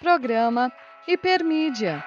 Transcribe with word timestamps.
Programa 0.00 0.72
Hipermídia. 1.06 2.02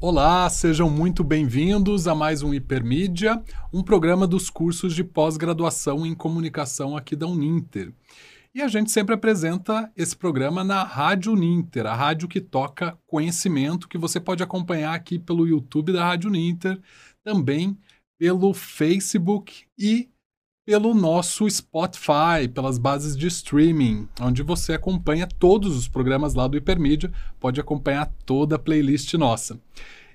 Olá, 0.00 0.48
sejam 0.48 0.88
muito 0.88 1.22
bem-vindos 1.22 2.08
a 2.08 2.14
mais 2.14 2.42
um 2.42 2.54
Hipermídia, 2.54 3.44
um 3.70 3.82
programa 3.82 4.26
dos 4.26 4.48
cursos 4.48 4.94
de 4.94 5.04
pós-graduação 5.04 6.06
em 6.06 6.14
comunicação 6.14 6.96
aqui 6.96 7.14
da 7.14 7.26
Uninter. 7.26 7.92
E 8.54 8.62
a 8.62 8.68
gente 8.68 8.90
sempre 8.90 9.14
apresenta 9.14 9.92
esse 9.94 10.16
programa 10.16 10.64
na 10.64 10.82
Rádio 10.82 11.34
Uninter, 11.34 11.84
a 11.84 11.94
rádio 11.94 12.26
que 12.26 12.40
toca 12.40 12.98
conhecimento, 13.06 13.86
que 13.86 13.98
você 13.98 14.18
pode 14.18 14.42
acompanhar 14.42 14.94
aqui 14.94 15.18
pelo 15.18 15.46
YouTube 15.46 15.92
da 15.92 16.06
Rádio 16.06 16.30
Uninter, 16.30 16.80
também 17.22 17.78
pelo 18.18 18.54
Facebook 18.54 19.66
e 19.78 20.08
pelo 20.66 20.92
nosso 20.92 21.48
Spotify, 21.48 22.48
pelas 22.52 22.76
bases 22.76 23.16
de 23.16 23.28
streaming, 23.28 24.08
onde 24.20 24.42
você 24.42 24.72
acompanha 24.72 25.28
todos 25.38 25.76
os 25.76 25.86
programas 25.86 26.34
lá 26.34 26.48
do 26.48 26.56
Hipermídia, 26.56 27.12
pode 27.38 27.60
acompanhar 27.60 28.12
toda 28.26 28.56
a 28.56 28.58
playlist 28.58 29.14
nossa. 29.14 29.60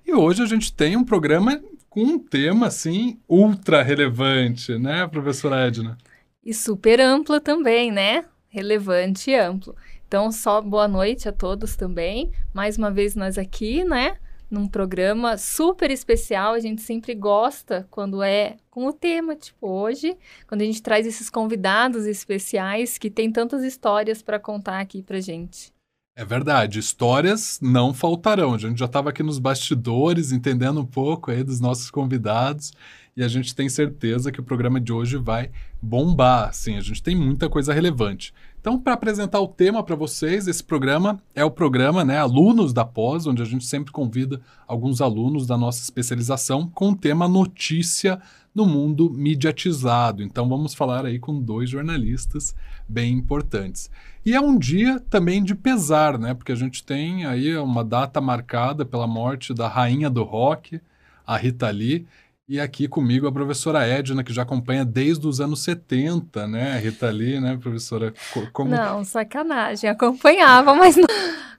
E 0.05 0.13
hoje 0.13 0.43
a 0.43 0.45
gente 0.45 0.73
tem 0.73 0.97
um 0.97 1.05
programa 1.05 1.61
com 1.89 2.03
um 2.03 2.19
tema 2.19 2.67
assim 2.67 3.17
ultra 3.29 3.81
relevante, 3.81 4.77
né, 4.77 5.07
professora 5.07 5.67
Edna? 5.67 5.97
E 6.43 6.53
super 6.53 6.99
amplo 6.99 7.39
também, 7.39 7.89
né? 7.89 8.25
Relevante 8.49 9.31
e 9.31 9.35
amplo. 9.35 9.73
Então, 10.05 10.29
só 10.33 10.59
boa 10.59 10.87
noite 10.87 11.29
a 11.29 11.31
todos 11.31 11.77
também. 11.77 12.29
Mais 12.53 12.77
uma 12.77 12.91
vez 12.91 13.15
nós 13.15 13.37
aqui, 13.37 13.85
né? 13.85 14.17
Num 14.51 14.67
programa 14.67 15.37
super 15.37 15.89
especial. 15.89 16.53
A 16.53 16.59
gente 16.59 16.81
sempre 16.81 17.15
gosta 17.15 17.87
quando 17.89 18.21
é 18.21 18.57
com 18.69 18.85
o 18.85 18.91
tema, 18.91 19.33
tipo 19.33 19.65
hoje, 19.65 20.17
quando 20.45 20.61
a 20.61 20.65
gente 20.65 20.83
traz 20.83 21.07
esses 21.07 21.29
convidados 21.29 22.05
especiais 22.05 22.97
que 22.97 23.09
tem 23.09 23.31
tantas 23.31 23.63
histórias 23.63 24.21
para 24.21 24.37
contar 24.37 24.81
aqui 24.81 25.01
pra 25.01 25.21
gente. 25.21 25.71
É 26.13 26.25
verdade, 26.25 26.77
histórias 26.77 27.57
não 27.61 27.93
faltarão. 27.93 28.53
A 28.53 28.57
gente 28.57 28.77
já 28.77 28.85
estava 28.85 29.09
aqui 29.09 29.23
nos 29.23 29.39
bastidores, 29.39 30.33
entendendo 30.33 30.81
um 30.81 30.85
pouco 30.85 31.31
aí 31.31 31.41
dos 31.41 31.61
nossos 31.61 31.89
convidados, 31.89 32.73
e 33.15 33.23
a 33.23 33.29
gente 33.29 33.55
tem 33.55 33.69
certeza 33.69 34.31
que 34.31 34.39
o 34.39 34.43
programa 34.43 34.79
de 34.79 34.91
hoje 34.91 35.17
vai 35.17 35.49
bombar. 35.81 36.53
Sim, 36.53 36.77
a 36.77 36.81
gente 36.81 37.01
tem 37.01 37.15
muita 37.15 37.49
coisa 37.49 37.73
relevante. 37.73 38.33
Então, 38.61 38.77
para 38.77 38.93
apresentar 38.93 39.39
o 39.39 39.47
tema 39.47 39.81
para 39.81 39.95
vocês, 39.95 40.47
esse 40.47 40.63
programa 40.63 41.19
é 41.33 41.43
o 41.43 41.49
programa, 41.49 42.05
né, 42.05 42.19
Alunos 42.19 42.71
da 42.71 42.85
Pós, 42.85 43.25
onde 43.25 43.41
a 43.41 43.45
gente 43.45 43.65
sempre 43.65 43.91
convida 43.91 44.39
alguns 44.67 45.01
alunos 45.01 45.47
da 45.47 45.57
nossa 45.57 45.81
especialização 45.81 46.67
com 46.67 46.89
o 46.89 46.95
tema 46.95 47.27
notícia 47.27 48.21
no 48.53 48.67
mundo 48.67 49.09
mediatizado. 49.09 50.21
Então, 50.21 50.47
vamos 50.47 50.75
falar 50.75 51.07
aí 51.07 51.17
com 51.17 51.41
dois 51.41 51.71
jornalistas 51.71 52.55
bem 52.87 53.13
importantes. 53.15 53.89
E 54.23 54.35
é 54.35 54.39
um 54.39 54.55
dia 54.55 54.99
também 55.09 55.43
de 55.43 55.55
pesar, 55.55 56.19
né, 56.19 56.35
porque 56.35 56.51
a 56.51 56.55
gente 56.55 56.83
tem 56.83 57.25
aí 57.25 57.57
uma 57.57 57.83
data 57.83 58.21
marcada 58.21 58.85
pela 58.85 59.07
morte 59.07 59.55
da 59.55 59.67
rainha 59.67 60.07
do 60.07 60.21
rock, 60.21 60.79
a 61.25 61.35
Rita 61.35 61.71
Lee, 61.71 62.05
e 62.51 62.59
aqui 62.59 62.85
comigo 62.85 63.25
a 63.25 63.31
professora 63.31 63.87
Edna, 63.87 64.25
que 64.25 64.33
já 64.33 64.41
acompanha 64.41 64.83
desde 64.83 65.25
os 65.25 65.39
anos 65.39 65.63
70, 65.63 66.45
né? 66.47 66.77
Rita 66.79 67.09
Lee, 67.09 67.39
né, 67.39 67.55
professora? 67.55 68.13
Como... 68.51 68.69
Não, 68.69 69.05
sacanagem. 69.05 69.89
Acompanhava, 69.89 70.75
mas 70.75 70.97
não... 70.97 71.05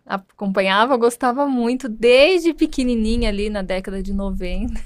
Acompanhava, 0.04 0.94
gostava 0.98 1.46
muito, 1.46 1.88
desde 1.88 2.52
pequenininha 2.52 3.30
ali 3.30 3.48
na 3.48 3.62
década 3.62 4.02
de 4.02 4.12
90. 4.12 4.78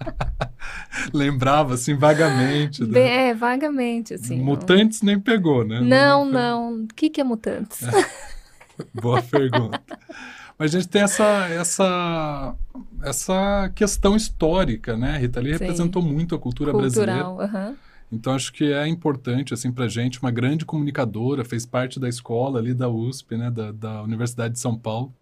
Lembrava, 1.14 1.72
assim, 1.74 1.94
vagamente. 1.94 2.84
Né? 2.84 3.28
É, 3.28 3.34
vagamente, 3.34 4.12
assim. 4.12 4.38
Mutantes 4.38 5.00
não... 5.00 5.14
nem 5.14 5.18
pegou, 5.18 5.64
né? 5.64 5.80
Não, 5.80 6.26
não. 6.26 6.82
O 6.82 6.86
que, 6.88 7.08
que 7.08 7.22
é 7.22 7.24
Mutantes? 7.24 7.80
Boa 8.92 9.22
pergunta. 9.22 9.80
Mas 10.60 10.74
a 10.74 10.78
gente 10.78 10.90
tem 10.90 11.00
essa, 11.00 11.48
essa, 11.48 12.54
essa 13.02 13.72
questão 13.74 14.14
histórica, 14.14 14.94
né? 14.94 15.14
A 15.14 15.16
Rita 15.16 15.40
Lee 15.40 15.54
Sim. 15.54 15.58
representou 15.60 16.02
muito 16.02 16.34
a 16.34 16.38
cultura 16.38 16.70
Cultural, 16.70 17.36
brasileira. 17.36 17.70
Uhum. 17.70 17.76
Então 18.12 18.34
acho 18.34 18.52
que 18.52 18.70
é 18.70 18.86
importante 18.86 19.54
assim 19.54 19.72
para 19.72 19.88
gente, 19.88 20.20
uma 20.20 20.30
grande 20.30 20.66
comunicadora, 20.66 21.46
fez 21.46 21.64
parte 21.64 21.98
da 21.98 22.10
escola 22.10 22.58
ali 22.58 22.74
da 22.74 22.90
USP, 22.90 23.38
né, 23.38 23.50
da, 23.50 23.72
da 23.72 24.02
Universidade 24.02 24.52
de 24.52 24.60
São 24.60 24.76
Paulo, 24.76 25.14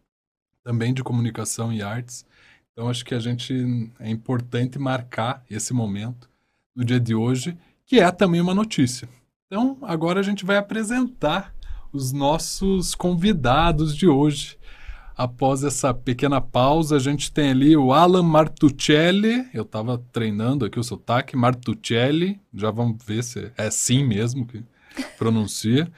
também 0.65 0.93
de 0.93 1.05
comunicação 1.05 1.73
e 1.73 1.83
artes. 1.83 2.27
Então 2.73 2.89
acho 2.89 3.05
que 3.05 3.15
a 3.15 3.21
gente 3.21 3.55
é 4.01 4.11
importante 4.11 4.77
marcar 4.77 5.45
esse 5.49 5.73
momento 5.73 6.29
no 6.75 6.85
dia 6.85 6.99
de 6.99 7.15
hoje, 7.15 7.57
que 7.87 8.01
é 8.01 8.11
também 8.11 8.41
uma 8.41 8.57
notícia. 8.57 9.09
Então 9.47 9.79
agora 9.83 10.19
a 10.19 10.25
gente 10.25 10.45
vai 10.45 10.57
apresentar 10.57 11.55
os 11.93 12.13
nossos 12.13 12.93
convidados 12.97 13.97
de 13.97 14.09
hoje. 14.09 14.58
Após 15.19 15.65
essa 15.65 15.93
pequena 15.93 16.41
pausa, 16.41 16.95
a 16.95 16.99
gente 17.01 17.33
tem 17.33 17.51
ali 17.51 17.77
o 17.77 17.93
Alan 17.93 18.23
Martuccelli. 18.23 19.49
Eu 19.53 19.65
estava 19.65 20.01
treinando 20.13 20.65
aqui 20.65 20.79
o 20.79 20.85
sotaque, 20.85 21.37
Martuccelli. 21.37 22.41
Já 22.55 22.71
vamos 22.71 23.05
ver 23.05 23.25
se 23.25 23.51
é 23.59 23.67
assim 23.67 24.05
mesmo 24.05 24.47
que 24.47 24.63
pronuncia. 25.19 25.91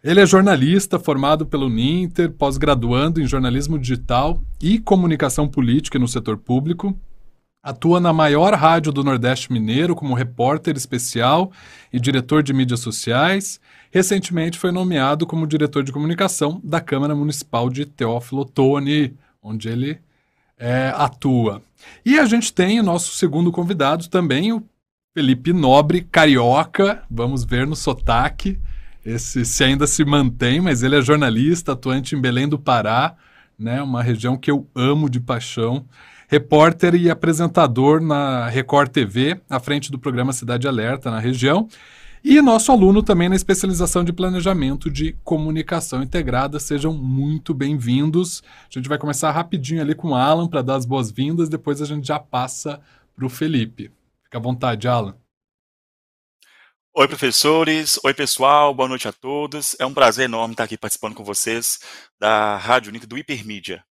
Ele 0.00 0.20
é 0.20 0.26
jornalista 0.26 0.96
formado 0.96 1.44
pelo 1.44 1.68
Ninter, 1.68 2.30
pós-graduando 2.30 3.20
em 3.20 3.26
jornalismo 3.26 3.76
digital 3.76 4.40
e 4.62 4.78
comunicação 4.78 5.48
política 5.48 5.98
no 5.98 6.06
setor 6.06 6.36
público. 6.36 6.96
Atua 7.64 7.98
na 7.98 8.12
maior 8.12 8.54
rádio 8.54 8.92
do 8.92 9.02
Nordeste 9.02 9.52
Mineiro 9.52 9.96
como 9.96 10.14
repórter 10.14 10.76
especial 10.76 11.50
e 11.92 11.98
diretor 11.98 12.44
de 12.44 12.52
mídias 12.52 12.78
sociais 12.78 13.60
recentemente 13.92 14.58
foi 14.58 14.72
nomeado 14.72 15.26
como 15.26 15.46
diretor 15.46 15.84
de 15.84 15.92
comunicação 15.92 16.58
da 16.64 16.80
Câmara 16.80 17.14
Municipal 17.14 17.68
de 17.68 17.84
Teófilo 17.84 18.40
Otoni, 18.40 19.14
onde 19.42 19.68
ele 19.68 20.00
é, 20.58 20.92
atua. 20.96 21.62
E 22.04 22.18
a 22.18 22.24
gente 22.24 22.52
tem 22.52 22.80
o 22.80 22.82
nosso 22.82 23.14
segundo 23.14 23.52
convidado 23.52 24.08
também, 24.08 24.50
o 24.50 24.62
Felipe 25.14 25.52
Nobre, 25.52 26.00
carioca, 26.00 27.02
vamos 27.10 27.44
ver 27.44 27.66
no 27.66 27.76
sotaque, 27.76 28.58
esse 29.04 29.44
se 29.44 29.62
ainda 29.62 29.86
se 29.86 30.04
mantém, 30.06 30.58
mas 30.58 30.82
ele 30.82 30.96
é 30.96 31.02
jornalista, 31.02 31.72
atuante 31.72 32.16
em 32.16 32.20
Belém 32.20 32.48
do 32.48 32.58
Pará, 32.58 33.14
né, 33.58 33.82
uma 33.82 34.02
região 34.02 34.38
que 34.38 34.50
eu 34.50 34.66
amo 34.74 35.10
de 35.10 35.20
paixão. 35.20 35.84
Repórter 36.28 36.94
e 36.94 37.10
apresentador 37.10 38.00
na 38.00 38.48
Record 38.48 38.90
TV, 38.90 39.38
à 39.50 39.60
frente 39.60 39.92
do 39.92 39.98
programa 39.98 40.32
Cidade 40.32 40.66
Alerta 40.66 41.10
na 41.10 41.18
região. 41.18 41.68
E 42.24 42.40
nosso 42.40 42.70
aluno 42.70 43.02
também 43.02 43.28
na 43.28 43.34
especialização 43.34 44.04
de 44.04 44.12
planejamento 44.12 44.88
de 44.88 45.12
comunicação 45.24 46.04
integrada. 46.04 46.60
Sejam 46.60 46.94
muito 46.94 47.52
bem-vindos. 47.52 48.44
A 48.70 48.78
gente 48.78 48.88
vai 48.88 48.96
começar 48.96 49.32
rapidinho 49.32 49.80
ali 49.80 49.92
com 49.92 50.10
o 50.10 50.14
Alan 50.14 50.46
para 50.46 50.62
dar 50.62 50.76
as 50.76 50.86
boas-vindas, 50.86 51.48
depois 51.48 51.82
a 51.82 51.84
gente 51.84 52.06
já 52.06 52.20
passa 52.20 52.80
para 53.16 53.26
o 53.26 53.28
Felipe. 53.28 53.90
Fica 54.22 54.38
à 54.38 54.40
vontade, 54.40 54.86
Alan. 54.86 55.16
Oi, 56.94 57.08
professores. 57.08 57.98
Oi, 58.04 58.14
pessoal. 58.14 58.72
Boa 58.72 58.88
noite 58.88 59.08
a 59.08 59.12
todos. 59.12 59.74
É 59.80 59.84
um 59.84 59.92
prazer 59.92 60.26
enorme 60.26 60.54
estar 60.54 60.62
aqui 60.62 60.78
participando 60.78 61.16
com 61.16 61.24
vocês 61.24 61.80
da 62.20 62.56
Rádio 62.56 62.90
Unica 62.90 63.06
do 63.06 63.18
Hipermídia. 63.18 63.84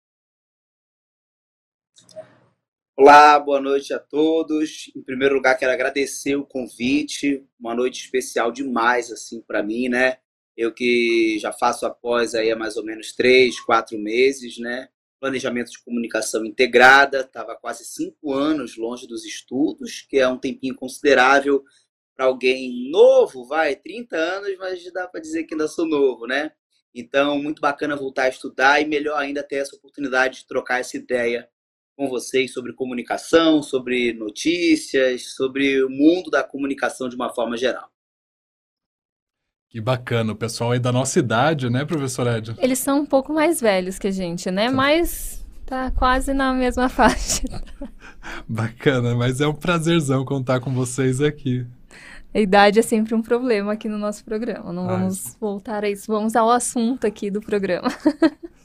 Olá, 3.03 3.39
boa 3.39 3.59
noite 3.59 3.95
a 3.95 3.97
todos. 3.97 4.91
Em 4.95 5.01
primeiro 5.01 5.33
lugar, 5.33 5.57
quero 5.57 5.71
agradecer 5.71 6.35
o 6.35 6.45
convite. 6.45 7.43
Uma 7.59 7.73
noite 7.73 7.99
especial 7.99 8.51
demais, 8.51 9.11
assim, 9.11 9.41
para 9.41 9.63
mim, 9.63 9.89
né? 9.89 10.19
Eu 10.55 10.71
que 10.71 11.39
já 11.39 11.51
faço 11.51 11.83
após 11.87 12.35
aí 12.35 12.51
há 12.51 12.55
mais 12.55 12.77
ou 12.77 12.85
menos 12.85 13.11
três, 13.11 13.59
quatro 13.59 13.97
meses, 13.97 14.59
né? 14.59 14.87
Planejamento 15.19 15.71
de 15.71 15.83
comunicação 15.83 16.45
integrada. 16.45 17.21
Estava 17.21 17.55
quase 17.55 17.85
cinco 17.85 18.33
anos 18.33 18.77
longe 18.77 19.07
dos 19.07 19.25
estudos, 19.25 20.05
que 20.07 20.19
é 20.19 20.27
um 20.27 20.37
tempinho 20.37 20.75
considerável 20.75 21.63
para 22.15 22.27
alguém 22.27 22.91
novo, 22.91 23.47
vai, 23.47 23.75
30 23.75 24.15
anos, 24.15 24.55
mas 24.59 24.93
dá 24.93 25.07
para 25.07 25.19
dizer 25.19 25.45
que 25.45 25.55
ainda 25.55 25.67
sou 25.67 25.87
novo, 25.87 26.27
né? 26.27 26.51
Então, 26.93 27.41
muito 27.41 27.61
bacana 27.61 27.95
voltar 27.95 28.25
a 28.25 28.29
estudar 28.29 28.79
e 28.79 28.85
melhor 28.85 29.17
ainda 29.17 29.41
ter 29.41 29.55
essa 29.55 29.75
oportunidade 29.75 30.41
de 30.41 30.45
trocar 30.45 30.81
essa 30.81 30.95
ideia 30.95 31.49
com 31.95 32.07
vocês 32.07 32.53
sobre 32.53 32.73
comunicação, 32.73 33.61
sobre 33.61 34.13
notícias, 34.13 35.33
sobre 35.33 35.83
o 35.83 35.89
mundo 35.89 36.29
da 36.29 36.43
comunicação 36.43 37.07
de 37.07 37.15
uma 37.15 37.29
forma 37.33 37.57
geral. 37.57 37.89
Que 39.69 39.79
bacana, 39.79 40.33
o 40.33 40.35
pessoal 40.35 40.71
aí 40.71 40.79
da 40.79 40.91
nossa 40.91 41.17
idade, 41.19 41.69
né, 41.69 41.85
professor 41.85 42.27
Ed? 42.27 42.55
Eles 42.57 42.79
são 42.79 42.99
um 42.99 43.05
pouco 43.05 43.31
mais 43.31 43.61
velhos 43.61 43.97
que 43.97 44.07
a 44.07 44.11
gente, 44.11 44.51
né? 44.51 44.67
Tá. 44.67 44.73
Mas 44.73 45.45
tá 45.65 45.91
quase 45.91 46.33
na 46.33 46.53
mesma 46.53 46.87
faixa. 46.89 47.43
bacana, 48.47 49.15
mas 49.15 49.39
é 49.39 49.47
um 49.47 49.53
prazerzão 49.53 50.25
contar 50.25 50.59
com 50.59 50.73
vocês 50.73 51.21
aqui. 51.21 51.65
A 52.33 52.39
idade 52.39 52.79
é 52.79 52.81
sempre 52.81 53.13
um 53.13 53.21
problema 53.21 53.73
aqui 53.73 53.87
no 53.87 53.97
nosso 53.97 54.23
programa. 54.25 54.73
Não 54.73 54.89
ah, 54.89 54.97
vamos 54.97 55.37
voltar 55.39 55.83
a 55.83 55.89
isso. 55.89 56.07
Vamos 56.07 56.35
ao 56.35 56.49
assunto 56.49 57.05
aqui 57.05 57.29
do 57.29 57.41
programa. 57.41 57.89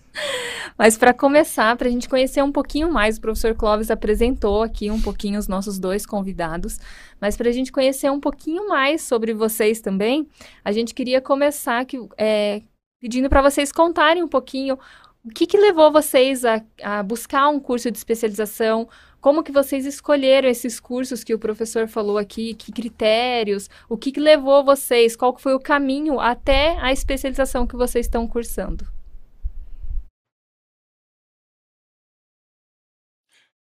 Mas 0.78 0.98
para 0.98 1.14
começar, 1.14 1.74
para 1.76 1.88
a 1.88 1.90
gente 1.90 2.08
conhecer 2.08 2.42
um 2.42 2.52
pouquinho 2.52 2.92
mais, 2.92 3.16
o 3.16 3.20
professor 3.20 3.54
Clóvis 3.54 3.90
apresentou 3.90 4.62
aqui 4.62 4.90
um 4.90 5.00
pouquinho 5.00 5.38
os 5.38 5.48
nossos 5.48 5.78
dois 5.78 6.04
convidados, 6.04 6.78
mas 7.20 7.36
para 7.36 7.48
a 7.48 7.52
gente 7.52 7.72
conhecer 7.72 8.10
um 8.10 8.20
pouquinho 8.20 8.68
mais 8.68 9.02
sobre 9.02 9.32
vocês 9.32 9.80
também, 9.80 10.28
a 10.64 10.72
gente 10.72 10.94
queria 10.94 11.20
começar 11.20 11.84
que, 11.86 11.98
é, 12.18 12.62
pedindo 13.00 13.28
para 13.28 13.40
vocês 13.42 13.72
contarem 13.72 14.22
um 14.22 14.28
pouquinho 14.28 14.78
o 15.24 15.30
que, 15.30 15.46
que 15.46 15.56
levou 15.56 15.90
vocês 15.90 16.44
a, 16.44 16.62
a, 16.82 17.02
buscar 17.02 17.48
um 17.48 17.58
curso 17.58 17.90
de 17.90 17.98
especialização, 17.98 18.88
como 19.20 19.42
que 19.42 19.50
vocês 19.50 19.84
escolheram 19.84 20.48
esses 20.48 20.78
cursos 20.78 21.24
que 21.24 21.34
o 21.34 21.38
professor 21.38 21.88
falou 21.88 22.16
aqui, 22.16 22.54
que 22.54 22.70
critérios, 22.70 23.68
o 23.88 23.96
que, 23.96 24.12
que 24.12 24.20
levou 24.20 24.64
vocês, 24.64 25.16
qual 25.16 25.36
foi 25.36 25.54
o 25.54 25.58
caminho 25.58 26.20
até 26.20 26.78
a 26.78 26.92
especialização 26.92 27.66
que 27.66 27.74
vocês 27.74 28.06
estão 28.06 28.28
cursando. 28.28 28.95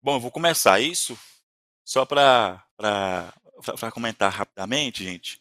Bom, 0.03 0.15
eu 0.15 0.19
vou 0.19 0.31
começar 0.31 0.79
isso 0.79 1.15
só 1.85 2.05
para 2.05 2.63
comentar 3.93 4.31
rapidamente, 4.31 5.03
gente. 5.03 5.39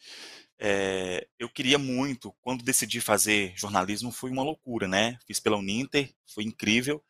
É, 0.59 1.27
eu 1.39 1.49
queria 1.49 1.79
muito, 1.79 2.35
quando 2.43 2.62
decidi 2.62 3.01
fazer 3.01 3.55
jornalismo, 3.57 4.12
foi 4.12 4.31
uma 4.31 4.43
loucura, 4.43 4.87
né? 4.87 5.19
Fiz 5.27 5.41
pela 5.41 5.57
Uninter, 5.57 6.12
foi 6.27 6.45
incrível. 6.45 7.03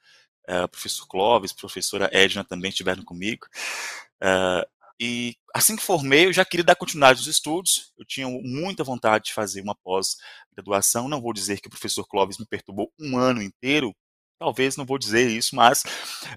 Uh, 0.49 0.69
professor 0.69 1.09
Clóvis, 1.09 1.53
professora 1.53 2.09
Edna 2.13 2.45
também 2.45 2.69
estiveram 2.69 3.03
comigo. 3.03 3.45
Uh, 4.23 4.65
e 5.01 5.35
assim 5.53 5.75
que 5.75 5.83
formei, 5.83 6.27
eu 6.27 6.33
já 6.33 6.45
queria 6.45 6.63
dar 6.63 6.77
continuidade 6.77 7.19
aos 7.19 7.27
estudos. 7.27 7.93
Eu 7.99 8.05
tinha 8.05 8.29
muita 8.29 8.85
vontade 8.85 9.25
de 9.25 9.33
fazer 9.35 9.61
uma 9.61 9.75
pós-graduação. 9.75 11.09
Não 11.09 11.21
vou 11.21 11.33
dizer 11.33 11.61
que 11.61 11.67
o 11.67 11.71
professor 11.71 12.07
Clóvis 12.07 12.39
me 12.39 12.47
perturbou 12.47 12.93
um 13.01 13.19
ano 13.19 13.43
inteiro, 13.43 13.93
talvez 14.41 14.75
não 14.75 14.87
vou 14.87 14.99
dizer 14.99 15.29
isso, 15.29 15.55
mas 15.55 15.85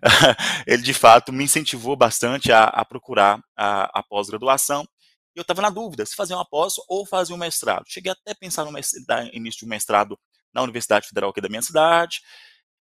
ele 0.67 0.83
de 0.83 0.94
fato 0.94 1.31
me 1.31 1.45
incentivou 1.45 1.95
bastante 1.95 2.51
a, 2.51 2.65
a 2.65 2.83
procurar 2.83 3.41
a, 3.57 4.00
a 4.00 4.03
pós-graduação. 4.03 4.85
E 5.33 5.39
eu 5.39 5.41
estava 5.41 5.61
na 5.61 5.69
dúvida 5.69 6.05
se 6.05 6.13
fazer 6.13 6.35
uma 6.35 6.45
pós 6.45 6.75
ou 6.89 7.05
fazer 7.05 7.33
um 7.33 7.38
mestrado. 7.38 7.85
Cheguei 7.88 8.11
até 8.11 8.31
a 8.31 8.35
pensar 8.35 8.65
no 8.65 8.71
início 9.31 9.59
de 9.59 9.65
um 9.65 9.69
mestrado 9.69 10.19
na 10.53 10.61
Universidade 10.61 11.07
Federal 11.07 11.31
aqui 11.31 11.39
da 11.39 11.50
minha 11.50 11.61
cidade. 11.61 12.21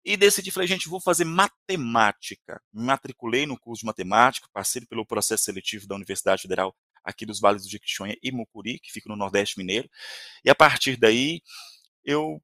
E 0.05 0.17
decidi, 0.17 0.51
falei, 0.51 0.67
gente, 0.67 0.89
vou 0.89 1.01
fazer 1.01 1.25
matemática. 1.25 2.61
Me 2.73 2.83
matriculei 2.83 3.47
no 3.47 3.61
curso 3.61 3.81
de 3.81 3.87
matemática, 3.87 4.49
passei 4.53 4.85
pelo 4.87 5.07
processo 5.07 5.45
seletivo 5.45 5.87
da 5.87 5.95
Universidade 5.95 6.43
Federal 6.43 6.75
aqui 7.05 7.27
dos 7.27 7.39
Vales 7.39 7.63
do 7.63 7.71
Jequitinhonha 7.71 8.17
e 8.23 8.33
Mucuri, 8.33 8.81
que 8.81 8.91
fica 8.91 9.09
no 9.09 9.17
Nordeste 9.17 9.59
Mineiro. 9.59 9.89
E 10.45 10.51
a 10.51 10.55
partir 10.55 10.97
daí, 10.97 11.43
eu 12.05 12.43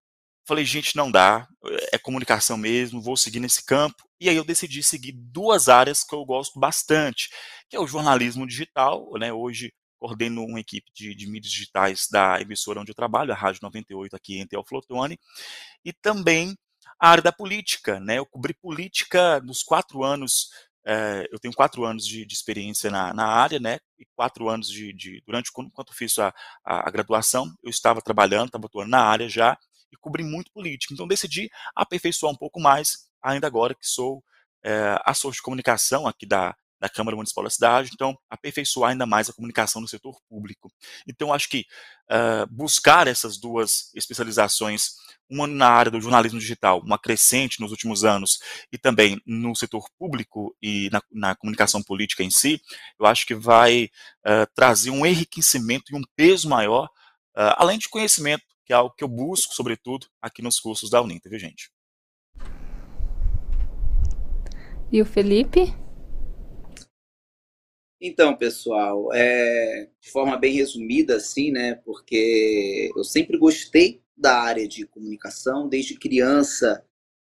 Falei, 0.48 0.64
gente, 0.64 0.96
não 0.96 1.10
dá, 1.10 1.46
é 1.92 1.98
comunicação 1.98 2.56
mesmo, 2.56 3.02
vou 3.02 3.18
seguir 3.18 3.38
nesse 3.38 3.62
campo. 3.62 4.08
E 4.18 4.30
aí 4.30 4.36
eu 4.36 4.42
decidi 4.42 4.82
seguir 4.82 5.12
duas 5.12 5.68
áreas 5.68 6.02
que 6.02 6.14
eu 6.14 6.24
gosto 6.24 6.58
bastante, 6.58 7.28
que 7.68 7.76
é 7.76 7.78
o 7.78 7.86
jornalismo 7.86 8.46
digital, 8.46 9.10
né? 9.18 9.30
Hoje 9.30 9.70
coordeno 9.98 10.42
uma 10.42 10.58
equipe 10.58 10.90
de, 10.94 11.14
de 11.14 11.26
mídias 11.26 11.52
digitais 11.52 12.06
da 12.10 12.40
emissora 12.40 12.80
onde 12.80 12.90
eu 12.90 12.94
trabalho, 12.94 13.30
a 13.30 13.36
Rádio 13.36 13.60
98 13.62 14.16
aqui 14.16 14.38
em 14.38 14.46
Teoflotone, 14.46 15.20
e 15.84 15.92
também 15.92 16.56
a 16.98 17.10
área 17.10 17.22
da 17.22 17.32
política, 17.32 18.00
né? 18.00 18.16
Eu 18.18 18.24
cobri 18.24 18.54
política 18.54 19.40
nos 19.40 19.62
quatro 19.62 20.02
anos, 20.02 20.48
é, 20.86 21.28
eu 21.30 21.38
tenho 21.38 21.52
quatro 21.52 21.84
anos 21.84 22.06
de, 22.06 22.24
de 22.24 22.32
experiência 22.32 22.90
na, 22.90 23.12
na, 23.12 23.26
área, 23.26 23.60
né? 23.60 23.80
E 23.98 24.06
quatro 24.16 24.48
anos 24.48 24.68
de, 24.70 24.94
de 24.94 25.22
durante 25.26 25.52
quando, 25.52 25.70
quando 25.72 25.92
fiz 25.92 26.18
a, 26.18 26.32
a, 26.64 26.88
a 26.88 26.90
graduação, 26.90 27.52
eu 27.62 27.68
estava 27.68 28.00
trabalhando, 28.00 28.46
estava 28.46 28.64
atuando 28.64 28.90
na 28.90 29.02
área 29.02 29.28
já, 29.28 29.54
e 29.92 29.96
cobri 29.96 30.24
muito 30.24 30.52
política. 30.52 30.94
Então 30.94 31.06
decidi 31.06 31.50
aperfeiçoar 31.74 32.32
um 32.32 32.36
pouco 32.36 32.60
mais, 32.60 33.08
ainda 33.22 33.46
agora 33.46 33.74
que 33.74 33.86
sou 33.86 34.22
é, 34.62 35.00
assessor 35.04 35.32
de 35.32 35.42
comunicação 35.42 36.06
aqui 36.06 36.26
da, 36.26 36.54
da 36.80 36.88
Câmara 36.88 37.16
Municipal 37.16 37.44
da 37.44 37.50
cidade, 37.50 37.90
então 37.92 38.16
aperfeiçoar 38.30 38.92
ainda 38.92 39.06
mais 39.06 39.28
a 39.28 39.32
comunicação 39.32 39.80
no 39.82 39.88
setor 39.88 40.16
público. 40.28 40.70
Então 41.06 41.32
acho 41.32 41.48
que 41.48 41.66
uh, 42.10 42.46
buscar 42.50 43.08
essas 43.08 43.36
duas 43.36 43.92
especializações, 43.94 44.94
uma 45.28 45.46
na 45.46 45.68
área 45.68 45.90
do 45.90 46.00
jornalismo 46.00 46.38
digital, 46.38 46.80
uma 46.80 46.98
crescente 46.98 47.60
nos 47.60 47.70
últimos 47.70 48.04
anos, 48.04 48.38
e 48.72 48.78
também 48.78 49.20
no 49.26 49.54
setor 49.54 49.88
público 49.98 50.56
e 50.62 50.88
na, 50.90 51.02
na 51.10 51.34
comunicação 51.34 51.82
política 51.82 52.22
em 52.22 52.30
si, 52.30 52.60
eu 52.98 53.06
acho 53.06 53.26
que 53.26 53.34
vai 53.34 53.90
uh, 54.24 54.46
trazer 54.54 54.90
um 54.90 55.04
enriquecimento 55.04 55.92
e 55.92 55.96
um 55.96 56.02
peso 56.14 56.48
maior, 56.48 56.86
uh, 57.36 57.54
além 57.56 57.78
de 57.78 57.88
conhecimento 57.88 58.44
que 58.68 58.72
é 58.74 58.76
algo 58.76 58.94
que 58.94 59.02
eu 59.02 59.08
busco, 59.08 59.54
sobretudo, 59.54 60.06
aqui 60.20 60.42
nos 60.42 60.60
cursos 60.60 60.90
da 60.90 61.00
Uninter, 61.00 61.30
viu, 61.30 61.40
gente? 61.40 61.70
E 64.92 65.00
o 65.00 65.06
Felipe? 65.06 65.74
Então, 67.98 68.36
pessoal, 68.36 69.08
é, 69.14 69.88
de 69.98 70.10
forma 70.10 70.36
bem 70.36 70.52
resumida, 70.52 71.16
assim, 71.16 71.50
né? 71.50 71.76
Porque 71.76 72.92
eu 72.94 73.02
sempre 73.02 73.38
gostei 73.38 74.02
da 74.14 74.38
área 74.38 74.68
de 74.68 74.86
comunicação, 74.86 75.66
desde 75.66 75.98
criança. 75.98 76.84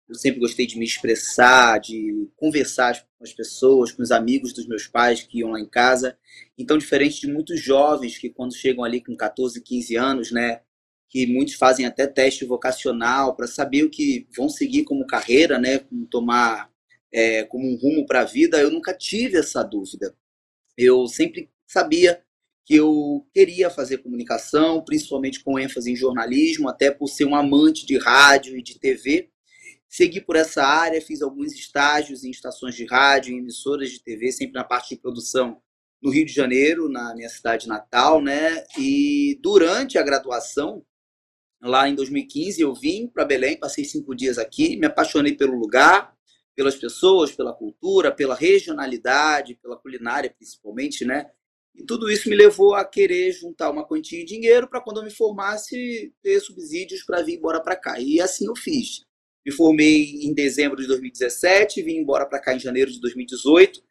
Eu 0.09 0.15
sempre 0.15 0.39
gostei 0.39 0.65
de 0.65 0.79
me 0.79 0.85
expressar, 0.85 1.81
de 1.81 2.31
conversar 2.37 3.05
com 3.19 3.25
as 3.25 3.33
pessoas, 3.33 3.91
com 3.91 4.03
os 4.03 4.13
amigos 4.13 4.53
dos 4.53 4.69
meus 4.69 4.87
pais 4.87 5.23
que 5.23 5.39
iam 5.39 5.51
lá 5.51 5.61
em 5.61 5.69
casa. 5.69 6.17
Então, 6.57 6.79
diferente 6.79 7.21
de 7.21 7.27
muitos 7.27 7.61
jovens 7.61 8.17
que, 8.17 8.31
quando 8.31 8.55
chegam 8.55 8.85
ali 8.85 9.03
com 9.03 9.17
14, 9.17 9.61
15 9.61 9.97
anos, 9.97 10.31
né, 10.31 10.61
que 11.13 11.27
muitos 11.27 11.57
fazem 11.57 11.85
até 11.85 12.07
teste 12.07 12.43
vocacional 12.47 13.37
para 13.37 13.47
saber 13.47 13.85
o 13.85 13.91
que 13.91 14.27
vão 14.35 14.49
seguir 14.49 14.85
como 14.85 15.07
carreira, 15.07 15.59
né, 15.59 15.79
como 15.81 16.07
tomar 16.07 16.73
é, 17.13 17.45
como 17.45 17.71
um 17.71 17.77
rumo 17.77 18.07
para 18.07 18.23
a 18.23 18.25
vida. 18.25 18.59
Eu 18.59 18.71
nunca 18.71 18.95
tive 18.95 19.37
essa 19.37 19.63
dúvida. 19.63 20.17
Eu 20.75 21.07
sempre 21.07 21.51
sabia 21.67 22.25
que 22.65 22.77
eu 22.77 23.27
queria 23.35 23.69
fazer 23.69 23.99
comunicação, 23.99 24.83
principalmente 24.83 25.45
com 25.45 25.59
ênfase 25.59 25.93
em 25.93 25.97
jornalismo, 25.97 26.67
até 26.67 26.91
por 26.91 27.09
ser 27.09 27.27
um 27.27 27.35
amante 27.35 27.85
de 27.85 27.99
rádio 27.99 28.57
e 28.57 28.63
de 28.63 28.79
TV. 28.79 29.29
Segui 29.87 30.19
por 30.19 30.35
essa 30.35 30.65
área, 30.65 31.03
fiz 31.03 31.21
alguns 31.21 31.53
estágios 31.53 32.25
em 32.25 32.31
estações 32.31 32.75
de 32.75 32.87
rádio, 32.87 33.35
em 33.35 33.39
emissoras 33.39 33.91
de 33.91 34.03
TV, 34.03 34.33
sempre 34.33 34.55
na 34.55 34.65
parte 34.65 34.95
de 34.95 35.03
produção 35.03 35.61
no 36.03 36.11
Rio 36.11 36.25
de 36.25 36.33
Janeiro, 36.33 36.89
na 36.89 37.15
minha 37.15 37.29
cidade 37.29 37.69
natal, 37.69 38.23
né? 38.23 38.65
E 38.79 39.39
durante 39.43 39.99
a 39.99 40.03
graduação, 40.03 40.83
lá 41.63 41.89
em 41.89 41.95
2015, 41.95 42.61
eu 42.61 42.75
vim 42.75 43.07
para 43.07 43.25
Belém, 43.25 43.59
passei 43.59 43.85
cinco 43.85 44.15
dias 44.15 44.39
aqui, 44.39 44.77
me 44.77 44.87
apaixonei 44.87 45.35
pelo 45.35 45.57
lugar, 45.59 46.13
pelas 46.55 46.77
pessoas, 46.77 47.33
pela 47.33 47.53
cultura, 47.53 48.13
pela 48.13 48.35
regionalidade, 48.35 49.59
pela 49.63 49.77
culinária 49.77 50.33
principalmente, 50.37 51.05
né? 51.05 51.31
E 51.75 51.85
tudo 51.85 52.11
isso 52.11 52.29
me 52.29 52.37
levou 52.37 52.75
a 52.75 52.85
querer 52.85 53.33
juntar 53.33 53.71
uma 53.71 53.87
quantia 53.87 54.19
de 54.19 54.27
dinheiro 54.27 54.69
para 54.69 54.81
quando 54.81 54.99
eu 54.99 55.05
me 55.05 55.11
formasse 55.11 56.13
ter 56.23 56.39
subsídios 56.41 57.03
para 57.03 57.23
vir 57.23 57.39
embora 57.39 57.63
para 57.63 57.77
cá. 57.77 57.99
E 57.99 58.21
assim 58.21 58.47
eu 58.47 58.55
fiz. 58.55 59.07
Me 59.45 59.51
formei 59.51 60.21
em 60.23 60.35
dezembro 60.35 60.81
de 60.81 60.87
2017, 60.87 61.83
vim 61.83 61.97
embora 61.97 62.27
para 62.27 62.39
cá 62.39 62.55
em 62.55 62.61
janeiro 62.61 62.91
de 62.91 63.01
2018 63.01 63.83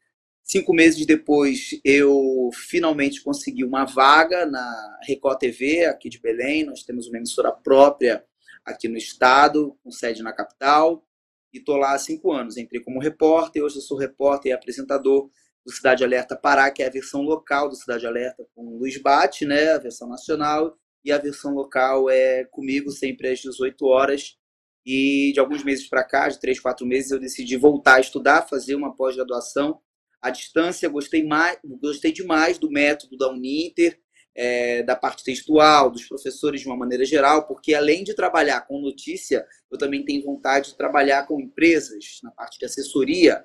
Cinco 0.51 0.73
meses 0.73 1.05
depois, 1.05 1.79
eu 1.81 2.49
finalmente 2.53 3.23
consegui 3.23 3.63
uma 3.63 3.85
vaga 3.85 4.45
na 4.45 4.99
Record 5.07 5.39
TV, 5.39 5.85
aqui 5.85 6.09
de 6.09 6.19
Belém. 6.19 6.65
Nós 6.65 6.83
temos 6.83 7.07
uma 7.07 7.15
emissora 7.15 7.53
própria 7.53 8.21
aqui 8.65 8.89
no 8.89 8.97
estado, 8.97 9.79
com 9.81 9.89
sede 9.89 10.21
na 10.21 10.33
capital. 10.33 11.07
E 11.53 11.59
estou 11.59 11.77
lá 11.77 11.93
há 11.93 11.97
cinco 11.97 12.33
anos. 12.33 12.57
Entrei 12.57 12.81
como 12.81 12.99
repórter, 12.99 13.63
hoje 13.63 13.77
eu 13.77 13.81
sou 13.81 13.97
repórter 13.97 14.51
e 14.51 14.53
apresentador 14.53 15.29
do 15.65 15.71
Cidade 15.71 16.03
Alerta 16.03 16.35
Pará, 16.35 16.69
que 16.69 16.83
é 16.83 16.87
a 16.87 16.91
versão 16.91 17.21
local 17.21 17.69
do 17.69 17.75
Cidade 17.77 18.05
Alerta 18.05 18.45
com 18.53 18.65
o 18.65 18.77
Luiz 18.77 19.01
Bate, 19.01 19.45
né, 19.45 19.71
a 19.71 19.77
versão 19.77 20.09
nacional, 20.09 20.75
e 21.01 21.13
a 21.13 21.17
versão 21.17 21.53
local 21.53 22.09
é 22.09 22.43
comigo 22.43 22.91
sempre 22.91 23.29
às 23.29 23.39
18 23.39 23.85
horas. 23.85 24.35
E 24.85 25.31
de 25.33 25.39
alguns 25.39 25.63
meses 25.63 25.87
para 25.87 26.03
cá, 26.03 26.27
de 26.27 26.41
três, 26.41 26.59
quatro 26.59 26.85
meses, 26.85 27.09
eu 27.09 27.19
decidi 27.21 27.55
voltar 27.55 27.95
a 27.95 28.01
estudar, 28.01 28.49
fazer 28.49 28.75
uma 28.75 28.93
pós-graduação 28.93 29.79
à 30.21 30.29
distância, 30.29 30.87
gostei, 30.89 31.25
mais, 31.25 31.57
gostei 31.81 32.11
demais 32.11 32.57
do 32.57 32.69
método 32.69 33.17
da 33.17 33.29
Uninter, 33.29 33.99
é, 34.35 34.83
da 34.83 34.95
parte 34.95 35.23
textual, 35.23 35.89
dos 35.89 36.05
professores 36.05 36.61
de 36.61 36.67
uma 36.67 36.77
maneira 36.77 37.03
geral, 37.03 37.47
porque 37.47 37.73
além 37.73 38.03
de 38.03 38.13
trabalhar 38.13 38.61
com 38.61 38.79
notícia, 38.79 39.45
eu 39.69 39.77
também 39.77 40.05
tenho 40.05 40.23
vontade 40.23 40.69
de 40.69 40.77
trabalhar 40.77 41.25
com 41.27 41.39
empresas 41.39 42.19
na 42.23 42.31
parte 42.31 42.57
de 42.57 42.65
assessoria, 42.65 43.43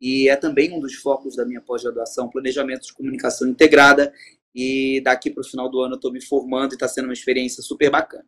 e 0.00 0.28
é 0.28 0.36
também 0.36 0.72
um 0.72 0.80
dos 0.80 0.94
focos 0.96 1.36
da 1.36 1.46
minha 1.46 1.60
pós-graduação, 1.60 2.28
planejamento 2.28 2.86
de 2.86 2.92
comunicação 2.92 3.48
integrada, 3.48 4.12
e 4.54 5.00
daqui 5.02 5.30
para 5.30 5.40
o 5.40 5.46
final 5.46 5.70
do 5.70 5.80
ano 5.80 5.94
eu 5.94 5.96
estou 5.96 6.12
me 6.12 6.22
formando 6.22 6.72
e 6.72 6.74
está 6.74 6.88
sendo 6.88 7.06
uma 7.06 7.14
experiência 7.14 7.62
super 7.62 7.90
bacana. 7.90 8.26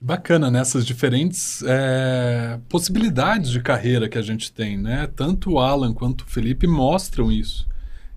Bacana, 0.00 0.50
nessas 0.50 0.84
né? 0.84 0.86
diferentes 0.86 1.62
é, 1.66 2.60
possibilidades 2.68 3.50
de 3.50 3.60
carreira 3.60 4.08
que 4.08 4.16
a 4.16 4.22
gente 4.22 4.52
tem, 4.52 4.76
né? 4.76 5.08
Tanto 5.16 5.52
o 5.52 5.58
Alan 5.58 5.92
quanto 5.92 6.22
o 6.22 6.26
Felipe 6.26 6.66
mostram 6.68 7.32
isso, 7.32 7.66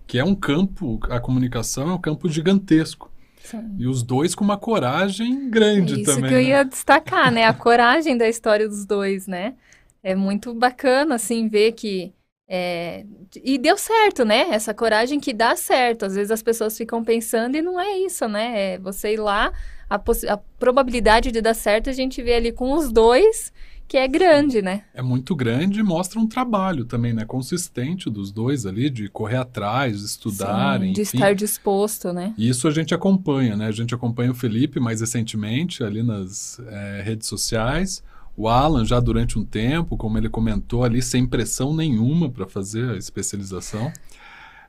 que 0.05 0.19
é 0.19 0.23
um 0.23 0.35
campo, 0.35 1.00
a 1.09 1.19
comunicação 1.19 1.89
é 1.89 1.93
um 1.93 2.01
campo 2.01 2.29
gigantesco. 2.29 3.11
Sim. 3.43 3.75
E 3.79 3.88
os 3.88 4.03
dois 4.03 4.35
com 4.35 4.43
uma 4.43 4.57
coragem 4.57 5.50
grande 5.50 5.95
Isso 5.95 6.03
também. 6.03 6.25
Isso 6.25 6.29
que 6.29 6.33
eu 6.33 6.38
né? 6.38 6.43
ia 6.43 6.63
destacar, 6.63 7.31
né? 7.31 7.45
A 7.45 7.53
coragem 7.53 8.15
da 8.15 8.29
história 8.29 8.67
dos 8.67 8.85
dois, 8.85 9.25
né? 9.25 9.55
É 10.03 10.15
muito 10.15 10.53
bacana, 10.53 11.15
assim, 11.15 11.47
ver 11.47 11.73
que. 11.73 12.13
É... 12.47 13.05
E 13.43 13.57
deu 13.57 13.77
certo, 13.77 14.23
né? 14.23 14.47
Essa 14.51 14.73
coragem 14.73 15.19
que 15.19 15.33
dá 15.33 15.55
certo. 15.55 16.05
Às 16.05 16.15
vezes 16.15 16.31
as 16.31 16.43
pessoas 16.43 16.77
ficam 16.77 17.03
pensando 17.03 17.55
e 17.55 17.61
não 17.61 17.79
é 17.79 17.97
isso, 17.97 18.27
né? 18.27 18.73
É 18.73 18.77
você 18.77 19.13
ir 19.13 19.19
lá, 19.19 19.51
a, 19.91 20.33
a 20.33 20.38
probabilidade 20.57 21.31
de 21.31 21.41
dar 21.41 21.53
certo 21.53 21.89
a 21.89 21.93
gente 21.93 22.24
vê 22.24 22.36
ali 22.36 22.53
com 22.53 22.74
os 22.74 22.91
dois 22.91 23.51
que 23.86 23.98
é 23.98 24.07
grande, 24.07 24.62
né? 24.62 24.83
É 24.93 25.01
muito 25.01 25.36
grande 25.36 25.81
e 25.81 25.83
mostra 25.83 26.17
um 26.17 26.25
trabalho 26.25 26.86
também, 26.86 27.12
né? 27.12 27.25
Consistente 27.25 28.10
dos 28.10 28.31
dois 28.31 28.65
ali, 28.65 28.89
de 28.89 29.10
correr 29.10 29.36
atrás, 29.36 30.00
de 30.00 30.05
estudarem. 30.05 30.91
Sim, 30.91 30.93
de 30.93 31.01
enfim. 31.01 31.17
estar 31.17 31.36
disposto, 31.36 32.13
né? 32.13 32.33
E 32.38 32.48
isso 32.48 32.69
a 32.69 32.71
gente 32.71 32.95
acompanha, 32.95 33.57
né? 33.57 33.67
A 33.67 33.71
gente 33.74 33.93
acompanha 33.93 34.31
o 34.31 34.33
Felipe 34.33 34.79
mais 34.79 35.01
recentemente 35.01 35.83
ali 35.83 36.01
nas 36.01 36.57
é, 36.69 37.01
redes 37.03 37.27
sociais. 37.27 38.01
O 38.38 38.48
Alan 38.48 38.86
já 38.86 38.98
durante 38.98 39.38
um 39.38 39.43
tempo, 39.43 39.98
como 39.98 40.17
ele 40.17 40.29
comentou 40.29 40.86
ali, 40.86 41.01
sem 41.01 41.27
pressão 41.27 41.75
nenhuma 41.75 42.29
para 42.29 42.48
fazer 42.48 42.91
a 42.91 42.98
especialização. 42.98 43.91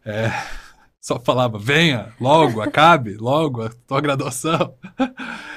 É, 0.04 0.32
só 1.02 1.18
falava, 1.18 1.58
venha, 1.58 2.14
logo, 2.20 2.60
acabe, 2.62 3.16
logo 3.16 3.62
a 3.62 3.70
tua 3.88 4.00
graduação. 4.00 4.76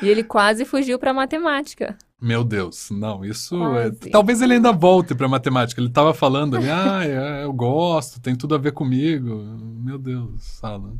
E 0.01 0.09
ele 0.09 0.23
quase 0.23 0.65
fugiu 0.65 0.97
para 0.97 1.13
matemática. 1.13 1.95
Meu 2.19 2.43
Deus, 2.43 2.89
não, 2.89 3.23
isso 3.23 3.55
é... 3.75 3.91
talvez 4.09 4.41
ele 4.41 4.55
ainda 4.55 4.71
volte 4.71 5.13
para 5.13 5.27
matemática. 5.27 5.79
Ele 5.79 5.89
estava 5.89 6.15
falando 6.15 6.57
ali, 6.57 6.67
ah, 6.67 7.05
eu 7.43 7.53
gosto, 7.53 8.19
tem 8.19 8.35
tudo 8.35 8.55
a 8.55 8.57
ver 8.57 8.71
comigo. 8.71 9.35
Meu 9.83 9.99
Deus, 9.99 10.63
Alan. 10.63 10.95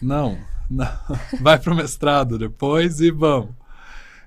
Não, 0.00 0.38
não. 0.70 0.86
vai 1.42 1.58
para 1.58 1.72
o 1.72 1.76
mestrado 1.76 2.38
depois 2.38 3.00
e 3.00 3.10
vamos. 3.10 3.50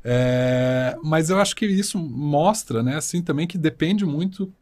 É, 0.03 0.97
mas 1.01 1.29
eu 1.29 1.39
acho 1.39 1.55
que 1.55 1.65
isso 1.65 1.97
mostra, 1.97 2.83
né, 2.83 2.97
assim, 2.97 3.21
também 3.21 3.47
que 3.47 3.57
depende 3.57 4.05
muito, 4.05 4.53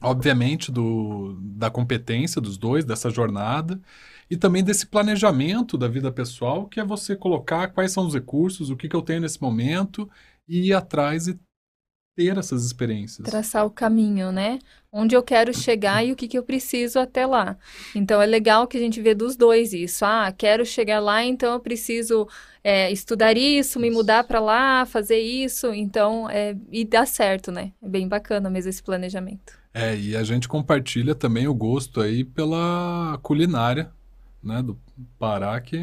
obviamente, 0.00 0.70
do, 0.70 1.38
da 1.40 1.70
competência 1.70 2.40
dos 2.40 2.56
dois, 2.56 2.84
dessa 2.84 3.10
jornada, 3.10 3.80
e 4.30 4.36
também 4.36 4.62
desse 4.62 4.86
planejamento 4.86 5.78
da 5.78 5.88
vida 5.88 6.12
pessoal, 6.12 6.66
que 6.66 6.80
é 6.80 6.84
você 6.84 7.16
colocar 7.16 7.68
quais 7.68 7.92
são 7.92 8.06
os 8.06 8.14
recursos, 8.14 8.70
o 8.70 8.76
que, 8.76 8.88
que 8.88 8.96
eu 8.96 9.02
tenho 9.02 9.20
nesse 9.20 9.40
momento, 9.40 10.08
e 10.46 10.68
ir 10.68 10.72
atrás 10.74 11.28
e 11.28 11.38
ter 12.18 12.36
essas 12.36 12.64
experiências. 12.64 13.28
Traçar 13.28 13.64
o 13.64 13.70
caminho, 13.70 14.32
né? 14.32 14.58
Onde 14.90 15.14
eu 15.14 15.22
quero 15.22 15.54
chegar 15.54 16.04
e 16.04 16.10
o 16.10 16.16
que, 16.16 16.26
que 16.26 16.36
eu 16.36 16.42
preciso 16.42 16.98
até 16.98 17.24
lá. 17.24 17.56
Então, 17.94 18.20
é 18.20 18.26
legal 18.26 18.66
que 18.66 18.76
a 18.76 18.80
gente 18.80 19.00
vê 19.00 19.14
dos 19.14 19.36
dois 19.36 19.72
isso. 19.72 20.04
Ah, 20.04 20.32
quero 20.36 20.66
chegar 20.66 20.98
lá, 20.98 21.22
então 21.22 21.52
eu 21.52 21.60
preciso 21.60 22.26
é, 22.64 22.90
estudar 22.90 23.36
isso, 23.36 23.78
me 23.78 23.88
mudar 23.88 24.24
para 24.24 24.40
lá, 24.40 24.84
fazer 24.84 25.20
isso. 25.20 25.72
Então, 25.72 26.28
é, 26.28 26.56
e 26.72 26.84
dá 26.84 27.06
certo, 27.06 27.52
né? 27.52 27.72
É 27.80 27.88
bem 27.88 28.08
bacana 28.08 28.50
mesmo 28.50 28.70
esse 28.70 28.82
planejamento. 28.82 29.57
É, 29.78 29.96
e 29.96 30.16
a 30.16 30.24
gente 30.24 30.48
compartilha 30.48 31.14
também 31.14 31.46
o 31.46 31.54
gosto 31.54 32.00
aí 32.00 32.24
pela 32.24 33.18
culinária, 33.22 33.90
né, 34.42 34.60
do 34.62 34.76
Pará, 35.18 35.60
que 35.60 35.76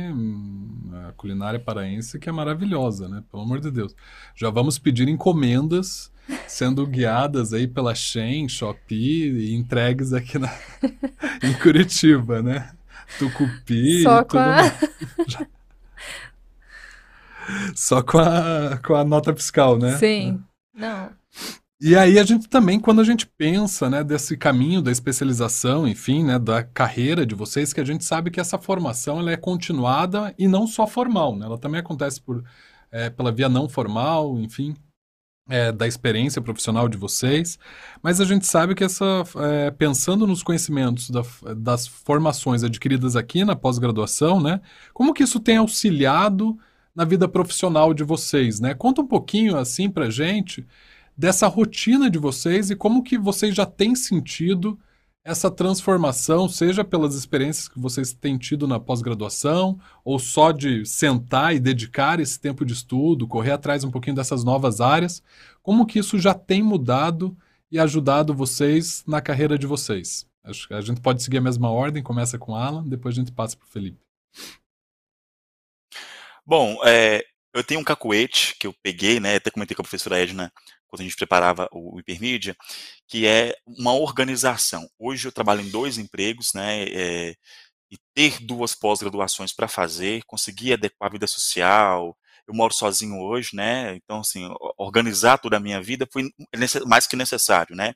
a 1.08 1.14
culinária 1.14 1.60
paraense 1.60 2.20
que 2.20 2.28
é 2.28 2.32
maravilhosa, 2.32 3.08
né? 3.08 3.24
Pelo 3.32 3.44
amor 3.44 3.62
de 3.62 3.72
Deus. 3.72 3.96
Já 4.36 4.50
vamos 4.50 4.78
pedir 4.78 5.08
encomendas 5.08 6.12
sendo 6.48 6.86
guiadas 6.86 7.54
aí 7.54 7.68
pela 7.68 7.96
Shen, 7.96 8.50
Shopee 8.50 9.32
e 9.32 9.56
entregues 9.56 10.12
aqui 10.12 10.38
na, 10.38 10.52
em 11.42 11.54
Curitiba, 11.54 12.42
né? 12.42 12.72
Tucupi, 13.18 14.04
Só 14.04 14.24
com 14.24 14.40
a... 14.40 14.64
Já... 15.28 15.48
Só 17.76 18.02
com 18.02 18.18
a, 18.18 18.78
com 18.86 18.96
a 18.96 19.06
nota 19.06 19.34
fiscal, 19.34 19.78
né? 19.78 19.98
Sim. 19.98 20.44
Não. 20.74 21.12
E 21.80 21.94
aí 21.96 22.18
a 22.18 22.24
gente 22.24 22.48
também, 22.48 22.80
quando 22.80 23.02
a 23.02 23.04
gente 23.04 23.28
pensa, 23.28 23.90
né, 23.90 24.02
desse 24.02 24.38
caminho 24.38 24.82
da 24.82 24.92
especialização, 24.92 25.86
enfim, 25.86 26.24
né, 26.24 26.40
da 26.40 26.64
carreira 26.64 27.26
de 27.26 27.36
vocês, 27.36 27.74
que 27.74 27.82
a 27.82 27.86
gente 27.86 28.06
sabe 28.06 28.32
que 28.32 28.40
essa 28.40 28.58
formação 28.58 29.20
ela 29.20 29.32
é 29.32 29.36
continuada 29.38 30.34
e 30.38 30.48
não 30.48 30.68
só 30.68 30.88
formal, 30.88 31.36
né? 31.36 31.46
Ela 31.46 31.58
também 31.58 31.82
acontece 31.82 32.22
por, 32.22 32.44
é, 32.90 33.10
pela 33.10 33.30
via 33.32 33.50
não 33.50 33.68
formal, 33.68 34.40
enfim, 34.40 34.74
é, 35.50 35.72
da 35.72 35.86
experiência 35.86 36.42
profissional 36.42 36.88
de 36.88 36.98
vocês. 36.98 37.60
Mas 38.02 38.22
a 38.22 38.26
gente 38.26 38.48
sabe 38.48 38.74
que 38.74 38.84
essa, 38.84 39.24
é, 39.38 39.70
pensando 39.72 40.26
nos 40.26 40.42
conhecimentos 40.44 41.10
da, 41.10 41.24
das 41.58 41.88
formações 41.88 42.64
adquiridas 42.64 43.18
aqui 43.18 43.44
na 43.44 43.56
pós-graduação, 43.56 44.40
né, 44.42 44.62
como 44.94 45.14
que 45.14 45.24
isso 45.24 45.42
tem 45.42 45.58
auxiliado 45.58 46.58
na 46.96 47.04
vida 47.04 47.28
profissional 47.28 47.94
de 47.94 48.06
vocês, 48.06 48.62
né? 48.62 48.74
Conta 48.74 49.02
um 49.02 49.08
pouquinho 49.08 49.58
assim 49.58 49.90
pra 49.90 50.10
gente 50.10 50.66
dessa 51.18 51.48
rotina 51.48 52.10
de 52.10 52.20
vocês 52.20 52.70
e 52.70 52.76
como 52.76 53.04
que 53.04 53.18
vocês 53.18 53.56
já 53.56 53.66
têm 53.66 53.96
sentido 53.96 54.78
essa 55.26 55.50
transformação, 55.50 56.48
seja 56.48 56.84
pelas 56.84 57.16
experiências 57.16 57.68
que 57.68 57.80
vocês 57.80 58.14
têm 58.14 58.38
tido 58.38 58.68
na 58.68 58.80
pós-graduação, 58.80 59.80
ou 60.04 60.20
só 60.20 60.52
de 60.52 60.86
sentar 60.86 61.56
e 61.56 61.60
dedicar 61.60 62.20
esse 62.20 62.40
tempo 62.40 62.64
de 62.64 62.74
estudo, 62.74 63.28
correr 63.28 63.54
atrás 63.54 63.84
um 63.84 63.90
pouquinho 63.90 64.16
dessas 64.16 64.44
novas 64.44 64.80
áreas, 64.80 65.24
como 65.64 65.88
que 65.88 65.98
isso 65.98 66.20
já 66.20 66.36
tem 66.36 66.62
mudado 66.62 67.36
e 67.72 67.80
ajudado 67.80 68.36
vocês 68.36 69.04
na 69.08 69.20
carreira 69.20 69.58
de 69.58 69.66
vocês? 69.66 70.28
Acho 70.44 70.68
que 70.68 70.76
a 70.76 70.82
gente 70.82 71.02
pode 71.02 71.24
seguir 71.24 71.40
a 71.40 71.42
mesma 71.42 71.72
ordem, 71.72 72.04
começa 72.04 72.38
com 72.38 72.54
Alan, 72.54 72.88
depois 72.88 73.16
a 73.16 73.20
gente 73.20 73.32
passa 73.32 73.58
para 73.58 73.66
o 73.66 73.70
Felipe. 73.70 73.98
Bom, 76.46 76.78
é, 76.86 77.26
eu 77.56 77.64
tenho 77.64 77.80
um 77.80 77.84
cacuete 77.84 78.56
que 78.60 78.68
eu 78.68 78.76
peguei, 78.84 79.20
né, 79.20 79.38
até 79.38 79.50
comentei 79.50 79.74
com 79.76 79.82
a 79.82 79.86
professora 79.86 80.20
Edna 80.20 80.52
quando 80.88 81.02
a 81.02 81.04
gente 81.04 81.16
preparava 81.16 81.68
o 81.72 82.00
Hipermídia, 82.00 82.56
que 83.08 83.26
é 83.26 83.56
uma 83.66 83.94
organização. 83.94 84.88
Hoje 85.00 85.28
eu 85.28 85.32
trabalho 85.32 85.62
em 85.62 85.70
dois 85.70 85.98
empregos, 85.98 86.54
né, 86.54 86.84
é, 86.84 87.36
e 87.90 87.98
ter 88.14 88.40
duas 88.42 88.76
pós-graduações 88.76 89.54
para 89.54 89.70
fazer, 89.70 90.24
conseguir 90.26 90.74
adequar 90.74 91.10
a 91.10 91.14
vida 91.14 91.28
social, 91.28 92.18
eu 92.48 92.54
moro 92.54 92.74
sozinho 92.74 93.20
hoje, 93.22 93.52
né, 93.54 93.96
então, 93.96 94.20
assim, 94.20 94.48
organizar 94.78 95.38
toda 95.38 95.58
a 95.58 95.60
minha 95.60 95.82
vida 95.82 96.08
foi 96.12 96.30
mais 96.86 97.08
que 97.08 97.16
necessário, 97.16 97.76
né, 97.76 97.94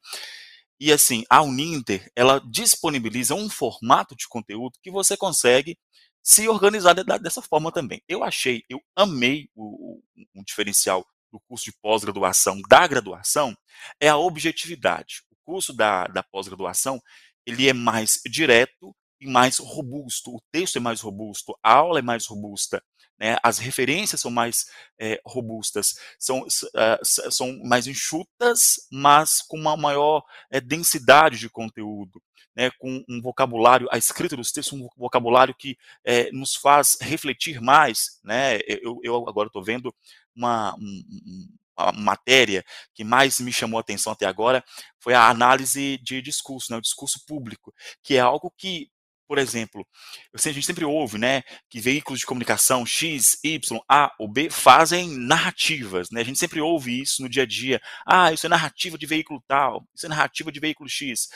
e 0.79 0.93
assim, 0.93 1.25
a 1.29 1.41
Uninter, 1.41 2.09
ela 2.15 2.41
disponibiliza 2.49 3.35
um 3.35 3.49
formato 3.49 4.15
de 4.15 4.27
conteúdo 4.29 4.79
que 4.81 4.89
você 4.89 5.17
consegue 5.17 5.77
se 6.23 6.47
organizar 6.47 6.93
dessa 6.93 7.41
forma 7.41 7.71
também. 7.71 8.01
Eu 8.07 8.23
achei, 8.23 8.63
eu 8.69 8.81
amei 8.95 9.49
o, 9.55 9.97
o, 10.15 10.39
o 10.39 10.43
diferencial 10.43 11.05
do 11.31 11.39
curso 11.41 11.65
de 11.65 11.73
pós-graduação 11.81 12.61
da 12.67 12.87
graduação 12.87 13.55
é 13.99 14.09
a 14.09 14.17
objetividade. 14.17 15.23
O 15.31 15.35
curso 15.43 15.73
da, 15.73 16.05
da 16.07 16.23
pós-graduação 16.23 17.01
ele 17.45 17.67
é 17.67 17.73
mais 17.73 18.19
direto 18.25 18.95
e 19.19 19.27
mais 19.27 19.57
robusto. 19.57 20.35
O 20.35 20.41
texto 20.51 20.77
é 20.77 20.79
mais 20.79 21.01
robusto, 21.01 21.57
a 21.63 21.73
aula 21.73 21.99
é 21.99 22.01
mais 22.01 22.25
robusta, 22.25 22.83
né? 23.19 23.37
as 23.43 23.57
referências 23.57 24.21
são 24.21 24.31
mais 24.31 24.67
é, 24.99 25.19
robustas, 25.25 25.95
são, 26.17 26.41
uh, 26.41 27.31
são 27.31 27.59
mais 27.63 27.87
enxutas, 27.87 28.87
mas 28.91 29.41
com 29.41 29.57
uma 29.57 29.75
maior 29.75 30.23
é, 30.49 30.61
densidade 30.61 31.37
de 31.37 31.49
conteúdo. 31.49 32.21
Né, 32.59 32.69
com 32.77 33.01
um 33.07 33.21
vocabulário, 33.21 33.87
a 33.89 33.97
escrita 33.97 34.35
dos 34.35 34.51
textos, 34.51 34.77
um 34.77 34.85
vocabulário 34.97 35.55
que 35.57 35.77
é, 36.03 36.29
nos 36.33 36.55
faz 36.55 36.97
refletir 36.99 37.61
mais. 37.61 38.19
Né? 38.21 38.59
Eu, 38.67 38.99
eu 39.01 39.29
agora 39.29 39.47
estou 39.47 39.63
vendo 39.63 39.95
uma, 40.35 40.75
um, 40.75 41.47
matéria 41.95 42.63
que 42.93 43.03
mais 43.03 43.39
me 43.39 43.51
chamou 43.51 43.77
a 43.77 43.81
atenção 43.81 44.11
até 44.11 44.25
agora 44.25 44.63
foi 44.99 45.13
a 45.13 45.29
análise 45.29 45.97
de 45.99 46.21
discurso, 46.21 46.71
né, 46.71 46.77
o 46.77 46.81
discurso 46.81 47.21
público, 47.25 47.73
que 48.03 48.15
é 48.15 48.19
algo 48.19 48.53
que, 48.57 48.89
por 49.27 49.37
exemplo, 49.37 49.87
a 50.33 50.37
gente 50.37 50.65
sempre 50.65 50.83
ouve, 50.83 51.17
né, 51.17 51.43
que 51.69 51.79
veículos 51.79 52.19
de 52.19 52.25
comunicação 52.25 52.85
X, 52.85 53.39
Y, 53.43 53.79
A 53.87 54.13
ou 54.19 54.27
B 54.27 54.49
fazem 54.49 55.17
narrativas, 55.17 56.09
né? 56.11 56.21
A 56.21 56.23
gente 56.25 56.39
sempre 56.39 56.59
ouve 56.59 56.99
isso 56.99 57.21
no 57.21 57.29
dia 57.29 57.43
a 57.43 57.45
dia. 57.45 57.79
Ah, 58.05 58.33
isso 58.33 58.45
é 58.45 58.49
narrativa 58.49 58.97
de 58.97 59.05
veículo 59.05 59.41
tal, 59.47 59.85
isso 59.95 60.05
é 60.05 60.09
narrativa 60.09 60.51
de 60.51 60.59
veículo 60.59 60.89
X. 60.89 61.29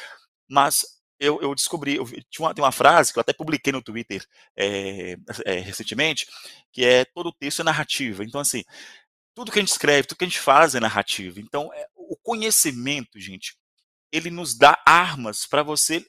Mas 0.50 0.84
eu, 1.24 1.42
eu, 1.42 1.56
descobri, 1.56 1.96
eu, 1.96 2.06
tinha 2.30 2.48
uma, 2.48 2.54
tem 2.54 2.64
uma 2.64 2.72
frase 2.72 3.14
que 3.14 3.20
eu 3.20 3.22
até 3.22 3.34
publiquei 3.34 3.72
no 3.72 3.82
Twitter 3.82 4.26
é, 4.56 5.16
é, 5.46 5.60
recentemente, 5.60 6.28
que 6.72 6.84
é 6.84 7.06
todo 7.06 7.32
texto 7.32 7.62
é 7.62 7.64
narrativa. 7.64 8.24
Então, 8.24 8.42
assim, 8.42 8.64
tudo 9.34 9.52
que 9.52 9.60
a 9.60 9.62
gente 9.62 9.72
escreve, 9.72 10.08
tudo 10.08 10.18
que 10.18 10.26
a 10.26 10.28
gente 10.28 10.40
faz 10.40 10.76
é 10.76 10.80
narrativa. 10.80 11.40
Então, 11.40 11.72
é, 11.74 11.88
o 11.96 12.16
conhecimento, 12.18 13.20
gente, 13.20 13.56
ele 14.12 14.30
nos 14.30 14.56
dá 14.56 14.78
armas 14.86 15.46
para 15.46 15.64
você 15.64 16.06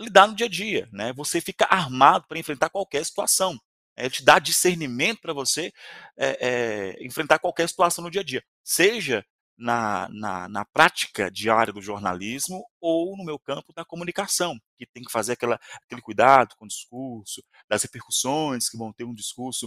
lidar 0.00 0.26
no 0.26 0.34
dia 0.34 0.46
a 0.46 0.50
dia, 0.50 0.88
né? 0.92 1.12
Você 1.12 1.40
fica 1.40 1.66
armado 1.66 2.26
para 2.26 2.38
enfrentar 2.38 2.70
qualquer 2.70 3.04
situação. 3.04 3.60
Ele 3.96 4.10
te 4.10 4.24
dá 4.24 4.38
discernimento 4.38 5.20
para 5.20 5.32
você 5.32 5.72
é, 6.16 6.96
é, 6.98 7.04
enfrentar 7.04 7.38
qualquer 7.38 7.68
situação 7.68 8.02
no 8.02 8.10
dia 8.10 8.22
a 8.22 8.24
dia. 8.24 8.42
Seja 8.64 9.24
na, 9.56 10.08
na, 10.10 10.48
na, 10.48 10.64
prática 10.64 11.30
diária 11.30 11.72
do 11.72 11.80
jornalismo 11.80 12.64
ou 12.80 13.16
no 13.16 13.24
meu 13.24 13.38
campo 13.38 13.72
da 13.72 13.84
comunicação, 13.84 14.58
que 14.76 14.86
tem 14.86 15.02
que 15.02 15.12
fazer 15.12 15.32
aquela, 15.32 15.58
aquele 15.84 16.00
cuidado 16.00 16.54
com 16.56 16.64
o 16.64 16.68
discurso, 16.68 17.42
das 17.68 17.82
repercussões 17.82 18.68
que 18.68 18.76
vão 18.76 18.92
ter 18.92 19.04
um 19.04 19.14
discurso 19.14 19.66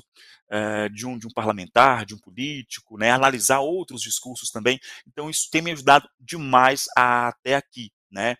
uh, 0.51 0.89
de, 0.93 1.05
um, 1.05 1.17
de 1.17 1.27
um 1.27 1.31
parlamentar, 1.31 2.05
de 2.05 2.13
um 2.13 2.19
político, 2.19 2.97
né, 2.97 3.11
analisar 3.11 3.59
outros 3.59 4.01
discursos 4.01 4.49
também. 4.49 4.79
Então, 5.07 5.29
isso 5.29 5.49
tem 5.51 5.61
me 5.61 5.71
ajudado 5.71 6.07
demais 6.19 6.85
a, 6.95 7.29
até 7.29 7.55
aqui. 7.55 7.89
Né? 8.11 8.35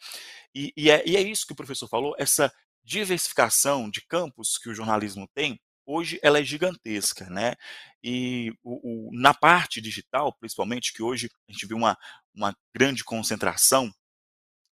E, 0.53 0.73
e, 0.75 0.89
é, 0.89 1.03
e 1.07 1.17
é 1.17 1.21
isso 1.21 1.45
que 1.45 1.53
o 1.53 1.55
professor 1.57 1.87
falou, 1.87 2.15
essa 2.17 2.53
diversificação 2.83 3.89
de 3.89 4.01
campos 4.01 4.57
que 4.57 4.69
o 4.69 4.73
jornalismo 4.73 5.27
tem, 5.33 5.59
hoje 5.87 6.19
ela 6.21 6.39
é 6.39 6.43
gigantesca, 6.43 7.25
né? 7.29 7.55
E 8.03 8.53
o, 8.63 9.09
o, 9.09 9.11
na 9.13 9.33
parte 9.33 9.81
digital, 9.81 10.33
principalmente, 10.33 10.93
que 10.93 11.01
hoje 11.01 11.29
a 11.49 11.51
gente 11.51 11.65
vê 11.65 11.73
uma, 11.73 11.97
uma 12.35 12.55
grande 12.75 13.03
concentração 13.03 13.91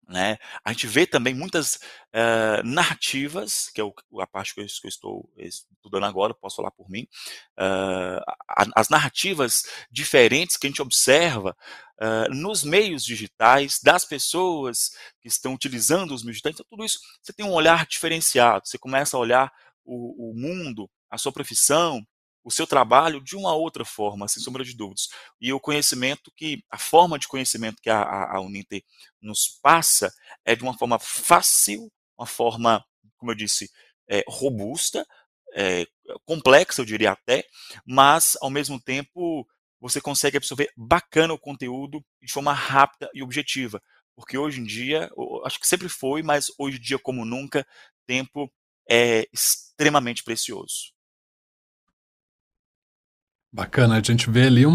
né? 0.08 0.36
A 0.64 0.72
gente 0.72 0.86
vê 0.86 1.06
também 1.06 1.34
muitas 1.34 1.76
uh, 1.76 2.62
narrativas, 2.64 3.70
que 3.70 3.80
é 3.80 3.84
o, 3.84 3.94
a 4.20 4.26
parte 4.26 4.54
que 4.54 4.60
eu, 4.60 4.66
que 4.66 4.86
eu, 4.86 4.88
estou 4.88 5.30
estudando 5.38 6.04
agora, 6.04 6.34
posso 6.34 6.56
falar 6.56 6.70
por 6.70 6.90
mim, 6.90 7.06
uh, 7.58 8.20
as 8.76 8.88
narrativas 8.88 9.62
diferentes 9.90 10.56
que 10.56 10.66
a 10.66 10.70
gente 10.70 10.82
observa 10.82 11.56
uh, 12.00 12.34
nos 12.34 12.64
meios 12.64 13.04
digitais, 13.04 13.80
das 13.82 14.04
pessoas 14.04 14.90
que 15.20 15.28
estão 15.28 15.54
utilizando 15.54 16.14
os 16.14 16.22
meios 16.22 16.36
digitais, 16.36 16.54
então 16.54 16.66
tudo 16.68 16.84
isso 16.84 16.98
você 17.22 17.32
tem 17.32 17.46
um 17.46 17.52
olhar 17.52 17.86
diferenciado, 17.86 18.66
você 18.66 18.78
começa 18.78 19.16
a 19.16 19.20
olhar 19.20 19.52
o, 19.84 20.30
o 20.30 20.34
mundo, 20.34 20.88
a 21.10 21.18
sua 21.18 21.32
profissão, 21.32 22.04
o 22.44 22.50
seu 22.50 22.66
trabalho 22.66 23.22
de 23.22 23.36
uma 23.36 23.54
outra 23.54 23.84
forma, 23.84 24.28
sem 24.28 24.42
sombra 24.42 24.62
de 24.62 24.76
dúvidas. 24.76 25.08
E 25.40 25.52
o 25.52 25.58
conhecimento 25.58 26.30
que, 26.36 26.62
a 26.70 26.78
forma 26.78 27.18
de 27.18 27.26
conhecimento 27.26 27.80
que 27.80 27.88
a, 27.88 28.02
a, 28.02 28.38
a 28.38 28.40
nos 29.22 29.58
passa 29.62 30.12
é 30.44 30.54
de 30.54 30.62
uma 30.62 30.76
forma 30.76 30.98
fácil, 30.98 31.90
uma 32.18 32.26
forma, 32.26 32.84
como 33.16 33.32
eu 33.32 33.36
disse, 33.36 33.70
é, 34.08 34.22
robusta, 34.28 35.06
é, 35.56 35.86
complexa, 36.26 36.82
eu 36.82 36.84
diria 36.84 37.12
até, 37.12 37.44
mas 37.86 38.36
ao 38.42 38.50
mesmo 38.50 38.80
tempo 38.80 39.46
você 39.80 40.00
consegue 40.00 40.36
absorver 40.36 40.70
bacana 40.76 41.32
o 41.32 41.38
conteúdo 41.38 42.04
de 42.22 42.32
forma 42.32 42.52
rápida 42.52 43.10
e 43.14 43.22
objetiva. 43.22 43.82
Porque 44.16 44.38
hoje 44.38 44.60
em 44.60 44.64
dia, 44.64 45.10
acho 45.44 45.58
que 45.58 45.66
sempre 45.66 45.88
foi, 45.88 46.22
mas 46.22 46.50
hoje 46.58 46.78
em 46.78 46.80
dia, 46.80 46.98
como 46.98 47.24
nunca, 47.24 47.66
tempo 48.06 48.50
é 48.88 49.26
extremamente 49.32 50.22
precioso. 50.22 50.93
Bacana, 53.54 53.98
a 53.98 54.02
gente 54.02 54.28
vê 54.28 54.48
ali 54.48 54.66
um, 54.66 54.72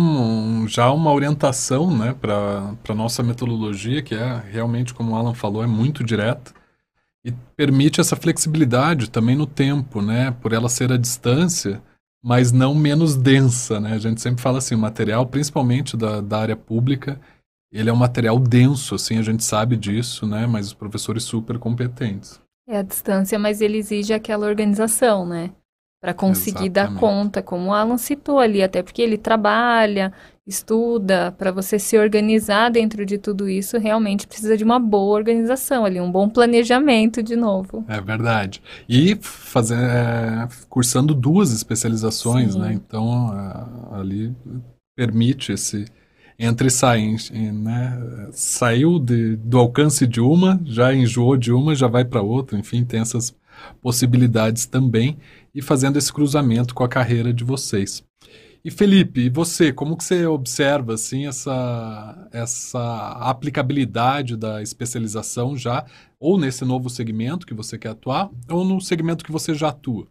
um, 0.61 0.65
já 0.65 0.89
uma 0.89 1.11
orientação 1.11 1.93
né, 1.93 2.13
para 2.13 2.73
a 2.87 2.95
nossa 2.95 3.21
metodologia, 3.21 4.01
que 4.01 4.15
é 4.15 4.41
realmente, 4.49 4.93
como 4.93 5.11
o 5.11 5.15
Alan 5.17 5.33
falou, 5.33 5.61
é 5.61 5.67
muito 5.67 6.01
direta 6.01 6.53
e 7.25 7.33
permite 7.57 7.99
essa 7.99 8.15
flexibilidade 8.15 9.09
também 9.09 9.35
no 9.35 9.45
tempo, 9.45 10.01
né, 10.01 10.31
por 10.31 10.53
ela 10.53 10.69
ser 10.69 10.93
a 10.93 10.97
distância, 10.97 11.81
mas 12.23 12.53
não 12.53 12.73
menos 12.73 13.17
densa. 13.17 13.81
Né? 13.81 13.91
A 13.91 13.99
gente 13.99 14.21
sempre 14.21 14.41
fala 14.41 14.59
assim, 14.59 14.75
o 14.75 14.79
material, 14.79 15.25
principalmente 15.25 15.97
da, 15.97 16.21
da 16.21 16.39
área 16.39 16.55
pública, 16.55 17.19
ele 17.73 17.89
é 17.89 17.93
um 17.93 17.97
material 17.97 18.39
denso, 18.39 18.95
assim, 18.95 19.17
a 19.17 19.21
gente 19.21 19.43
sabe 19.43 19.75
disso, 19.75 20.25
né, 20.25 20.47
mas 20.47 20.67
os 20.67 20.73
professores 20.73 21.23
super 21.23 21.59
competentes. 21.59 22.39
É 22.65 22.77
a 22.77 22.81
distância, 22.81 23.37
mas 23.37 23.59
ele 23.59 23.77
exige 23.77 24.13
aquela 24.13 24.47
organização, 24.47 25.25
né? 25.25 25.51
Para 26.01 26.13
conseguir 26.13 26.67
Exatamente. 26.67 26.93
dar 26.93 26.99
conta, 26.99 27.41
como 27.41 27.69
o 27.69 27.73
Alan 27.73 27.97
citou 27.97 28.39
ali, 28.39 28.63
até 28.63 28.81
porque 28.81 29.01
ele 29.01 29.17
trabalha, 29.17 30.13
estuda, 30.47 31.31
para 31.37 31.51
você 31.51 31.77
se 31.77 31.97
organizar 31.97 32.71
dentro 32.71 33.05
de 33.05 33.17
tudo 33.17 33.49
isso, 33.49 33.77
realmente 33.77 34.25
precisa 34.25 34.57
de 34.57 34.63
uma 34.63 34.79
boa 34.79 35.17
organização 35.17 35.85
ali, 35.85 35.99
um 35.99 36.11
bom 36.11 36.29
planejamento 36.29 37.21
de 37.21 37.35
novo. 37.35 37.83
É 37.87 37.99
verdade. 37.99 38.61
E 38.87 39.17
fazer, 39.21 39.75
é, 39.75 40.47
cursando 40.69 41.13
duas 41.13 41.51
especializações, 41.51 42.53
Sim. 42.53 42.59
né? 42.59 42.73
Então, 42.73 43.31
ali 43.91 44.33
permite 44.95 45.51
esse 45.51 45.85
entre 46.41 46.67
e 46.67 46.71
sai, 46.71 47.17
né? 47.53 48.29
Saiu 48.31 48.97
de, 48.97 49.35
do 49.35 49.57
alcance 49.57 50.07
de 50.07 50.21
uma, 50.21 50.57
já 50.63 50.93
enjoou 50.93 51.35
de 51.35 51.51
uma, 51.51 51.75
já 51.75 51.87
vai 51.87 52.05
para 52.05 52.21
outra, 52.21 52.57
enfim, 52.57 52.85
tem 52.85 53.01
essas 53.01 53.35
possibilidades 53.81 54.65
também 54.65 55.17
e 55.53 55.61
fazendo 55.61 55.97
esse 55.97 56.11
cruzamento 56.11 56.73
com 56.73 56.83
a 56.83 56.89
carreira 56.89 57.33
de 57.33 57.43
vocês. 57.43 58.03
E 58.63 58.69
Felipe, 58.69 59.21
e 59.21 59.29
você, 59.29 59.71
como 59.71 59.95
que 59.95 60.03
você 60.03 60.25
observa 60.25 60.93
assim 60.93 61.27
essa 61.27 62.29
essa 62.31 63.13
aplicabilidade 63.21 64.35
da 64.35 64.61
especialização 64.61 65.55
já 65.55 65.85
ou 66.19 66.37
nesse 66.37 66.65
novo 66.65 66.89
segmento 66.89 67.47
que 67.47 67.53
você 67.53 67.77
quer 67.77 67.89
atuar 67.89 68.29
ou 68.49 68.65
no 68.65 68.81
segmento 68.81 69.23
que 69.23 69.31
você 69.31 69.53
já 69.53 69.69
atua? 69.69 70.07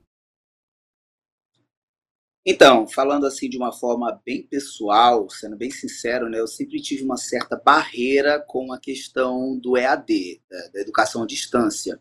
Então, 2.46 2.88
falando 2.88 3.27
assim 3.27 3.51
de 3.51 3.59
uma 3.59 3.70
forma 3.70 4.18
bem 4.24 4.42
pessoal, 4.42 5.29
sendo 5.29 5.55
bem 5.55 5.70
sincero, 5.70 6.31
né, 6.31 6.40
eu 6.40 6.46
sempre 6.46 6.81
tive 6.81 7.05
uma 7.05 7.18
certa 7.18 7.61
barreira 7.62 8.40
com 8.40 8.72
a 8.72 8.81
questão 8.81 9.59
do 9.59 9.77
EAD, 9.77 10.40
da, 10.51 10.68
da 10.68 10.81
educação 10.81 11.22
à 11.22 11.27
distância 11.27 12.01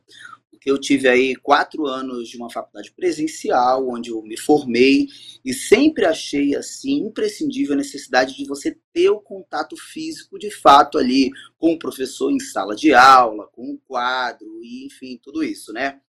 eu 0.68 0.78
tive 0.78 1.08
aí 1.08 1.34
quatro 1.34 1.88
anos 1.88 2.28
de 2.28 2.36
uma 2.36 2.50
faculdade 2.50 2.92
presencial, 2.92 3.88
onde 3.88 4.10
eu 4.10 4.22
me 4.22 4.38
formei 4.38 5.08
e 5.44 5.54
sempre 5.54 6.06
achei 6.06 6.56
assim 6.56 7.06
imprescindível 7.06 7.74
a 7.74 7.78
necessidade 7.78 8.36
de 8.36 8.46
você 8.46 8.78
ter 8.94 9.10
o 9.10 9.22
contato 9.22 9.78
físico 9.78 10.38
de 10.38 10.52
fato 10.52 10.98
ali 10.98 11.32
com 11.58 11.72
o 11.72 11.80
professor 11.80 12.32
em 12.32 12.40
sala 12.40 12.76
de 12.76 12.94
aula, 12.94 13.48
com 13.48 13.72
o 13.72 13.80
quadro 13.88 14.62
e 14.62 14.86
enfim 14.86 15.18
tudo 15.24 15.42
isso, 15.42 15.72
né? 15.72 16.02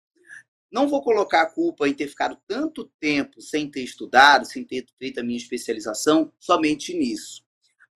Não 0.73 0.89
vou 0.89 1.03
colocar 1.03 1.43
a 1.43 1.51
culpa 1.51 1.87
em 1.87 1.95
ter 1.95 2.09
ficado 2.09 2.39
tanto 2.49 2.91
tempo 2.99 3.43
sem 3.43 3.71
ter 3.71 3.83
estudado, 3.83 4.47
sem 4.47 4.65
ter 4.65 4.87
feito 4.99 5.21
a 5.21 5.23
minha 5.23 5.37
especialização 5.37 6.33
somente 6.41 6.95
nisso. 6.95 7.46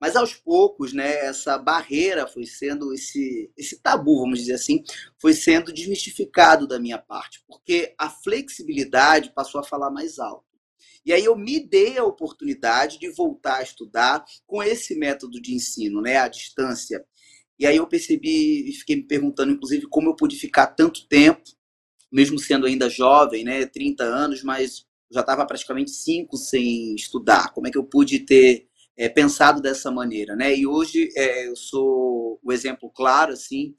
Mas 0.00 0.16
aos 0.16 0.32
poucos, 0.32 0.94
né, 0.94 1.26
essa 1.26 1.58
barreira 1.58 2.26
foi 2.26 2.46
sendo, 2.46 2.94
esse, 2.94 3.52
esse 3.54 3.78
tabu, 3.80 4.20
vamos 4.20 4.38
dizer 4.38 4.54
assim, 4.54 4.82
foi 5.18 5.34
sendo 5.34 5.72
desmistificado 5.72 6.66
da 6.66 6.80
minha 6.80 6.96
parte, 6.96 7.42
porque 7.46 7.94
a 7.98 8.08
flexibilidade 8.08 9.32
passou 9.34 9.60
a 9.60 9.64
falar 9.64 9.90
mais 9.90 10.18
alto. 10.18 10.48
E 11.04 11.12
aí 11.12 11.24
eu 11.24 11.36
me 11.36 11.60
dei 11.60 11.98
a 11.98 12.04
oportunidade 12.04 12.98
de 12.98 13.10
voltar 13.10 13.56
a 13.56 13.62
estudar 13.62 14.24
com 14.46 14.62
esse 14.62 14.94
método 14.94 15.40
de 15.40 15.54
ensino, 15.54 16.00
né, 16.00 16.16
à 16.16 16.28
distância. 16.28 17.04
E 17.58 17.66
aí 17.66 17.76
eu 17.76 17.86
percebi 17.86 18.70
e 18.70 18.72
fiquei 18.72 18.96
me 18.96 19.02
perguntando, 19.02 19.52
inclusive, 19.52 19.86
como 19.86 20.08
eu 20.08 20.16
pude 20.16 20.36
ficar 20.36 20.68
tanto 20.68 21.06
tempo, 21.08 21.42
mesmo 22.10 22.38
sendo 22.38 22.66
ainda 22.66 22.88
jovem, 22.88 23.44
né, 23.44 23.66
30 23.66 24.02
anos, 24.02 24.42
mas 24.42 24.86
já 25.10 25.20
estava 25.20 25.44
praticamente 25.44 25.90
cinco 25.90 26.38
sem 26.38 26.94
estudar. 26.94 27.52
Como 27.52 27.66
é 27.66 27.70
que 27.70 27.76
eu 27.76 27.84
pude 27.84 28.20
ter 28.20 28.69
é, 29.00 29.08
pensado 29.08 29.62
dessa 29.62 29.90
maneira, 29.90 30.36
né? 30.36 30.54
E 30.54 30.66
hoje 30.66 31.08
é, 31.16 31.48
eu 31.48 31.56
sou 31.56 32.38
o 32.44 32.52
exemplo 32.52 32.90
claro, 32.90 33.32
assim, 33.32 33.74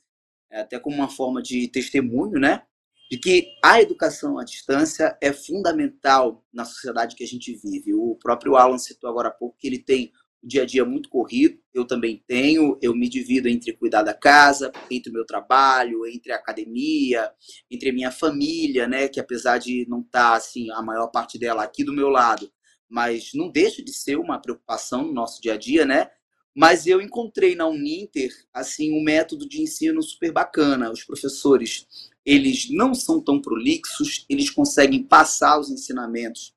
é, 0.49 0.62
até 0.62 0.79
como 0.79 0.95
uma 0.95 1.10
forma 1.10 1.43
de 1.43 1.67
testemunho, 1.67 2.39
né? 2.39 2.63
De 3.10 3.19
que 3.19 3.49
a 3.63 3.79
educação 3.79 4.39
à 4.39 4.43
distância 4.43 5.15
é 5.21 5.31
fundamental 5.31 6.43
na 6.51 6.65
sociedade 6.65 7.15
que 7.15 7.23
a 7.23 7.27
gente 7.27 7.53
vive. 7.53 7.93
O 7.93 8.15
próprio 8.15 8.55
Alan 8.55 8.79
citou 8.79 9.07
agora 9.07 9.27
há 9.27 9.31
pouco 9.31 9.55
que 9.60 9.67
ele 9.67 9.77
tem 9.77 10.12
o 10.41 10.47
dia 10.47 10.63
a 10.63 10.65
dia 10.65 10.84
muito 10.84 11.07
corrido, 11.07 11.60
eu 11.71 11.86
também 11.86 12.23
tenho, 12.27 12.75
eu 12.81 12.95
me 12.95 13.07
divido 13.07 13.47
entre 13.47 13.73
cuidar 13.73 14.01
da 14.01 14.15
casa, 14.15 14.71
entre 14.89 15.12
o 15.12 15.13
meu 15.13 15.23
trabalho, 15.23 16.07
entre 16.07 16.31
a 16.31 16.38
academia, 16.38 17.31
entre 17.69 17.91
a 17.91 17.93
minha 17.93 18.10
família, 18.10 18.88
né, 18.88 19.07
que 19.07 19.19
apesar 19.19 19.60
de 19.60 19.86
não 19.88 19.99
estar 20.01 20.31
tá, 20.31 20.36
assim 20.36 20.71
a 20.71 20.81
maior 20.81 21.10
parte 21.10 21.38
dela 21.38 21.62
aqui 21.62 21.84
do 21.84 21.93
meu 21.93 22.10
lado, 22.10 22.51
mas 22.91 23.32
não 23.34 23.49
deixa 23.49 23.82
de 23.82 23.93
ser 23.93 24.17
uma 24.17 24.38
preocupação 24.38 25.06
no 25.06 25.13
nosso 25.13 25.41
dia 25.41 25.54
a 25.54 25.58
dia, 25.58 25.86
né? 25.86 26.12
Mas 26.54 26.86
eu 26.86 26.99
encontrei 26.99 27.56
na 27.56 27.65
Uninter 27.65 28.30
assim 28.54 28.91
um 28.91 29.01
método 29.01 29.47
de 29.47 29.62
ensino 29.62 30.04
super 30.04 30.34
bacana. 30.34 30.91
Os 30.91 31.04
professores, 31.04 31.88
eles 32.25 32.69
não 32.69 32.93
são 32.93 33.23
tão 33.23 33.41
prolixos, 33.41 34.25
eles 34.30 34.49
conseguem 34.49 35.01
passar 35.01 35.58
os 35.58 35.69
ensinamentos 35.69 36.54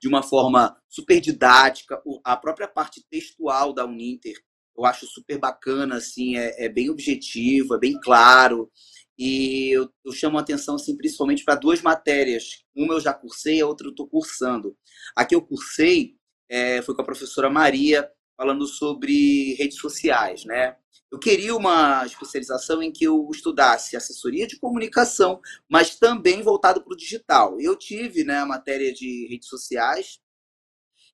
de 0.00 0.06
uma 0.06 0.22
forma 0.22 0.76
super 0.88 1.20
didática. 1.20 2.00
A 2.22 2.36
própria 2.36 2.68
parte 2.68 3.04
textual 3.10 3.72
da 3.72 3.84
Uninter 3.84 4.40
eu 4.78 4.84
acho 4.84 5.08
super 5.08 5.38
bacana, 5.38 5.96
assim, 5.96 6.36
é, 6.36 6.66
é 6.66 6.68
bem 6.68 6.88
objetivo, 6.88 7.74
é 7.74 7.78
bem 7.78 7.98
claro. 8.00 8.70
E 9.18 9.70
eu, 9.70 9.90
eu 10.04 10.12
chamo 10.12 10.38
a 10.38 10.40
atenção, 10.40 10.76
assim, 10.76 10.96
principalmente 10.96 11.44
para 11.44 11.56
duas 11.56 11.82
matérias. 11.82 12.64
Uma 12.74 12.94
eu 12.94 13.00
já 13.00 13.12
cursei, 13.12 13.60
a 13.60 13.66
outra 13.66 13.88
eu 13.88 13.90
estou 13.90 14.06
cursando. 14.06 14.76
A 15.16 15.24
que 15.24 15.34
eu 15.34 15.42
cursei 15.42 16.14
é, 16.48 16.80
foi 16.82 16.94
com 16.94 17.02
a 17.02 17.04
professora 17.04 17.50
Maria, 17.50 18.08
falando 18.36 18.66
sobre 18.66 19.54
redes 19.54 19.78
sociais, 19.78 20.44
né? 20.44 20.76
Eu 21.10 21.18
queria 21.18 21.56
uma 21.56 22.04
especialização 22.06 22.82
em 22.82 22.92
que 22.92 23.04
eu 23.04 23.28
estudasse 23.32 23.96
assessoria 23.96 24.46
de 24.46 24.58
comunicação, 24.58 25.40
mas 25.68 25.96
também 25.96 26.42
voltado 26.42 26.82
para 26.82 26.92
o 26.92 26.96
digital. 26.96 27.58
Eu 27.60 27.74
tive 27.76 28.24
né, 28.24 28.38
a 28.38 28.46
matéria 28.46 28.92
de 28.92 29.26
redes 29.28 29.48
sociais 29.48 30.20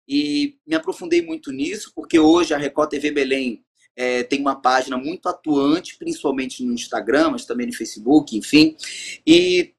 e 0.06 0.58
me 0.66 0.74
aprofundei 0.74 1.22
muito 1.22 1.52
nisso, 1.52 1.92
porque 1.94 2.18
hoje 2.18 2.52
a 2.52 2.58
Record 2.58 2.90
TV 2.90 3.10
Belém 3.10 3.63
é, 3.96 4.22
tem 4.24 4.40
uma 4.40 4.60
página 4.60 4.96
muito 4.96 5.28
atuante, 5.28 5.96
principalmente 5.96 6.64
no 6.64 6.72
Instagram, 6.72 7.30
mas 7.30 7.44
também 7.44 7.66
no 7.66 7.72
Facebook, 7.72 8.36
enfim. 8.36 8.76
E 9.26 9.74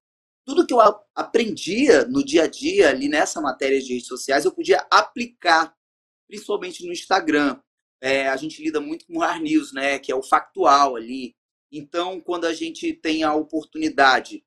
tudo 0.46 0.66
que 0.66 0.74
eu 0.74 0.80
aprendia 1.14 2.06
no 2.06 2.24
dia 2.24 2.44
a 2.44 2.48
dia 2.48 2.90
ali 2.90 3.10
nessa 3.10 3.42
matéria 3.42 3.82
de 3.82 3.94
redes 3.94 4.08
sociais, 4.08 4.46
eu 4.46 4.52
podia 4.52 4.86
aplicar, 4.90 5.76
principalmente 6.28 6.86
no 6.86 6.94
Instagram. 6.94 7.60
É, 8.02 8.28
a 8.28 8.38
gente 8.38 8.62
lida 8.62 8.80
muito 8.80 9.06
com 9.08 9.20
hard 9.20 9.42
news, 9.42 9.74
né, 9.74 9.98
que 10.00 10.12
é 10.12 10.16
o 10.16 10.24
factual 10.24 10.96
ali. 10.96 11.36
Então, 11.72 12.22
quando 12.22 12.46
a 12.46 12.54
gente 12.54 12.94
tem 12.94 13.24
a 13.24 13.34
oportunidade 13.34 14.44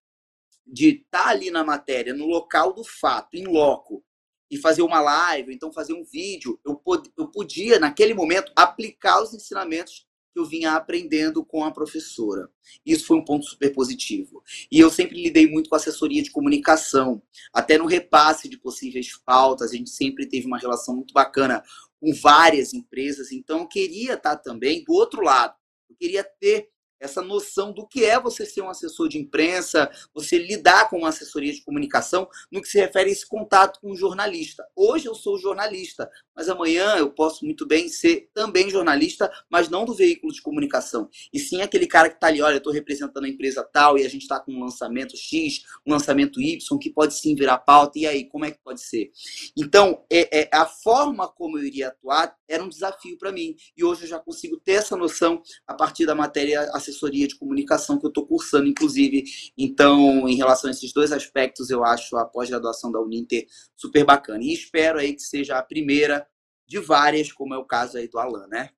de 0.66 0.88
estar 0.88 1.24
tá 1.24 1.28
ali 1.30 1.50
na 1.50 1.64
matéria, 1.64 2.14
no 2.14 2.26
local 2.26 2.72
do 2.72 2.84
fato, 2.84 3.34
em 3.34 3.44
loco, 3.44 4.04
e 4.50 4.56
fazer 4.56 4.82
uma 4.82 5.00
live, 5.00 5.52
então 5.52 5.72
fazer 5.72 5.92
um 5.92 6.04
vídeo, 6.04 6.58
eu, 6.64 6.74
pod 6.74 7.10
eu 7.16 7.28
podia, 7.28 7.78
naquele 7.78 8.14
momento, 8.14 8.52
aplicar 8.56 9.22
os 9.22 9.34
ensinamentos 9.34 10.06
que 10.32 10.40
eu 10.40 10.44
vinha 10.44 10.72
aprendendo 10.72 11.44
com 11.44 11.64
a 11.64 11.70
professora. 11.70 12.48
Isso 12.84 13.06
foi 13.06 13.16
um 13.16 13.24
ponto 13.24 13.46
super 13.46 13.72
positivo. 13.72 14.42
E 14.70 14.78
eu 14.78 14.90
sempre 14.90 15.20
lidei 15.20 15.46
muito 15.48 15.68
com 15.68 15.76
assessoria 15.76 16.22
de 16.22 16.30
comunicação, 16.30 17.22
até 17.52 17.76
no 17.78 17.86
repasse 17.86 18.48
de 18.48 18.58
possíveis 18.58 19.16
pautas, 19.24 19.72
a 19.72 19.76
gente 19.76 19.90
sempre 19.90 20.26
teve 20.26 20.46
uma 20.46 20.58
relação 20.58 20.94
muito 20.94 21.12
bacana 21.12 21.62
com 22.00 22.14
várias 22.14 22.72
empresas, 22.72 23.32
então 23.32 23.60
eu 23.60 23.66
queria 23.66 24.14
estar 24.14 24.36
também 24.36 24.84
do 24.84 24.92
outro 24.92 25.20
lado. 25.22 25.54
Eu 25.90 25.96
queria 25.96 26.22
ter 26.22 26.70
essa 27.00 27.22
noção 27.22 27.72
do 27.72 27.86
que 27.86 28.04
é 28.04 28.18
você 28.20 28.44
ser 28.44 28.62
um 28.62 28.70
assessor 28.70 29.08
de 29.08 29.18
imprensa, 29.18 29.90
você 30.12 30.38
lidar 30.38 30.88
com 30.88 30.98
uma 30.98 31.08
assessoria 31.08 31.52
de 31.52 31.62
comunicação 31.62 32.28
no 32.50 32.60
que 32.60 32.68
se 32.68 32.78
refere 32.78 33.10
a 33.10 33.12
esse 33.12 33.26
contato 33.26 33.80
com 33.80 33.92
o 33.92 33.96
jornalista. 33.96 34.66
Hoje 34.74 35.06
eu 35.06 35.14
sou 35.14 35.38
jornalista, 35.38 36.10
mas 36.34 36.48
amanhã 36.48 36.96
eu 36.96 37.10
posso 37.10 37.44
muito 37.44 37.66
bem 37.66 37.88
ser 37.88 38.28
também 38.34 38.70
jornalista, 38.70 39.30
mas 39.50 39.68
não 39.68 39.84
do 39.84 39.94
veículo 39.94 40.32
de 40.32 40.42
comunicação. 40.42 41.08
E 41.32 41.38
sim 41.38 41.62
aquele 41.62 41.86
cara 41.86 42.08
que 42.08 42.16
está 42.16 42.26
ali, 42.26 42.42
olha, 42.42 42.56
estou 42.56 42.72
representando 42.72 43.24
a 43.24 43.28
empresa 43.28 43.62
tal 43.62 43.98
e 43.98 44.04
a 44.04 44.08
gente 44.08 44.22
está 44.22 44.40
com 44.40 44.52
um 44.52 44.60
lançamento 44.60 45.16
X, 45.16 45.62
um 45.86 45.92
lançamento 45.92 46.40
Y, 46.40 46.78
que 46.78 46.90
pode 46.90 47.14
sim 47.14 47.34
virar 47.34 47.58
pauta, 47.58 47.98
e 47.98 48.06
aí, 48.06 48.24
como 48.24 48.44
é 48.44 48.50
que 48.50 48.58
pode 48.62 48.80
ser? 48.80 49.10
Então, 49.56 50.04
é, 50.10 50.42
é 50.42 50.48
a 50.52 50.66
forma 50.66 51.28
como 51.28 51.58
eu 51.58 51.64
iria 51.64 51.88
atuar 51.88 52.36
era 52.48 52.62
um 52.62 52.68
desafio 52.68 53.18
para 53.18 53.30
mim. 53.30 53.54
E 53.76 53.84
hoje 53.84 54.04
eu 54.04 54.08
já 54.08 54.18
consigo 54.18 54.58
ter 54.58 54.72
essa 54.72 54.96
noção 54.96 55.42
a 55.66 55.74
partir 55.74 56.06
da 56.06 56.14
matéria 56.14 56.62
assessoria 56.72 56.87
de 56.90 57.36
comunicação 57.36 57.98
que 57.98 58.06
eu 58.06 58.08
estou 58.08 58.26
cursando, 58.26 58.66
inclusive. 58.66 59.24
Então, 59.56 60.28
em 60.28 60.36
relação 60.36 60.68
a 60.68 60.72
esses 60.72 60.92
dois 60.92 61.12
aspectos, 61.12 61.70
eu 61.70 61.84
acho 61.84 62.16
a 62.16 62.24
pós-graduação 62.24 62.90
da 62.90 63.00
Uninter 63.00 63.46
super 63.76 64.04
bacana. 64.04 64.42
E 64.42 64.52
espero 64.52 64.98
aí 64.98 65.14
que 65.14 65.22
seja 65.22 65.58
a 65.58 65.62
primeira 65.62 66.26
de 66.66 66.78
várias, 66.78 67.32
como 67.32 67.54
é 67.54 67.58
o 67.58 67.64
caso 67.64 67.96
aí 67.96 68.08
do 68.08 68.18
Alan, 68.18 68.46
né? 68.46 68.70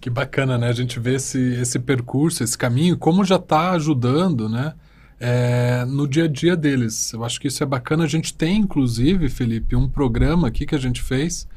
Que 0.00 0.10
bacana, 0.10 0.58
né? 0.58 0.68
A 0.68 0.72
gente 0.72 1.00
vê 1.00 1.14
esse, 1.14 1.38
esse 1.54 1.78
percurso, 1.78 2.44
esse 2.44 2.58
caminho, 2.58 2.98
como 2.98 3.24
já 3.24 3.36
está 3.36 3.72
ajudando, 3.72 4.48
né? 4.48 4.74
É, 5.18 5.84
no 5.86 6.06
dia 6.06 6.24
a 6.24 6.28
dia 6.28 6.54
deles. 6.54 7.12
Eu 7.14 7.24
acho 7.24 7.40
que 7.40 7.48
isso 7.48 7.62
é 7.62 7.66
bacana. 7.66 8.04
A 8.04 8.06
gente 8.06 8.34
tem, 8.34 8.58
inclusive, 8.58 9.30
Felipe, 9.30 9.74
um 9.74 9.88
programa 9.88 10.48
aqui 10.48 10.66
que 10.66 10.74
a 10.74 10.78
gente 10.78 11.00
fez 11.00 11.48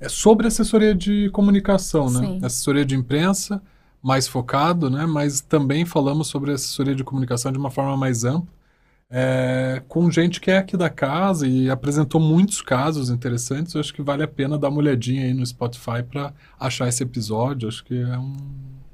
é 0.00 0.08
sobre 0.08 0.46
assessoria 0.46 0.94
de 0.94 1.30
comunicação, 1.30 2.10
né? 2.10 2.20
Sim. 2.26 2.40
Assessoria 2.42 2.84
de 2.84 2.96
imprensa, 2.96 3.62
mais 4.04 4.28
focado, 4.28 4.90
né? 4.90 5.06
Mas 5.06 5.40
também 5.40 5.86
falamos 5.86 6.28
sobre 6.28 6.52
assessoria 6.52 6.94
de 6.94 7.02
comunicação 7.02 7.50
de 7.50 7.56
uma 7.56 7.70
forma 7.70 7.96
mais 7.96 8.22
ampla, 8.22 8.52
é, 9.10 9.82
com 9.88 10.10
gente 10.10 10.40
que 10.40 10.50
é 10.50 10.58
aqui 10.58 10.76
da 10.76 10.90
casa 10.90 11.46
e 11.46 11.70
apresentou 11.70 12.20
muitos 12.20 12.60
casos 12.60 13.08
interessantes. 13.08 13.74
Eu 13.74 13.80
acho 13.80 13.94
que 13.94 14.02
vale 14.02 14.22
a 14.22 14.28
pena 14.28 14.58
dar 14.58 14.68
uma 14.68 14.78
olhadinha 14.78 15.22
aí 15.22 15.32
no 15.32 15.46
Spotify 15.46 16.02
para 16.02 16.34
achar 16.60 16.86
esse 16.86 17.02
episódio. 17.02 17.66
Acho 17.66 17.82
que 17.82 17.98
é 17.98 18.18
um 18.18 18.34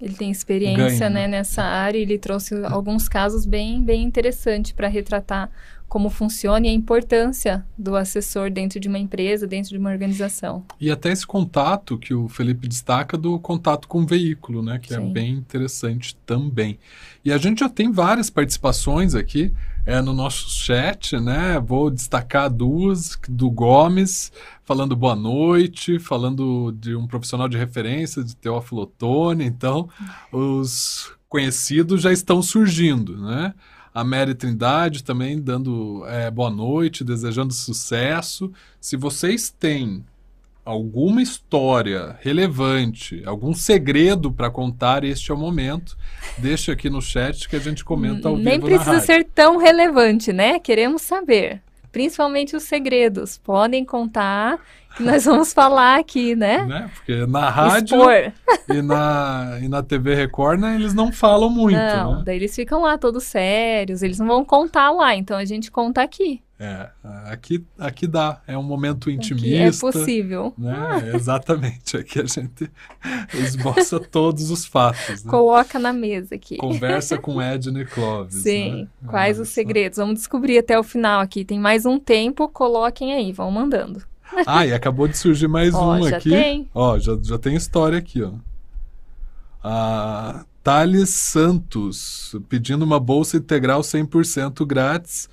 ele 0.01 0.15
tem 0.15 0.31
experiência 0.31 1.09
Ganho, 1.09 1.15
né, 1.15 1.27
né? 1.27 1.29
nessa 1.29 1.63
área 1.63 1.99
e 1.99 2.03
ele 2.03 2.19
trouxe 2.19 2.55
alguns 2.65 3.09
casos 3.09 3.45
bem, 3.45 3.83
bem 3.83 4.03
interessantes 4.03 4.73
para 4.73 4.89
retratar 4.89 5.51
como 5.91 6.09
funciona 6.09 6.69
e 6.69 6.71
a 6.71 6.73
importância 6.73 7.67
do 7.77 7.97
assessor 7.97 8.49
dentro 8.49 8.79
de 8.79 8.89
uma 8.89 8.99
empresa, 8.99 9.45
dentro 9.45 9.71
de 9.71 9.77
uma 9.77 9.91
organização. 9.91 10.65
E 10.81 10.89
até 10.89 11.11
esse 11.11 11.27
contato 11.27 11.99
que 11.99 12.15
o 12.15 12.29
Felipe 12.29 12.69
destaca 12.69 13.19
do 13.19 13.41
contato 13.41 13.89
com 13.89 14.03
o 14.03 14.07
veículo, 14.07 14.63
né? 14.63 14.79
Que 14.79 14.95
é 14.95 14.99
Sim. 14.99 15.13
bem 15.13 15.33
interessante 15.33 16.17
também. 16.25 16.79
E 17.25 17.33
a 17.33 17.39
gente 17.39 17.59
já 17.59 17.69
tem 17.69 17.91
várias 17.91 18.31
participações 18.31 19.17
aqui 19.17 19.53
é, 19.91 20.01
no 20.01 20.13
nosso 20.13 20.49
chat, 20.49 21.19
né? 21.19 21.59
Vou 21.59 21.91
destacar 21.91 22.49
duas 22.49 23.19
do 23.29 23.51
Gomes, 23.51 24.31
falando 24.65 24.95
boa 24.95 25.17
noite, 25.17 25.99
falando 25.99 26.71
de 26.79 26.95
um 26.95 27.09
profissional 27.09 27.49
de 27.49 27.59
referência, 27.59 28.23
de 28.23 28.37
Teófilo 28.37 28.83
Otoni. 28.83 29.45
Então, 29.45 29.89
os 30.31 31.13
conhecidos 31.29 32.03
já 32.03 32.13
estão 32.13 32.41
surgindo, 32.41 33.21
né? 33.21 33.53
A 33.93 34.05
Mary 34.05 34.33
Trindade 34.33 35.03
também 35.03 35.41
dando 35.41 36.05
é, 36.07 36.31
boa 36.31 36.51
noite, 36.51 37.03
desejando 37.03 37.53
sucesso. 37.53 38.53
Se 38.81 38.97
vocês 38.97 39.51
têm 39.51 40.05
alguma 40.71 41.21
história 41.21 42.17
relevante, 42.21 43.23
algum 43.27 43.53
segredo 43.53 44.31
para 44.31 44.51
contar, 44.51 45.05
este 45.05 45.31
é 45.31 45.35
o 45.35 45.37
momento. 45.37 45.97
Deixa 46.39 46.73
aqui 46.73 46.89
no 46.89 47.03
chat 47.03 47.49
que 47.49 47.57
a 47.57 47.59
gente 47.59 47.85
comenta 47.85 48.29
ao 48.29 48.37
Nem 48.37 48.55
vivo 48.55 48.71
na 48.71 48.77
precisa 48.77 49.01
ser 49.01 49.25
tão 49.25 49.57
relevante, 49.57 50.33
né? 50.33 50.59
Queremos 50.59 51.03
saber. 51.03 51.61
Principalmente 51.91 52.55
os 52.55 52.63
segredos. 52.63 53.37
Podem 53.39 53.85
contar 53.85 54.61
nós 55.01 55.25
vamos 55.25 55.53
falar 55.53 55.99
aqui, 55.99 56.35
né? 56.35 56.65
Né? 56.65 56.91
Porque 56.95 57.27
na 57.27 57.49
rádio 57.49 57.99
Expor. 57.99 58.33
e 58.77 58.83
na, 58.83 59.59
e 59.63 59.69
na 59.69 59.83
TV 59.83 60.15
Record 60.15 60.61
né, 60.61 60.75
eles 60.75 60.95
não 60.95 61.13
falam 61.13 61.51
muito, 61.51 61.79
não, 61.79 62.17
né? 62.17 62.23
daí 62.25 62.37
eles 62.37 62.55
ficam 62.55 62.83
lá 62.83 62.99
todos 62.99 63.25
sérios, 63.25 64.03
eles 64.03 64.19
não 64.19 64.27
vão 64.27 64.45
contar 64.45 64.91
lá, 64.91 65.15
então 65.15 65.37
a 65.37 65.45
gente 65.45 65.71
conta 65.71 66.03
aqui. 66.03 66.43
É, 66.63 66.91
aqui, 67.25 67.65
aqui 67.79 68.07
dá, 68.07 68.43
é 68.47 68.57
um 68.57 68.63
momento 68.63 69.05
Aqui 69.09 69.13
é 69.13 69.15
intimista. 69.15 69.81
possível. 69.81 70.53
Né? 70.59 71.13
Exatamente, 71.15 71.97
aqui 71.97 72.21
a 72.21 72.27
gente 72.27 72.71
esboça 73.33 73.99
todos 74.13 74.51
os 74.51 74.67
fatos. 74.67 75.25
Né? 75.25 75.31
Coloca 75.31 75.79
na 75.79 75.91
mesa 75.91 76.35
aqui. 76.35 76.59
Conversa 76.59 77.17
com 77.17 77.41
Edna 77.41 77.81
e 77.81 77.87
Clóvis. 77.87 78.43
Sim, 78.43 78.83
né? 78.83 78.89
quais 79.09 79.39
Olha 79.39 79.45
os 79.45 79.49
segredos? 79.49 79.97
Vamos 79.97 80.17
descobrir 80.17 80.59
até 80.59 80.79
o 80.79 80.83
final 80.83 81.23
aqui. 81.23 81.47
Tem 81.47 81.59
mais 81.59 81.87
um 81.87 81.99
tempo, 81.99 82.47
coloquem 82.47 83.15
aí, 83.15 83.33
vão 83.33 83.51
mandando. 83.51 84.10
Ah, 84.47 84.67
e 84.67 84.73
acabou 84.73 85.07
de 85.09 85.17
surgir 85.17 85.49
mais 85.49 85.75
Ó, 85.75 85.95
um 85.97 86.09
já 86.09 86.17
aqui. 86.17 86.31
tem. 86.31 86.69
Ó, 86.75 86.99
já, 86.99 87.17
já 87.23 87.39
tem 87.39 87.55
história 87.57 87.99
aqui, 87.99 88.23
ó. 88.23 88.33
A 89.63 90.45
Thales 90.63 91.11
Santos 91.11 92.35
pedindo 92.49 92.85
uma 92.85 92.99
bolsa 93.01 93.37
integral 93.37 93.81
100% 93.81 94.65
grátis. 94.67 95.29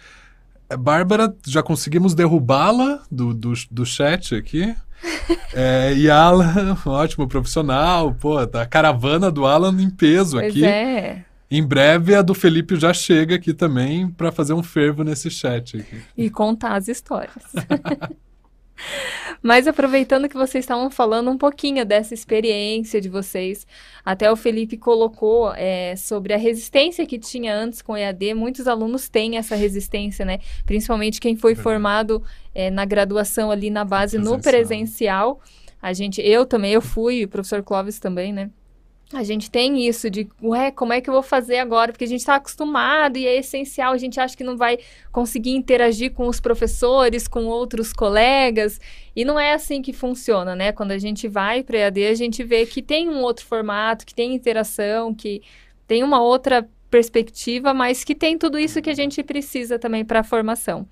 É, 0.69 0.75
Bárbara, 0.75 1.33
já 1.45 1.63
conseguimos 1.63 2.13
derrubá-la 2.13 3.03
do, 3.09 3.33
do, 3.33 3.53
do 3.71 3.85
chat 3.85 4.35
aqui. 4.35 4.75
É, 5.53 5.93
e 5.93 6.09
Alan, 6.09 6.75
ótimo 6.85 7.27
profissional, 7.27 8.13
pô, 8.15 8.45
tá 8.47 8.61
a 8.63 8.65
caravana 8.65 9.29
do 9.29 9.45
Alan 9.45 9.79
em 9.81 9.89
peso 9.89 10.37
Pois 10.37 10.51
aqui. 10.51 10.65
é. 10.65 11.23
Em 11.49 11.63
breve 11.63 12.15
a 12.15 12.21
do 12.21 12.33
Felipe 12.33 12.75
já 12.77 12.93
chega 12.93 13.35
aqui 13.35 13.53
também 13.53 14.09
para 14.09 14.31
fazer 14.31 14.53
um 14.53 14.63
fervo 14.63 15.03
nesse 15.03 15.29
chat 15.29 15.77
aqui. 15.77 16.01
E 16.17 16.29
contar 16.29 16.75
as 16.75 16.87
histórias. 16.87 17.31
Mas 19.41 19.67
aproveitando 19.67 20.29
que 20.29 20.35
vocês 20.35 20.63
estavam 20.63 20.89
falando 20.89 21.29
um 21.29 21.37
pouquinho 21.37 21.85
dessa 21.85 22.13
experiência 22.13 22.99
de 22.99 23.09
vocês, 23.09 23.65
até 24.03 24.31
o 24.31 24.35
Felipe 24.35 24.77
colocou 24.77 25.53
é, 25.55 25.95
sobre 25.95 26.33
a 26.33 26.37
resistência 26.37 27.05
que 27.05 27.19
tinha 27.19 27.55
antes 27.55 27.81
com 27.81 27.93
o 27.93 27.97
EAD. 27.97 28.33
Muitos 28.33 28.67
alunos 28.67 29.09
têm 29.09 29.37
essa 29.37 29.55
resistência, 29.55 30.25
né? 30.25 30.39
Principalmente 30.65 31.19
quem 31.19 31.35
foi 31.35 31.55
formado 31.55 32.23
é, 32.53 32.69
na 32.69 32.85
graduação 32.85 33.51
ali 33.51 33.69
na 33.69 33.83
base 33.83 34.17
no 34.17 34.39
Presencial. 34.39 35.35
presencial. 35.37 35.41
A 35.81 35.93
gente, 35.93 36.21
eu 36.21 36.45
também, 36.45 36.71
eu 36.71 36.81
fui, 36.81 37.23
o 37.23 37.27
professor 37.27 37.61
Clóvis 37.63 37.99
também, 37.99 38.33
né? 38.33 38.49
A 39.13 39.23
gente 39.23 39.49
tem 39.49 39.87
isso 39.87 40.09
de, 40.09 40.27
ué, 40.43 40.69
como 40.69 40.91
é 40.91 40.99
que 40.99 41.09
eu 41.09 41.13
vou 41.13 41.23
fazer 41.23 41.59
agora? 41.59 41.93
Porque 41.93 42.03
a 42.03 42.07
gente 42.07 42.19
está 42.19 42.35
acostumado 42.35 43.17
e 43.17 43.25
é 43.25 43.37
essencial, 43.37 43.93
a 43.93 43.97
gente 43.97 44.19
acha 44.19 44.35
que 44.35 44.43
não 44.43 44.57
vai 44.57 44.79
conseguir 45.13 45.51
interagir 45.51 46.11
com 46.11 46.27
os 46.27 46.41
professores, 46.41 47.25
com 47.25 47.45
outros 47.45 47.93
colegas, 47.93 48.81
e 49.15 49.23
não 49.23 49.39
é 49.39 49.53
assim 49.53 49.81
que 49.81 49.93
funciona, 49.93 50.57
né? 50.57 50.73
Quando 50.73 50.91
a 50.91 50.97
gente 50.97 51.25
vai 51.25 51.63
para 51.63 51.77
EAD, 51.77 52.05
a 52.05 52.15
gente 52.15 52.43
vê 52.43 52.65
que 52.65 52.81
tem 52.81 53.07
um 53.07 53.21
outro 53.21 53.45
formato, 53.45 54.05
que 54.05 54.13
tem 54.13 54.33
interação, 54.35 55.13
que 55.13 55.41
tem 55.87 56.03
uma 56.03 56.21
outra 56.21 56.67
perspectiva, 56.91 57.73
mas 57.73 58.03
que 58.03 58.13
tem 58.13 58.37
tudo 58.37 58.59
isso 58.59 58.81
que 58.81 58.89
a 58.89 58.95
gente 58.95 59.23
precisa 59.23 59.79
também 59.79 60.03
para 60.03 60.19
a 60.19 60.23
formação. 60.23 60.85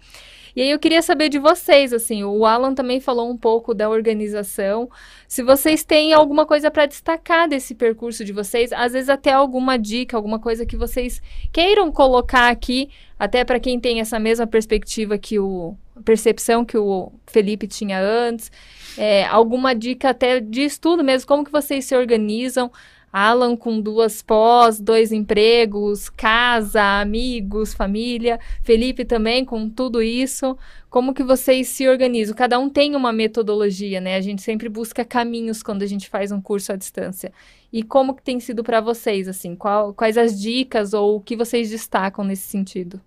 E 0.56 0.62
aí 0.62 0.72
eu 0.72 0.80
queria 0.80 1.02
saber 1.02 1.28
de 1.28 1.38
vocês, 1.38 1.92
assim, 1.92 2.24
o 2.24 2.46
Alan 2.46 2.74
também 2.74 3.02
falou 3.02 3.30
um 3.30 3.36
pouco 3.36 3.74
da 3.74 3.90
organização. 3.90 4.90
Se 5.28 5.44
vocês 5.44 5.84
têm 5.84 6.14
alguma 6.14 6.46
coisa 6.46 6.72
para 6.72 6.86
destacar 6.86 7.50
desse 7.50 7.76
percurso 7.76 8.24
de 8.24 8.32
vocês, 8.32 8.72
às 8.72 8.94
vezes 8.94 9.10
até 9.10 9.34
alguma 9.34 9.78
dica, 9.78 10.16
alguma 10.16 10.40
coisa 10.40 10.66
que 10.66 10.78
vocês 10.78 11.22
queiram 11.52 11.92
colocar 11.92 12.48
aqui, 12.48 12.90
até 13.20 13.44
para 13.44 13.60
quem 13.60 13.80
tem 13.80 14.00
essa 14.00 14.18
mesma 14.18 14.48
perspectiva 14.48 15.18
que 15.18 15.38
o 15.40 15.76
percepção 16.04 16.66
que 16.66 16.78
o 16.78 17.12
Felipe 17.26 17.68
tinha 17.68 18.02
antes, 18.02 18.52
é, 18.98 19.26
alguma 19.26 19.74
dica 19.74 20.10
até 20.10 20.40
de 20.40 20.62
estudo 20.62 21.04
mesmo, 21.04 21.28
como 21.28 21.44
que 21.44 21.52
vocês 21.52 21.86
se 21.86 21.96
organizam 21.96 22.70
Alan 23.18 23.56
com 23.56 23.80
duas 23.80 24.22
pós, 24.22 24.78
dois 24.78 25.14
empregos, 25.14 26.10
casa, 26.10 27.00
amigos, 27.00 27.74
família. 27.74 28.38
Felipe 28.62 29.06
também 29.06 29.46
com 29.46 29.70
tudo 29.70 30.02
isso. 30.02 30.58
Como 30.90 31.14
que 31.14 31.24
vocês 31.24 31.70
se 31.70 31.88
organizam? 31.88 32.36
Cada 32.36 32.60
um 32.60 32.70
tem 32.70 32.94
uma 32.94 33.14
metodologia, 33.14 34.02
né? 34.02 34.18
A 34.18 34.22
gente 34.22 34.42
sempre 34.42 34.68
busca 34.68 35.06
caminhos 35.06 35.64
quando 35.64 35.82
a 35.82 35.86
gente 35.86 36.10
faz 36.10 36.30
um 36.30 36.42
curso 36.42 36.74
à 36.74 36.76
distância. 36.76 37.32
E 37.72 37.84
como 37.84 38.14
que 38.14 38.22
tem 38.22 38.38
sido 38.42 38.66
para 38.66 38.82
vocês, 38.82 39.30
assim? 39.30 39.56
Qual, 39.56 39.94
quais 39.94 40.18
as 40.18 40.38
dicas 40.38 40.94
ou 40.94 41.16
o 41.16 41.22
que 41.22 41.38
vocês 41.38 41.70
destacam 41.70 42.26
nesse 42.26 42.50
sentido? 42.50 43.00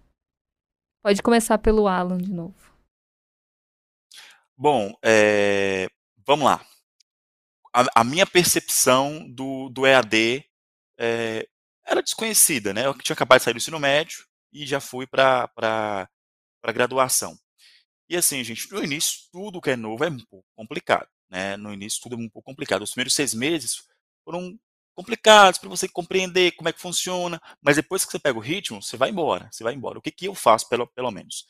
Pode 1.02 1.22
começar 1.22 1.58
pelo 1.58 1.86
Alan 1.86 2.16
de 2.16 2.32
novo. 2.32 2.54
Bom, 4.56 4.90
é, 5.04 5.86
vamos 6.26 6.46
lá 6.46 6.64
a, 7.78 8.00
a 8.00 8.04
minha 8.04 8.26
percepção 8.26 9.28
do, 9.28 9.68
do 9.68 9.86
EAD 9.86 10.44
é, 10.98 11.48
era 11.86 12.02
desconhecida, 12.02 12.74
né? 12.74 12.86
Eu 12.86 12.94
tinha 12.94 13.14
acabado 13.14 13.38
de 13.38 13.44
sair 13.44 13.54
do 13.54 13.58
ensino 13.58 13.78
médio 13.78 14.24
e 14.52 14.66
já 14.66 14.80
fui 14.80 15.06
para 15.06 15.48
a 16.64 16.72
graduação. 16.72 17.38
E 18.08 18.16
assim, 18.16 18.42
gente, 18.42 18.70
no 18.72 18.82
início 18.82 19.28
tudo 19.30 19.60
que 19.60 19.70
é 19.70 19.76
novo 19.76 20.04
é 20.04 20.08
um 20.08 20.18
pouco 20.18 20.46
complicado, 20.56 21.08
né? 21.30 21.56
No 21.56 21.72
início 21.72 22.02
tudo 22.02 22.16
é 22.16 22.18
um 22.18 22.28
pouco 22.28 22.50
complicado. 22.50 22.82
Os 22.82 22.90
primeiros 22.90 23.14
seis 23.14 23.32
meses 23.32 23.84
foram 24.24 24.58
complicados 24.94 25.60
para 25.60 25.68
você 25.68 25.86
compreender 25.88 26.52
como 26.52 26.68
é 26.68 26.72
que 26.72 26.80
funciona, 26.80 27.40
mas 27.62 27.76
depois 27.76 28.04
que 28.04 28.10
você 28.10 28.18
pega 28.18 28.36
o 28.36 28.42
ritmo, 28.42 28.82
você 28.82 28.96
vai 28.96 29.10
embora, 29.10 29.48
você 29.52 29.62
vai 29.62 29.72
embora. 29.72 29.98
O 29.98 30.02
que, 30.02 30.10
que 30.10 30.26
eu 30.26 30.34
faço, 30.34 30.68
pelo, 30.68 30.88
pelo 30.88 31.12
menos? 31.12 31.46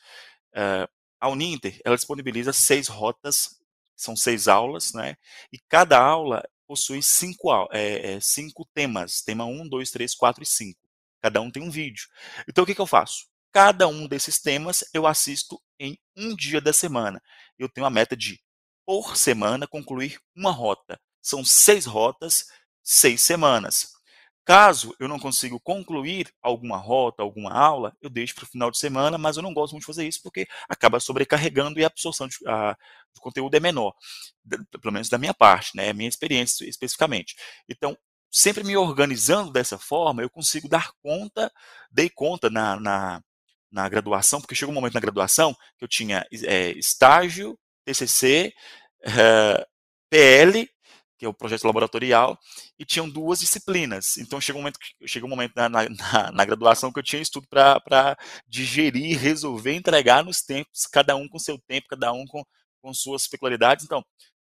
Uh, 0.53 0.87
a 1.19 1.27
Uninter, 1.27 1.81
ela 1.83 1.95
disponibiliza 1.95 2.53
seis 2.53 2.87
rotas 2.87 3.58
são 3.99 4.15
seis 4.15 4.47
aulas, 4.47 4.93
né? 4.93 5.15
E 5.51 5.59
cada 5.67 5.99
aula 5.99 6.43
possui 6.67 7.03
cinco, 7.03 7.51
é, 7.71 8.13
é, 8.13 8.19
cinco 8.21 8.67
temas. 8.73 9.21
Tema 9.21 9.45
1, 9.45 9.67
2, 9.67 9.91
3, 9.91 10.15
4 10.15 10.43
e 10.43 10.45
5. 10.45 10.79
Cada 11.21 11.41
um 11.41 11.51
tem 11.51 11.61
um 11.61 11.69
vídeo. 11.69 12.07
Então, 12.47 12.63
o 12.63 12.67
que, 12.67 12.73
que 12.73 12.81
eu 12.81 12.87
faço? 12.87 13.25
Cada 13.51 13.87
um 13.87 14.07
desses 14.07 14.39
temas 14.39 14.83
eu 14.93 15.05
assisto 15.05 15.59
em 15.79 15.97
um 16.15 16.35
dia 16.35 16.61
da 16.61 16.71
semana. 16.71 17.21
Eu 17.57 17.67
tenho 17.67 17.85
a 17.85 17.89
meta 17.89 18.15
de, 18.15 18.39
por 18.85 19.17
semana, 19.17 19.67
concluir 19.67 20.19
uma 20.35 20.51
rota. 20.51 20.99
São 21.21 21.43
seis 21.43 21.85
rotas, 21.85 22.45
seis 22.83 23.21
semanas. 23.21 23.91
Caso 24.45 24.95
eu 24.99 25.07
não 25.07 25.19
consiga 25.19 25.59
concluir 25.59 26.33
alguma 26.41 26.77
rota, 26.77 27.21
alguma 27.21 27.51
aula, 27.51 27.95
eu 28.01 28.09
deixo 28.09 28.33
para 28.35 28.45
o 28.45 28.47
final 28.47 28.71
de 28.71 28.79
semana, 28.79 29.17
mas 29.17 29.37
eu 29.37 29.43
não 29.43 29.53
gosto 29.53 29.73
muito 29.73 29.83
de 29.83 29.87
fazer 29.87 30.07
isso 30.07 30.21
porque 30.23 30.47
acaba 30.67 30.99
sobrecarregando 30.99 31.79
e 31.79 31.83
a 31.83 31.87
absorção 31.87 32.27
de, 32.27 32.35
a, 32.47 32.75
de 33.13 33.21
conteúdo 33.21 33.55
é 33.55 33.59
menor, 33.59 33.93
pelo 34.81 34.93
menos 34.93 35.07
da 35.07 35.17
minha 35.17 35.33
parte, 35.33 35.75
né, 35.75 35.93
minha 35.93 36.09
experiência 36.09 36.67
especificamente. 36.67 37.35
Então, 37.69 37.95
sempre 38.31 38.63
me 38.63 38.75
organizando 38.75 39.51
dessa 39.51 39.77
forma, 39.77 40.21
eu 40.21 40.29
consigo 40.29 40.67
dar 40.67 40.91
conta, 41.01 41.51
dei 41.91 42.09
conta 42.09 42.49
na, 42.49 42.79
na, 42.79 43.21
na 43.71 43.89
graduação, 43.89 44.41
porque 44.41 44.55
chegou 44.55 44.71
um 44.71 44.75
momento 44.75 44.93
na 44.93 44.99
graduação 44.99 45.55
que 45.77 45.83
eu 45.83 45.87
tinha 45.87 46.25
é, 46.31 46.71
estágio, 46.71 47.57
TCC, 47.85 48.53
é, 49.03 49.67
PL 50.09 50.67
que 51.19 51.25
é 51.25 51.29
o 51.29 51.33
projeto 51.33 51.65
laboratorial, 51.65 52.39
e 52.79 52.85
tinham 52.85 53.09
duas 53.09 53.41
disciplinas. 53.41 54.17
Então 54.17 54.39
chegou 54.39 54.61
um 54.61 54.63
momento, 54.63 54.79
chegou 55.05 55.27
um 55.27 55.29
momento 55.29 55.53
na, 55.53 55.67
na, 55.69 56.31
na 56.31 56.45
graduação 56.45 56.91
que 56.93 56.99
eu 56.99 57.03
tinha 57.03 57.21
estudo 57.21 57.45
para 57.49 58.17
digerir, 58.47 59.19
resolver, 59.19 59.73
entregar 59.73 60.23
nos 60.23 60.41
tempos, 60.41 60.87
cada 60.87 61.17
um 61.17 61.27
com 61.27 61.37
seu 61.37 61.59
tempo, 61.59 61.87
cada 61.89 62.13
um 62.13 62.25
com, 62.25 62.41
com 62.81 62.93
suas 62.93 63.27
peculiaridades. 63.27 63.83
Então, 63.83 64.03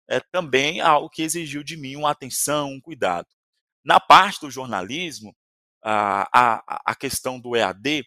é 0.09 0.19
também 0.33 0.81
algo 0.81 1.11
que 1.11 1.23
exigiu 1.23 1.63
de 1.63 1.77
mim 1.77 1.95
uma 1.95 2.11
atenção, 2.11 2.71
um 2.71 2.81
cuidado. 2.81 3.29
Na 3.85 4.01
parte 4.01 4.41
do 4.41 4.51
jornalismo, 4.51 5.37
a, 5.85 6.27
a, 6.33 6.83
a 6.87 6.95
questão 6.95 7.39
do 7.39 7.55
EAD 7.55 8.05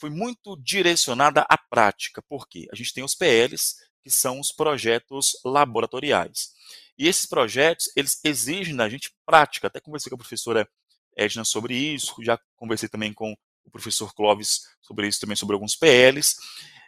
foi 0.00 0.10
muito 0.10 0.56
direcionada 0.62 1.46
à 1.48 1.56
prática, 1.56 2.20
porque 2.28 2.66
a 2.72 2.74
gente 2.74 2.92
tem 2.92 3.04
os 3.04 3.14
PLs, 3.14 3.76
que 4.02 4.10
são 4.10 4.40
os 4.40 4.50
projetos 4.50 5.32
laboratoriais. 5.44 6.50
E 6.98 7.08
esses 7.08 7.26
projetos, 7.26 7.90
eles 7.96 8.18
exigem 8.24 8.76
da 8.76 8.88
gente 8.88 9.12
prática. 9.26 9.66
Até 9.66 9.80
conversei 9.80 10.10
com 10.10 10.16
a 10.16 10.18
professora 10.18 10.68
Edna 11.16 11.44
sobre 11.44 11.74
isso, 11.74 12.14
já 12.22 12.38
conversei 12.56 12.88
também 12.88 13.12
com 13.12 13.34
o 13.64 13.70
professor 13.70 14.12
Clóvis 14.14 14.60
sobre 14.82 15.08
isso, 15.08 15.20
também 15.20 15.36
sobre 15.36 15.54
alguns 15.54 15.76
PLs. 15.76 16.34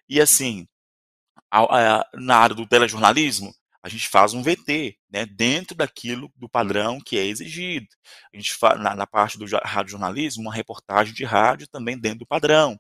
E 0.09 0.21
assim, 0.21 0.67
a, 1.51 1.99
a, 1.99 2.11
na 2.15 2.37
área 2.37 2.55
do 2.55 2.67
telejornalismo, 2.67 3.53
a 3.83 3.89
gente 3.89 4.09
faz 4.09 4.35
um 4.35 4.43
VT, 4.43 4.99
né, 5.09 5.27
dentro 5.27 5.77
daquilo 5.77 6.33
do 6.35 6.49
padrão 6.49 7.01
que 7.01 7.17
é 7.17 7.25
exigido. 7.25 7.87
A 8.35 8.37
gente 8.37 8.53
faz, 8.55 8.81
na, 8.81 8.97
na 8.97 9.07
parte 9.07 9.39
do 9.39 9.47
radiojornalismo, 9.63 10.43
uma 10.43 10.55
reportagem 10.55 11.15
de 11.15 11.25
rádio 11.25 11.69
também 11.69 11.99
dentro 11.99 12.21
do 12.21 12.27
padrão. 12.27 12.79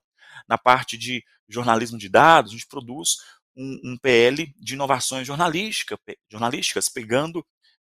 Na 0.48 0.58
parte 0.58 0.98
de 0.98 1.24
jornalismo 1.48 1.96
de 1.96 2.08
dados, 2.08 2.50
a 2.50 2.54
gente 2.54 2.66
produz 2.66 3.18
um, 3.56 3.80
um 3.84 3.98
PL 3.98 4.52
de 4.58 4.74
inovações 4.74 5.26
jornalística, 5.26 5.98
jornalísticas, 6.30 6.88
pegando 6.88 7.40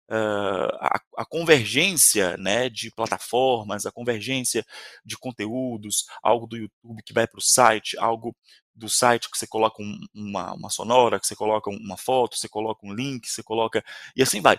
uh, 0.10 0.76
a, 0.80 1.02
a, 1.18 1.26
convergência 1.26 2.36
né, 2.38 2.70
de 2.70 2.92
plataformas, 2.92 3.86
a 3.86 3.92
convergência 3.92 4.66
de 5.06 5.18
conteúdos, 5.18 6.06
algo 6.22 6.46
do 6.46 6.58
YouTube 6.58 7.04
que 7.06 7.14
vai 7.14 7.26
para 7.26 7.40
o 7.40 7.42
site, 7.42 7.98
algo 7.98 8.36
do 8.76 8.90
site 8.90 9.30
que 9.30 9.38
você 9.38 9.48
coloca 9.48 9.82
um, 9.82 10.00
uma, 10.14 10.54
uma 10.54 10.70
sonora, 10.70 11.20
que 11.20 11.28
você 11.28 11.36
coloca 11.36 11.70
uma 11.70 11.98
foto, 11.98 12.38
você 12.38 12.50
coloca 12.50 12.86
um 12.86 12.94
link, 12.94 13.28
você 13.28 13.44
coloca. 13.44 13.84
e 14.16 14.22
assim 14.22 14.42
vai. 14.42 14.58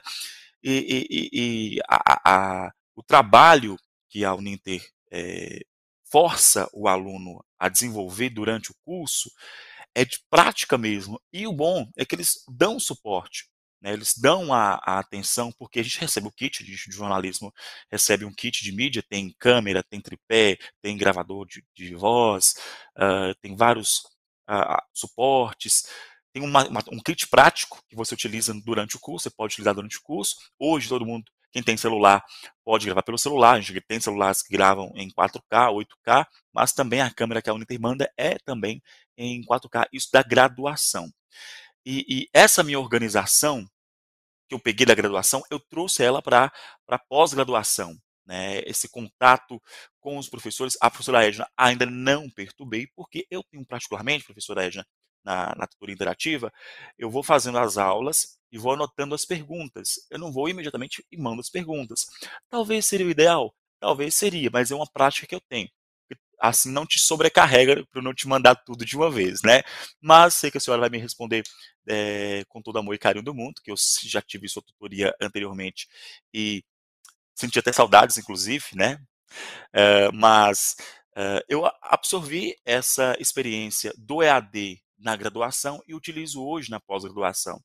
E, 0.63 1.07
e, 1.11 1.29
e 1.33 1.81
a, 1.89 2.67
a, 2.67 2.73
o 2.95 3.03
trabalho 3.03 3.77
que 4.09 4.25
a 4.25 4.35
Uninter 4.35 4.83
é, 5.11 5.61
força 6.05 6.69
o 6.73 6.87
aluno 6.87 7.45
a 7.59 7.69
desenvolver 7.69 8.31
durante 8.31 8.71
o 8.71 8.75
curso 8.85 9.31
é 9.95 10.05
de 10.05 10.19
prática 10.31 10.79
mesmo. 10.79 11.21
E 11.33 11.47
o 11.47 11.53
bom 11.53 11.89
é 11.97 12.05
que 12.05 12.15
eles 12.15 12.45
dão 12.49 12.79
suporte. 12.79 13.51
Né, 13.83 13.93
eles 13.93 14.15
dão 14.17 14.55
a, 14.55 14.75
a, 14.75 15.01
atenção, 15.01 15.51
porque 15.59 15.81
a 15.81 15.83
gente 15.83 15.99
recebe 15.99 16.29
o 16.29 16.33
kit 16.33 16.63
de, 16.63 16.71
de, 16.71 16.93
jornalismo, 16.93 17.53
recebe 17.91 18.25
um 18.25 18.33
kit 18.33 18.63
de 18.63 18.71
mídia, 18.71 19.03
tem 19.03 19.35
câmera, 19.41 19.83
tem 19.83 20.01
tripé, 20.01 20.57
tem 20.81 20.97
gravador 20.97 21.45
de, 21.47 21.65
de 21.75 21.93
voz, 21.97 22.55
uh, 22.97 23.35
tem 23.43 23.57
vários 23.57 23.99
uh, 24.49 24.81
suportes, 24.95 25.83
tem 26.33 26.45
uma, 26.45 26.67
uma, 26.69 26.81
um 26.93 27.01
kit 27.01 27.27
prático 27.29 27.83
que 27.89 27.97
você 27.97 28.15
utiliza 28.15 28.55
durante 28.65 28.97
o 28.97 29.01
curso, 29.01 29.25
você 29.25 29.35
pode 29.35 29.55
utilizar 29.55 29.75
durante 29.75 29.99
o 29.99 30.03
curso. 30.03 30.37
Hoje 30.61 30.89
todo 30.89 31.05
mundo, 31.05 31.25
quem 31.51 31.63
tem 31.63 31.77
celular, 31.77 32.25
pode 32.65 32.87
gravar 32.87 33.03
pelo 33.03 33.19
celular, 33.19 33.55
a 33.55 33.61
gente 33.61 33.81
tem 33.83 34.01
celulares 34.01 34.43
que 34.43 34.53
gravam 34.53 34.93
em 34.95 35.09
4K, 35.11 35.85
8K, 36.07 36.25
mas 36.55 36.73
também 36.73 37.01
a 37.01 37.13
câmera 37.13 37.43
que 37.43 37.51
a 37.51 37.55
Uniter 37.55 37.81
manda 37.81 38.11
é 38.17 38.39
também 38.39 38.81
em 39.17 39.43
4K, 39.43 39.87
isso 39.93 40.09
da 40.13 40.23
graduação. 40.23 41.11
E, 41.85 42.05
e 42.09 42.29
essa 42.33 42.63
minha 42.63 42.79
organização, 42.79 43.67
que 44.49 44.55
eu 44.55 44.61
peguei 44.61 44.87
da 44.87 44.95
graduação, 44.95 45.43
eu 45.51 45.59
trouxe 45.59 46.03
ela 46.03 46.23
para 46.23 46.53
a 46.89 46.99
pós-graduação. 46.99 47.97
Né, 48.25 48.61
esse 48.67 48.89
contato 48.89 49.61
com 50.01 50.17
os 50.17 50.29
professores, 50.29 50.77
a 50.81 50.89
professora 50.89 51.27
Edna 51.27 51.45
ainda 51.57 51.85
não 51.85 52.31
perturbei, 52.31 52.87
porque 52.95 53.27
eu 53.29 53.43
tenho 53.51 53.67
particularmente, 53.67 54.25
professora 54.25 54.65
Edna, 54.65 54.87
na, 55.25 55.53
na 55.57 55.67
tutoria 55.67 55.95
interativa, 55.95 56.53
eu 56.97 57.11
vou 57.11 57.23
fazendo 57.25 57.59
as 57.59 57.77
aulas 57.79 58.39
e 58.53 58.59
vou 58.59 58.73
anotando 58.75 59.15
as 59.15 59.25
perguntas. 59.25 60.07
Eu 60.09 60.21
não 60.21 60.33
vou 60.33 60.49
imediatamente 60.49 61.05
e 61.11 61.17
mando 61.17 61.41
as 61.41 61.51
perguntas. 61.51 62.07
Talvez 62.49 62.87
seria 62.87 63.07
o 63.07 63.11
ideal, 63.11 63.53
talvez 63.81 64.15
seria, 64.15 64.51
mas 64.53 64.71
é 64.71 64.75
uma 64.75 64.91
prática 64.91 65.27
que 65.27 65.35
eu 65.35 65.41
tenho 65.41 65.69
assim 66.43 66.73
não 66.73 66.85
te 66.85 66.99
sobrecarrega 67.01 67.87
para 67.87 68.03
não 68.03 68.13
te 68.13 68.27
mandar 68.27 68.57
tudo 68.57 68.85
de 68.85 68.97
uma 68.97 69.09
vez, 69.09 69.43
né? 69.43 69.63
Mas 70.01 70.35
sei 70.35 70.51
que 70.51 70.59
a 70.59 70.61
senhora 70.61 70.81
vai 70.81 70.91
me 70.91 70.99
responder 70.99 71.45
é, 71.89 72.45
com 72.49 72.61
todo 72.61 72.79
amor 72.79 72.95
e 72.95 72.99
carinho 72.99 73.25
do 73.25 73.33
mundo, 73.33 73.63
que 73.63 73.71
eu 73.71 73.77
já 74.03 74.21
tive 74.21 74.49
sua 74.49 74.63
tutoria 74.63 75.15
anteriormente 75.21 75.89
e 76.35 76.65
senti 77.35 77.59
até 77.61 77.73
saudades, 77.73 78.19
inclusive, 78.19 78.65
né? 78.75 78.99
É, 79.73 80.11
mas 80.13 80.77
é, 81.17 81.45
eu 81.49 81.65
absorvi 81.81 82.57
essa 82.65 83.17
experiência 83.21 83.93
do 83.97 84.21
EAD 84.23 84.83
na 84.99 85.15
graduação 85.17 85.81
e 85.87 85.95
utilizo 85.95 86.43
hoje 86.45 86.71
na 86.71 86.81
pós-graduação. 86.81 87.63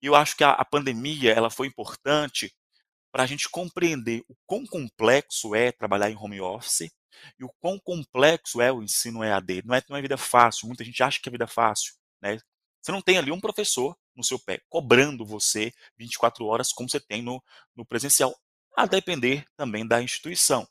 E 0.00 0.06
eu 0.06 0.14
acho 0.14 0.36
que 0.36 0.44
a, 0.44 0.50
a 0.52 0.64
pandemia 0.64 1.32
ela 1.32 1.50
foi 1.50 1.66
importante 1.66 2.54
para 3.10 3.24
a 3.24 3.26
gente 3.26 3.48
compreender 3.48 4.24
o 4.28 4.36
quão 4.46 4.64
complexo 4.66 5.54
é 5.54 5.72
trabalhar 5.72 6.10
em 6.10 6.16
home 6.16 6.40
office, 6.40 6.90
e 7.38 7.44
o 7.44 7.50
quão 7.60 7.78
complexo 7.78 8.60
é 8.60 8.72
o 8.72 8.82
ensino 8.82 9.22
EAD. 9.24 9.62
Não 9.64 9.74
é, 9.74 9.82
não 9.88 9.96
é 9.96 10.02
vida 10.02 10.16
fácil, 10.16 10.66
muita 10.66 10.84
gente 10.84 11.02
acha 11.02 11.20
que 11.20 11.28
é 11.28 11.32
vida 11.32 11.46
fácil. 11.46 11.94
Né? 12.22 12.38
Você 12.82 12.92
não 12.92 13.00
tem 13.00 13.18
ali 13.18 13.32
um 13.32 13.40
professor 13.40 13.96
no 14.14 14.22
seu 14.22 14.38
pé 14.38 14.60
cobrando 14.68 15.24
você 15.24 15.72
24 15.98 16.44
horas 16.44 16.72
como 16.72 16.88
você 16.88 17.00
tem 17.00 17.22
no, 17.22 17.42
no 17.74 17.84
presencial, 17.84 18.34
a 18.76 18.86
depender 18.86 19.44
também 19.56 19.86
da 19.86 20.02
instituição. 20.02 20.68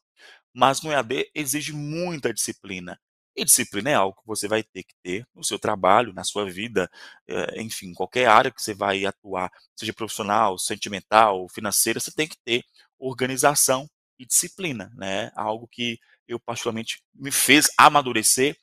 Mas 0.53 0.81
no 0.81 0.91
EAD 0.91 1.31
exige 1.33 1.73
muita 1.73 2.33
disciplina. 2.33 2.99
E 3.35 3.43
disciplina 3.43 3.89
é 3.89 3.95
algo 3.95 4.15
que 4.21 4.27
você 4.27 4.47
vai 4.47 4.61
ter 4.61 4.83
que 4.83 4.93
ter 5.01 5.27
no 5.33 5.43
seu 5.43 5.57
trabalho, 5.57 6.13
na 6.13 6.23
sua 6.23 6.45
vida, 6.45 6.89
eh, 7.27 7.61
enfim, 7.61 7.91
qualquer 7.93 8.27
área 8.27 8.51
que 8.51 8.61
você 8.61 8.75
vai 8.75 9.05
atuar, 9.05 9.51
seja 9.75 9.91
profissional, 9.91 10.59
sentimental, 10.59 11.49
financeira, 11.49 11.99
você 11.99 12.11
tem 12.11 12.27
que 12.27 12.37
ter 12.45 12.63
organização 12.99 13.89
e 14.19 14.25
disciplina, 14.25 14.91
né? 14.95 15.31
Algo 15.35 15.67
que 15.67 15.99
eu 16.27 16.39
particularmente 16.39 17.01
me 17.13 17.31
fez 17.31 17.69
amadurecer. 17.77 18.57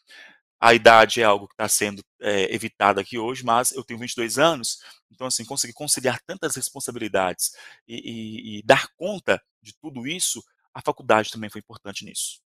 A 0.61 0.75
idade 0.75 1.23
é 1.23 1.25
algo 1.25 1.47
que 1.49 1.55
está 1.55 1.69
sendo 1.69 2.03
é, 2.21 2.55
evitado 2.55 3.01
aqui 3.01 3.19
hoje, 3.19 3.45
mas 3.45 3.73
eu 3.73 3.83
tenho 3.83 3.99
22 3.99 4.39
anos, 4.39 4.79
então 5.11 5.27
assim 5.27 5.45
conseguir 5.45 5.73
conciliar 5.73 6.21
tantas 6.27 6.55
responsabilidades 6.55 7.53
e, 7.89 7.97
e, 7.97 8.59
e 8.59 8.63
dar 8.63 8.89
conta 8.97 9.43
de 9.63 9.73
tudo 9.81 10.07
isso, 10.07 10.43
a 10.75 10.83
faculdade 10.83 11.31
também 11.31 11.49
foi 11.49 11.61
importante 11.61 12.05
nisso. 12.05 12.41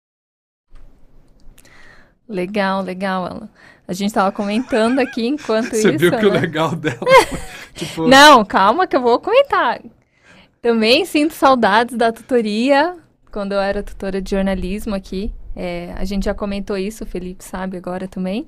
Legal, 2.29 2.83
legal, 2.83 3.25
Alan. 3.27 3.51
A 3.87 3.92
gente 3.92 4.09
estava 4.09 4.31
comentando 4.31 5.01
aqui 5.01 5.27
enquanto 5.27 5.70
Você 5.75 5.90
isso. 5.90 5.98
viu 5.98 6.11
que 6.11 6.16
né? 6.16 6.25
o 6.27 6.33
legal 6.33 6.75
dela. 6.77 7.01
tipo, 7.75 8.07
Não, 8.07 8.44
calma 8.44 8.87
que 8.87 8.96
eu 8.96 9.03
vou 9.03 9.18
comentar. 9.20 9.81
Também 10.61 11.05
sinto 11.05 11.35
saudades 11.35 11.96
da 11.96 12.12
tutoria, 12.12 12.96
quando 13.33 13.53
eu 13.53 13.61
era 13.61 13.83
tutora 13.83 14.21
de 14.23 14.31
jornalismo 14.31 14.95
aqui. 14.95 15.33
É, 15.57 15.92
a 15.97 16.05
gente 16.05 16.25
já 16.27 16.35
comentou 16.35 16.77
isso, 16.79 17.05
o 17.05 17.07
Felipe 17.07 17.42
sabe 17.45 17.77
agora 17.77 18.07
também. 18.07 18.47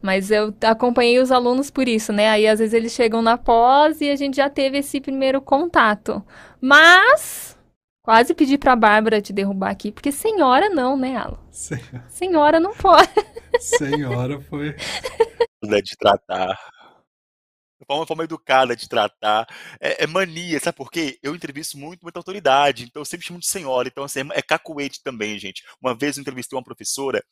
Mas 0.00 0.30
eu 0.30 0.54
acompanhei 0.62 1.18
os 1.18 1.32
alunos 1.32 1.70
por 1.70 1.88
isso, 1.88 2.12
né? 2.12 2.28
Aí 2.28 2.46
às 2.46 2.58
vezes 2.58 2.74
eles 2.74 2.92
chegam 2.92 3.22
na 3.22 3.36
pós 3.38 4.00
e 4.00 4.10
a 4.10 4.14
gente 4.16 4.36
já 4.36 4.48
teve 4.48 4.78
esse 4.78 5.00
primeiro 5.00 5.40
contato. 5.40 6.22
Mas 6.60 7.56
quase 8.04 8.34
pedi 8.34 8.56
pra 8.58 8.76
Bárbara 8.76 9.20
te 9.22 9.32
derrubar 9.32 9.70
aqui, 9.70 9.90
porque 9.90 10.12
senhora 10.12 10.68
não, 10.68 10.96
né, 10.96 11.16
Alan? 11.16 11.38
se- 11.50 11.80
Senhora 12.08 12.60
não 12.60 12.74
pode. 12.74 13.08
senhora 13.58 14.40
foi. 14.42 14.76
né, 15.64 15.80
de 15.80 15.96
tratar. 15.98 16.56
Uma 17.88 18.06
forma 18.06 18.24
educada 18.24 18.74
de 18.74 18.88
tratar. 18.88 19.46
É, 19.80 20.04
é 20.04 20.06
mania, 20.06 20.58
sabe 20.58 20.76
por 20.76 20.90
quê? 20.90 21.18
Eu 21.22 21.34
entrevisto 21.34 21.78
muito, 21.78 22.02
muita 22.02 22.18
autoridade, 22.18 22.84
então 22.84 23.00
eu 23.00 23.04
sempre 23.04 23.26
chamo 23.26 23.38
de 23.38 23.46
senhora. 23.46 23.88
Então, 23.88 24.04
assim, 24.04 24.20
é 24.32 24.42
cacuete 24.42 25.02
também, 25.02 25.38
gente. 25.38 25.62
Uma 25.80 25.94
vez 25.94 26.16
eu 26.16 26.20
entrevistei 26.20 26.56
uma 26.56 26.64
professora 26.64 27.24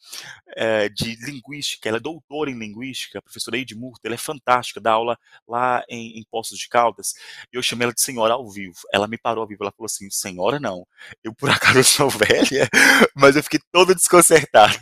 é, 0.57 0.89
de 0.89 1.17
linguística, 1.25 1.89
ela 1.89 1.99
é 1.99 2.01
doutora 2.01 2.51
em 2.51 2.59
linguística, 2.59 3.19
a 3.19 3.23
professora 3.23 3.59
Edmurta, 3.59 4.07
ela 4.07 4.15
é 4.15 4.19
fantástica, 4.19 4.81
dá 4.81 4.93
aula 4.93 5.19
lá 5.49 5.85
em, 5.89 6.19
em 6.19 6.25
Poços 6.31 6.59
de 6.59 6.69
Caldas. 6.69 7.15
E 7.53 7.57
eu 7.57 7.63
chamei 7.63 7.85
ela 7.87 7.95
de 7.95 8.01
senhora 8.01 8.35
ao 8.35 8.49
vivo. 8.49 8.77
Ela 8.93 9.09
me 9.09 9.19
parou 9.19 9.43
ao 9.43 9.49
vivo, 9.49 9.65
ela 9.65 9.73
falou 9.73 9.87
assim: 9.87 10.09
senhora 10.11 10.61
não. 10.61 10.87
Eu, 11.23 11.35
por 11.35 11.51
acaso, 11.51 11.83
sou 11.85 12.11
velha, 12.11 12.69
mas 13.15 13.37
eu 13.37 13.43
fiquei 13.43 13.61
todo 13.73 13.95
desconcertado. 13.95 14.79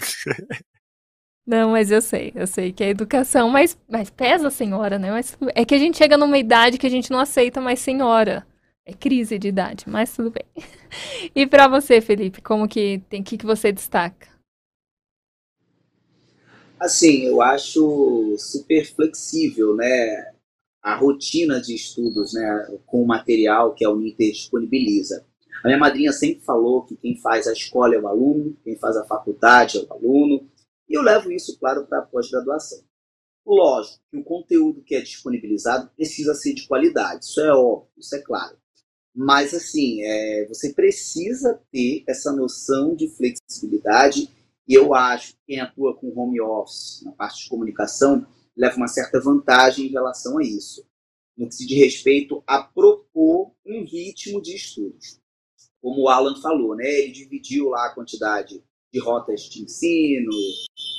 Não, 1.44 1.72
mas 1.72 1.90
eu 1.90 2.00
sei, 2.00 2.32
eu 2.36 2.46
sei 2.46 2.72
que 2.72 2.84
é 2.84 2.88
educação, 2.90 3.50
mas, 3.50 3.76
mas 3.88 4.10
pesa 4.10 4.46
a 4.46 4.50
senhora, 4.50 4.96
né? 4.98 5.10
Mas 5.10 5.36
é 5.54 5.64
que 5.64 5.74
a 5.74 5.78
gente 5.78 5.98
chega 5.98 6.16
numa 6.16 6.38
idade 6.38 6.78
que 6.78 6.86
a 6.86 6.90
gente 6.90 7.10
não 7.10 7.18
aceita 7.18 7.60
mais 7.60 7.80
senhora. 7.80 8.46
É 8.84 8.92
crise 8.92 9.38
de 9.38 9.48
idade, 9.48 9.84
mas 9.88 10.14
tudo 10.14 10.30
bem. 10.30 10.44
E 11.34 11.46
pra 11.46 11.68
você, 11.68 12.00
Felipe, 12.00 12.42
como 12.42 12.68
que 12.68 13.00
tem 13.08 13.22
que 13.22 13.38
que 13.38 13.46
você 13.46 13.72
destaca? 13.72 14.28
Assim, 16.78 17.24
eu 17.24 17.40
acho 17.40 18.36
super 18.38 18.84
flexível, 18.84 19.74
né? 19.74 20.32
A 20.82 20.96
rotina 20.96 21.60
de 21.60 21.74
estudos, 21.74 22.34
né? 22.34 22.76
Com 22.84 23.02
o 23.02 23.06
material 23.06 23.72
que 23.72 23.84
a 23.84 23.90
Uninter 23.90 24.32
disponibiliza. 24.32 25.24
A 25.64 25.68
minha 25.68 25.78
madrinha 25.78 26.12
sempre 26.12 26.44
falou 26.44 26.82
que 26.82 26.96
quem 26.96 27.16
faz 27.16 27.46
a 27.46 27.52
escola 27.52 27.94
é 27.94 28.00
o 28.00 28.08
aluno, 28.08 28.56
quem 28.64 28.76
faz 28.76 28.96
a 28.96 29.04
faculdade 29.04 29.78
é 29.78 29.82
o 29.82 29.92
aluno, 29.92 30.44
e 30.92 30.94
eu 30.94 31.00
levo 31.00 31.32
isso, 31.32 31.58
claro, 31.58 31.86
para 31.86 32.00
a 32.00 32.02
pós-graduação. 32.02 32.84
Lógico 33.46 33.98
que 34.10 34.18
o 34.18 34.22
conteúdo 34.22 34.82
que 34.82 34.94
é 34.94 35.00
disponibilizado 35.00 35.90
precisa 35.96 36.34
ser 36.34 36.52
de 36.52 36.68
qualidade, 36.68 37.24
isso 37.24 37.40
é 37.40 37.50
óbvio, 37.50 37.88
isso 37.96 38.14
é 38.14 38.20
claro. 38.20 38.58
Mas, 39.14 39.54
assim, 39.54 40.02
é, 40.02 40.46
você 40.46 40.70
precisa 40.74 41.58
ter 41.72 42.04
essa 42.06 42.30
noção 42.30 42.94
de 42.94 43.08
flexibilidade 43.08 44.28
e 44.68 44.74
eu 44.74 44.94
acho 44.94 45.32
que 45.32 45.38
quem 45.46 45.60
atua 45.60 45.96
com 45.96 46.12
home 46.14 46.42
office 46.42 47.00
na 47.02 47.12
parte 47.12 47.44
de 47.44 47.48
comunicação 47.48 48.26
leva 48.54 48.76
uma 48.76 48.86
certa 48.86 49.18
vantagem 49.18 49.86
em 49.86 49.90
relação 49.90 50.36
a 50.36 50.42
isso, 50.42 50.86
no 51.34 51.48
que 51.48 51.54
se 51.54 51.66
diz 51.66 51.78
respeito 51.78 52.44
a 52.46 52.62
propor 52.62 53.50
um 53.64 53.82
ritmo 53.82 54.42
de 54.42 54.54
estudos. 54.54 55.18
Como 55.80 56.02
o 56.02 56.08
Alan 56.10 56.38
falou, 56.42 56.76
né, 56.76 56.84
ele 56.84 57.12
dividiu 57.12 57.70
lá 57.70 57.86
a 57.86 57.94
quantidade 57.94 58.62
de 58.92 59.00
rotas 59.00 59.42
de 59.42 59.62
ensino, 59.62 60.30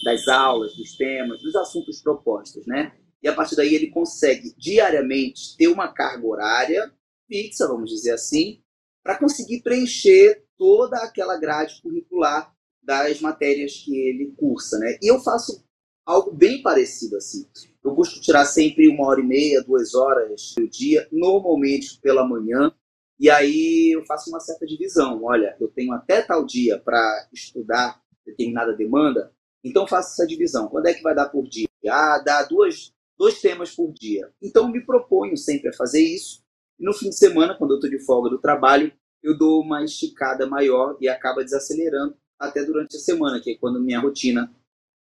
das 0.04 0.28
aulas, 0.28 0.76
dos 0.76 0.96
temas, 0.98 1.42
dos 1.42 1.56
assuntos 1.56 2.02
propostos, 2.02 2.66
né? 2.66 2.94
E 3.22 3.28
a 3.28 3.34
partir 3.34 3.56
daí 3.56 3.74
ele 3.74 3.92
consegue 3.92 4.54
diariamente 4.58 5.56
ter 5.58 5.68
uma 5.68 5.88
carga 5.88 6.26
horária 6.28 6.94
fixa, 7.28 7.68
vamos 7.68 7.90
dizer 7.90 8.12
assim, 8.12 8.62
para 9.02 9.18
conseguir 9.18 9.62
preencher 9.62 10.44
toda 10.58 10.98
aquela 10.98 11.38
grade 11.38 11.82
curricular 11.82 12.54
das 12.82 13.22
matérias 13.22 13.78
que 13.78 13.96
ele 13.96 14.34
cursa, 14.38 14.78
né? 14.78 14.98
E 15.02 15.08
eu 15.10 15.20
faço 15.20 15.64
algo 16.06 16.32
bem 16.32 16.62
parecido 16.62 17.16
assim. 17.16 17.48
Eu 17.84 17.94
busco 17.94 18.20
tirar 18.20 18.46
sempre 18.46 18.90
uma 18.90 19.08
hora 19.08 19.22
e 19.22 19.26
meia, 19.26 19.64
duas 19.64 19.94
horas 19.94 20.54
do 20.58 20.68
dia, 20.70 21.08
normalmente 21.12 22.00
pela 22.02 22.28
manhã, 22.28 22.74
e 23.20 23.30
aí 23.30 23.92
eu 23.96 24.06
faço 24.06 24.30
uma 24.30 24.40
certa 24.40 24.66
divisão. 24.66 25.24
Olha, 25.24 25.56
eu 25.60 25.68
tenho 25.68 25.94
até 25.94 26.22
tal 26.22 26.46
dia 26.46 26.80
para 26.80 27.28
estudar 27.32 28.02
determinada 28.26 28.74
demanda, 28.74 29.32
então 29.64 29.88
faço 29.88 30.14
essa 30.14 30.28
divisão. 30.28 30.68
Quando 30.68 30.88
é 30.88 30.94
que 30.94 31.04
vai 31.04 31.16
dar 31.16 31.30
por 31.30 31.48
dia? 31.48 31.68
Ah, 31.88 32.22
dá 32.24 32.44
duas, 32.44 32.94
dois 33.18 33.40
temas 33.42 33.76
por 33.76 33.92
dia. 33.94 34.32
Então 34.42 34.72
me 34.72 34.86
proponho 34.86 35.38
sempre 35.38 35.70
a 35.70 35.74
fazer 35.74 36.02
isso. 36.02 36.44
E 36.80 36.86
no 36.86 36.94
fim 36.94 37.10
de 37.10 37.18
semana, 37.18 37.56
quando 37.56 37.72
eu 37.72 37.76
estou 37.76 37.90
de 37.90 38.00
folga 38.00 38.30
do 38.30 38.40
trabalho, 38.40 38.92
eu 39.22 39.38
dou 39.38 39.62
uma 39.62 39.84
esticada 39.84 40.46
maior 40.48 40.98
e 41.00 41.08
acaba 41.08 41.44
desacelerando 41.44 42.18
até 42.40 42.64
durante 42.64 42.98
a 42.98 43.00
semana, 43.00 43.40
que 43.40 43.52
é 43.52 43.58
quando 43.58 43.80
minha 43.80 44.00
rotina 44.00 44.54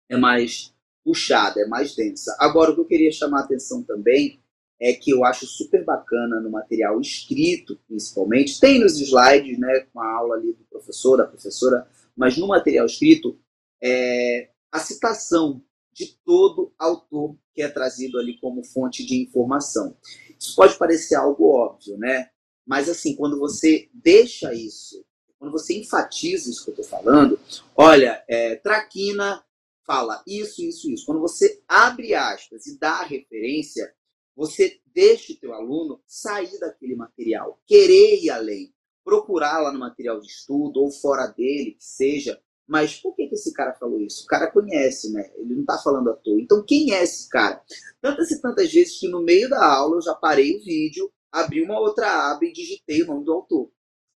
é 0.10 0.18
mais 0.18 0.74
puxada, 1.04 1.62
é 1.62 1.66
mais 1.66 1.96
densa. 1.96 2.36
Agora, 2.40 2.72
o 2.72 2.76
que 2.76 2.82
eu 2.82 2.86
queria 2.86 3.12
chamar 3.12 3.42
a 3.42 3.44
atenção 3.46 3.82
também 3.84 4.40
é 4.82 4.94
que 4.94 5.12
eu 5.12 5.24
acho 5.24 5.46
super 5.46 5.86
bacana 5.86 6.42
no 6.42 6.50
material 6.50 7.00
escrito, 7.00 7.80
principalmente, 7.88 8.60
tem 8.60 8.80
nos 8.80 9.00
slides, 9.00 9.60
né, 9.60 9.82
com 9.94 10.02
a 10.02 10.12
aula 10.12 10.36
ali 10.36 10.54
do 10.54 10.64
professor, 10.64 11.18
da 11.18 11.28
professora, 11.28 11.88
mas 12.18 12.36
no 12.36 12.48
material 12.48 12.88
escrito, 12.88 13.40
é 13.80 14.50
a 14.72 14.80
citação 14.80 15.64
de 15.94 16.18
todo 16.26 16.74
autor 16.80 17.38
que 17.54 17.62
é 17.62 17.68
trazido 17.68 18.18
ali 18.18 18.40
como 18.40 18.64
fonte 18.64 19.06
de 19.06 19.22
informação. 19.22 19.96
Isso 20.40 20.56
pode 20.56 20.76
parecer 20.78 21.14
algo 21.14 21.46
óbvio, 21.46 21.98
né? 21.98 22.30
Mas 22.66 22.90
assim, 22.90 23.16
quando 23.16 23.38
você 23.38 23.88
deixa 23.94 24.52
isso, 24.52 25.06
quando 25.38 25.52
você 25.52 25.78
enfatiza 25.78 26.50
isso 26.50 26.64
que 26.64 26.72
eu 26.72 26.82
estou 26.82 26.86
falando, 26.86 27.40
olha, 27.76 28.24
é, 28.28 28.56
Traquina 28.56 29.44
fala 29.86 30.24
isso, 30.26 30.64
isso, 30.64 30.90
isso. 30.90 31.06
Quando 31.06 31.22
você 31.22 31.62
abre 31.68 32.16
aspas 32.16 32.66
e 32.66 32.80
dá 32.80 33.02
a 33.02 33.06
referência, 33.06 33.94
você 34.36 34.80
deixa 34.94 35.34
o 35.34 35.36
teu 35.36 35.54
aluno 35.54 36.02
sair 36.06 36.60
daquele 36.60 36.96
material, 36.96 37.62
querer 37.66 38.24
ir 38.24 38.30
além, 38.30 38.74
procurar 39.04 39.60
lá 39.60 39.72
no 39.72 39.80
material 39.80 40.20
de 40.20 40.28
estudo 40.28 40.82
ou 40.82 40.92
fora 40.92 41.28
dele, 41.28 41.72
que 41.72 41.84
seja, 41.84 42.42
mas 42.68 42.96
por 42.96 43.16
que, 43.16 43.28
que 43.28 43.36
esse 43.36 43.52
cara 43.54 43.74
falou 43.74 44.00
isso? 44.00 44.24
O 44.24 44.28
cara 44.28 44.50
conhece, 44.50 45.12
né? 45.12 45.30
Ele 45.36 45.56
não 45.56 45.62
está 45.62 45.78
falando 45.78 46.10
à 46.10 46.14
toa. 46.14 46.40
Então, 46.40 46.64
quem 46.64 46.94
é 46.94 47.04
esse 47.04 47.28
cara? 47.28 47.62
Tantas 48.00 48.32
e 48.32 48.42
tantas 48.42 48.72
vezes 48.72 48.98
que 48.98 49.10
no 49.10 49.22
meio 49.22 49.50
da 49.50 49.66
aula 49.66 49.98
eu 49.98 50.02
já 50.02 50.16
parei 50.16 50.56
o 50.56 50.64
vídeo, 50.64 51.12
abri 51.32 51.62
uma 51.62 51.80
outra 51.80 52.32
aba 52.32 52.46
e 52.46 52.54
digitei 52.54 53.04
o 53.04 53.08
nome 53.08 53.26
do 53.26 53.34
autor. 53.34 53.70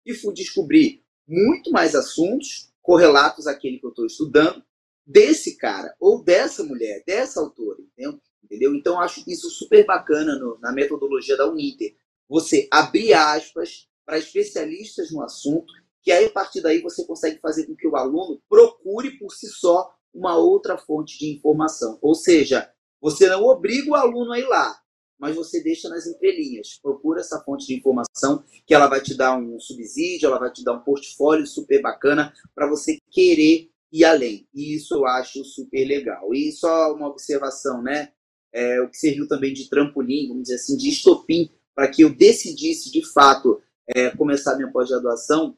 E 0.04 0.12
fui 0.12 0.34
descobrir 0.34 1.02
muito 1.26 1.70
mais 1.70 1.94
assuntos 1.94 2.70
correlatos 2.82 3.46
àquele 3.46 3.78
que 3.78 3.86
eu 3.86 3.90
estou 3.90 4.04
estudando 4.04 4.62
desse 5.06 5.56
cara, 5.56 5.94
ou 5.98 6.22
dessa 6.22 6.62
mulher, 6.62 7.02
dessa 7.06 7.40
autora, 7.40 7.80
entendeu? 7.80 8.20
Entendeu? 8.44 8.74
Então, 8.74 9.00
acho 9.00 9.22
isso 9.28 9.50
super 9.50 9.84
bacana 9.86 10.38
no, 10.38 10.58
na 10.60 10.72
metodologia 10.72 11.36
da 11.36 11.48
Uninter. 11.48 11.94
Você 12.28 12.68
abrir 12.70 13.12
aspas 13.14 13.88
para 14.04 14.18
especialistas 14.18 15.10
no 15.10 15.22
assunto 15.22 15.72
que 16.02 16.10
aí 16.10 16.26
a 16.26 16.30
partir 16.30 16.60
daí 16.60 16.80
você 16.80 17.04
consegue 17.06 17.38
fazer 17.40 17.66
com 17.66 17.76
que 17.76 17.86
o 17.86 17.96
aluno 17.96 18.42
procure 18.48 19.18
por 19.18 19.32
si 19.32 19.46
só 19.46 19.94
uma 20.12 20.36
outra 20.36 20.76
fonte 20.76 21.18
de 21.18 21.32
informação. 21.32 21.98
Ou 22.02 22.14
seja, 22.14 22.70
você 23.00 23.28
não 23.28 23.44
obriga 23.44 23.90
o 23.90 23.94
aluno 23.94 24.32
a 24.32 24.38
ir 24.38 24.46
lá, 24.46 24.78
mas 25.18 25.36
você 25.36 25.62
deixa 25.62 25.88
nas 25.88 26.06
entrelinhas. 26.06 26.78
Procura 26.82 27.20
essa 27.20 27.40
fonte 27.40 27.66
de 27.66 27.74
informação 27.74 28.44
que 28.66 28.74
ela 28.74 28.88
vai 28.88 29.00
te 29.00 29.14
dar 29.14 29.38
um 29.38 29.58
subsídio, 29.60 30.26
ela 30.26 30.38
vai 30.38 30.52
te 30.52 30.64
dar 30.64 30.74
um 30.74 30.82
portfólio 30.82 31.46
super 31.46 31.80
bacana 31.80 32.34
para 32.54 32.68
você 32.68 32.98
querer 33.10 33.70
ir 33.92 34.04
além. 34.04 34.48
E 34.52 34.74
isso 34.74 34.94
eu 34.94 35.06
acho 35.06 35.44
super 35.44 35.84
legal. 35.86 36.34
E 36.34 36.50
só 36.50 36.92
uma 36.92 37.08
observação, 37.08 37.80
né? 37.80 38.12
É, 38.52 38.80
o 38.80 38.88
que 38.88 38.96
serviu 38.96 39.26
também 39.26 39.52
de 39.52 39.68
trampolim, 39.68 40.28
vamos 40.28 40.44
dizer 40.44 40.56
assim, 40.56 40.76
de 40.76 40.88
estopim, 40.90 41.50
para 41.74 41.88
que 41.88 42.02
eu 42.02 42.14
decidisse 42.14 42.90
de 42.90 43.04
fato 43.12 43.60
é, 43.86 44.10
começar 44.10 44.56
minha 44.56 44.70
pós-graduação 44.70 45.56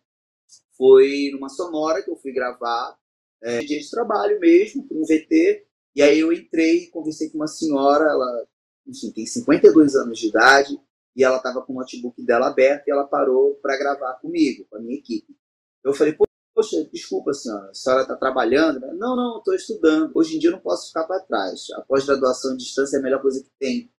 foi 0.76 1.30
numa 1.32 1.48
sonora 1.48 2.02
que 2.02 2.10
eu 2.10 2.16
fui 2.16 2.32
gravar, 2.32 2.96
é, 3.42 3.60
dia 3.60 3.78
de 3.78 3.90
trabalho 3.90 4.38
mesmo, 4.40 4.86
com 4.86 5.02
um 5.02 5.04
VT, 5.04 5.66
e 5.94 6.02
aí 6.02 6.18
eu 6.18 6.32
entrei, 6.32 6.86
conversei 6.88 7.30
com 7.30 7.38
uma 7.38 7.46
senhora, 7.46 8.04
ela, 8.04 8.46
enfim, 8.86 9.12
tem 9.12 9.26
52 9.26 9.94
anos 9.94 10.18
de 10.18 10.28
idade, 10.28 10.80
e 11.14 11.22
ela 11.22 11.36
estava 11.36 11.62
com 11.62 11.72
o 11.72 11.76
notebook 11.76 12.20
dela 12.24 12.48
aberto 12.48 12.88
e 12.88 12.90
ela 12.90 13.06
parou 13.06 13.54
para 13.62 13.78
gravar 13.78 14.14
comigo, 14.14 14.66
com 14.68 14.76
a 14.76 14.80
minha 14.80 14.96
equipe. 14.96 15.36
Eu 15.84 15.94
falei, 15.94 16.14
poxa, 16.54 16.88
desculpa, 16.92 17.34
senhora, 17.34 17.70
a 17.70 17.74
senhora 17.74 18.02
está 18.02 18.16
trabalhando? 18.16 18.80
Não, 18.94 19.16
não, 19.16 19.38
estou 19.38 19.54
estudando. 19.54 20.12
Hoje 20.14 20.36
em 20.36 20.38
dia 20.38 20.50
não 20.50 20.60
posso 20.60 20.88
ficar 20.88 21.04
para 21.04 21.20
trás. 21.20 21.66
A 21.74 21.80
pós-graduação 21.82 22.52
à 22.52 22.56
distância 22.56 22.96
é 22.96 23.00
a 23.00 23.02
melhor 23.02 23.20
coisa 23.20 23.42
que 23.42 23.50
tem. 23.58 23.90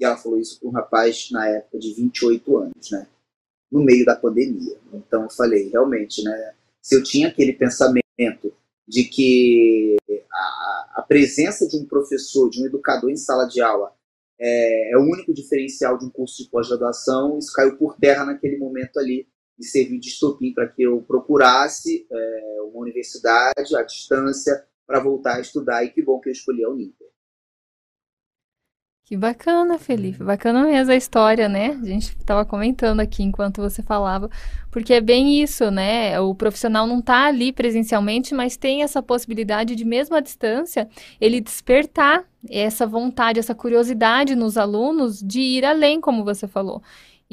E 0.00 0.04
ela 0.04 0.16
falou 0.16 0.40
isso 0.40 0.58
para 0.58 0.68
um 0.68 0.72
rapaz 0.72 1.28
na 1.30 1.46
época 1.48 1.78
de 1.78 1.92
28 1.94 2.56
anos, 2.56 2.90
né? 2.90 3.06
No 3.70 3.84
meio 3.84 4.04
da 4.04 4.16
pandemia. 4.16 4.76
Então 4.92 5.24
eu 5.24 5.30
falei, 5.30 5.68
realmente, 5.68 6.24
né? 6.24 6.54
Se 6.80 6.96
eu 6.96 7.02
tinha 7.02 7.28
aquele 7.28 7.52
pensamento 7.52 8.52
de 8.88 9.04
que 9.04 9.96
a, 10.32 10.92
a 10.96 11.02
presença 11.02 11.68
de 11.68 11.76
um 11.76 11.84
professor, 11.84 12.48
de 12.50 12.62
um 12.62 12.66
educador 12.66 13.10
em 13.10 13.16
sala 13.16 13.44
de 13.46 13.60
aula 13.60 13.92
é, 14.40 14.92
é 14.92 14.96
o 14.96 15.02
único 15.02 15.32
diferencial 15.32 15.96
de 15.96 16.04
um 16.04 16.10
curso 16.10 16.42
de 16.42 16.50
pós-graduação, 16.50 17.38
isso 17.38 17.52
caiu 17.52 17.76
por 17.76 17.96
terra 17.96 18.24
naquele 18.24 18.58
momento 18.58 18.98
ali 18.98 19.28
e 19.58 19.64
serviu 19.64 20.00
de 20.00 20.08
estopim 20.08 20.52
para 20.52 20.68
que 20.68 20.82
eu 20.82 21.02
procurasse 21.02 22.06
é, 22.10 22.62
uma 22.62 22.80
universidade 22.80 23.76
à 23.76 23.82
distância 23.82 24.66
para 24.86 25.00
voltar 25.00 25.36
a 25.36 25.40
estudar 25.40 25.84
e 25.84 25.90
que 25.90 26.02
bom 26.02 26.20
que 26.20 26.28
eu 26.28 26.32
escolhi 26.32 26.64
a 26.64 26.68
Uninter. 26.68 27.12
Que 29.04 29.16
bacana, 29.16 29.78
Felipe. 29.78 30.24
Bacana 30.24 30.64
mesmo 30.64 30.90
a 30.90 30.96
história, 30.96 31.46
né? 31.48 31.78
A 31.82 31.84
gente 31.84 32.16
estava 32.16 32.46
comentando 32.46 33.00
aqui 33.00 33.22
enquanto 33.22 33.60
você 33.60 33.82
falava, 33.82 34.30
porque 34.70 34.94
é 34.94 35.02
bem 35.02 35.42
isso, 35.42 35.70
né? 35.70 36.18
O 36.18 36.34
profissional 36.34 36.86
não 36.86 37.00
está 37.00 37.26
ali 37.26 37.52
presencialmente, 37.52 38.32
mas 38.32 38.56
tem 38.56 38.82
essa 38.82 39.02
possibilidade 39.02 39.76
de, 39.76 39.84
mesmo 39.84 40.16
à 40.16 40.20
distância, 40.20 40.88
ele 41.20 41.42
despertar 41.42 42.24
essa 42.48 42.86
vontade, 42.86 43.38
essa 43.38 43.54
curiosidade 43.54 44.34
nos 44.34 44.56
alunos 44.56 45.20
de 45.20 45.40
ir 45.40 45.64
além, 45.66 46.00
como 46.00 46.24
você 46.24 46.48
falou. 46.48 46.82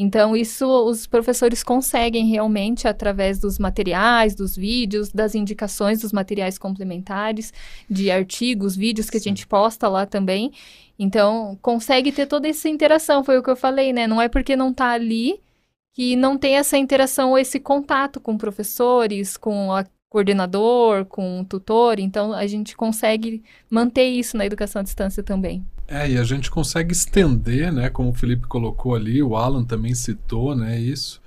Então, 0.02 0.34
isso 0.34 0.66
os 0.66 1.06
professores 1.06 1.62
conseguem 1.62 2.26
realmente 2.28 2.88
através 2.88 3.38
dos 3.38 3.60
materiais, 3.60 4.34
dos 4.34 4.56
vídeos, 4.56 5.12
das 5.12 5.36
indicações 5.36 6.00
dos 6.00 6.14
materiais 6.14 6.58
complementares, 6.58 7.52
de 7.90 8.10
artigos, 8.10 8.78
vídeos 8.78 9.10
que 9.10 9.18
a 9.18 9.20
gente 9.20 9.46
posta 9.46 9.90
lá 9.90 10.06
também. 10.06 10.54
Então, 10.98 11.60
consegue 11.62 12.14
ter 12.14 12.28
toda 12.28 12.48
essa 12.48 12.70
interação, 12.70 13.26
foi 13.26 13.38
o 13.38 13.44
que 13.44 13.50
eu 13.50 13.58
falei, 13.58 13.92
né? 13.92 14.08
Não 14.08 14.22
é 14.22 14.30
porque 14.30 14.56
não 14.56 14.70
está 14.70 14.92
ali 14.92 15.42
que 15.92 16.16
não 16.16 16.38
tem 16.38 16.56
essa 16.56 16.78
interação 16.78 17.32
ou 17.32 17.38
esse 17.38 17.60
contato 17.60 18.22
com 18.22 18.38
professores, 18.38 19.36
com 19.36 19.74
a 19.74 19.86
coordenador, 20.08 21.04
com 21.08 21.42
o 21.42 21.46
tutor, 21.46 22.00
então 22.00 22.32
a 22.32 22.48
gente 22.48 22.74
consegue 22.74 23.44
manter 23.70 24.06
isso 24.06 24.38
na 24.38 24.46
educação 24.46 24.80
à 24.80 24.84
distância 24.84 25.22
também. 25.22 25.62
É, 25.92 26.08
e 26.08 26.20
a 26.20 26.24
gente 26.24 26.52
consegue 26.52 26.94
estender, 26.94 27.74
né, 27.74 27.90
como 27.90 28.10
o 28.10 28.14
Felipe 28.14 28.46
colocou 28.46 28.94
ali, 28.94 29.24
o 29.24 29.36
Alan 29.36 29.64
também 29.64 29.96
citou, 29.96 30.56
né, 30.56 30.80
isso, 30.80 31.20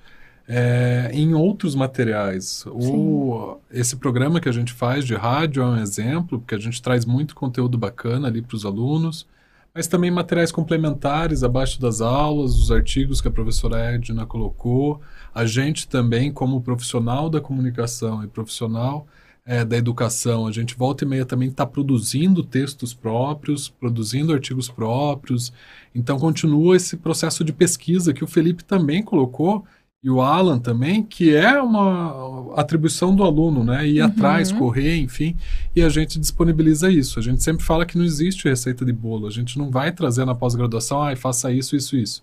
é, 0.46 1.10
em 1.12 1.34
outros 1.34 1.74
materiais. 1.74 2.64
O, 2.68 3.56
esse 3.72 3.96
programa 3.96 4.40
que 4.40 4.48
a 4.48 4.52
gente 4.52 4.72
faz 4.72 5.04
de 5.04 5.16
rádio 5.16 5.64
é 5.64 5.66
um 5.66 5.76
exemplo, 5.76 6.38
porque 6.38 6.54
a 6.54 6.60
gente 6.60 6.80
traz 6.80 7.04
muito 7.04 7.34
conteúdo 7.34 7.76
bacana 7.76 8.28
ali 8.28 8.40
para 8.40 8.54
os 8.54 8.64
alunos, 8.64 9.26
mas 9.74 9.88
também 9.88 10.12
materiais 10.12 10.52
complementares 10.52 11.42
abaixo 11.42 11.80
das 11.80 12.00
aulas, 12.00 12.54
os 12.54 12.70
artigos 12.70 13.20
que 13.20 13.26
a 13.26 13.32
professora 13.32 13.78
Edna 13.78 14.26
colocou. 14.26 15.00
A 15.34 15.44
gente 15.44 15.88
também, 15.88 16.30
como 16.30 16.60
profissional 16.60 17.28
da 17.28 17.40
comunicação 17.40 18.22
e 18.22 18.28
profissional 18.28 19.08
é, 19.44 19.64
da 19.64 19.76
educação, 19.76 20.46
a 20.46 20.52
gente 20.52 20.76
volta 20.76 21.04
e 21.04 21.08
meia 21.08 21.24
também 21.24 21.48
está 21.48 21.66
produzindo 21.66 22.44
textos 22.44 22.94
próprios, 22.94 23.68
produzindo 23.68 24.32
artigos 24.32 24.68
próprios. 24.68 25.52
Então, 25.94 26.18
continua 26.18 26.76
esse 26.76 26.96
processo 26.96 27.42
de 27.42 27.52
pesquisa 27.52 28.12
que 28.12 28.22
o 28.22 28.28
Felipe 28.28 28.62
também 28.62 29.02
colocou 29.02 29.64
e 30.02 30.10
o 30.10 30.20
Alan 30.20 30.58
também, 30.58 31.02
que 31.02 31.34
é 31.34 31.60
uma 31.62 32.54
atribuição 32.56 33.14
do 33.14 33.22
aluno, 33.22 33.62
né? 33.62 33.86
Ir 33.86 34.00
uhum. 34.00 34.06
atrás, 34.06 34.50
correr, 34.50 34.96
enfim, 34.96 35.36
e 35.76 35.82
a 35.82 35.88
gente 35.88 36.18
disponibiliza 36.18 36.90
isso. 36.90 37.20
A 37.20 37.22
gente 37.22 37.42
sempre 37.42 37.64
fala 37.64 37.86
que 37.86 37.96
não 37.96 38.04
existe 38.04 38.48
receita 38.48 38.84
de 38.84 38.92
bolo, 38.92 39.28
a 39.28 39.30
gente 39.30 39.56
não 39.56 39.70
vai 39.70 39.92
trazer 39.92 40.24
na 40.24 40.34
pós-graduação, 40.34 41.02
ah, 41.02 41.14
faça 41.14 41.52
isso, 41.52 41.76
isso, 41.76 41.96
isso. 41.96 42.22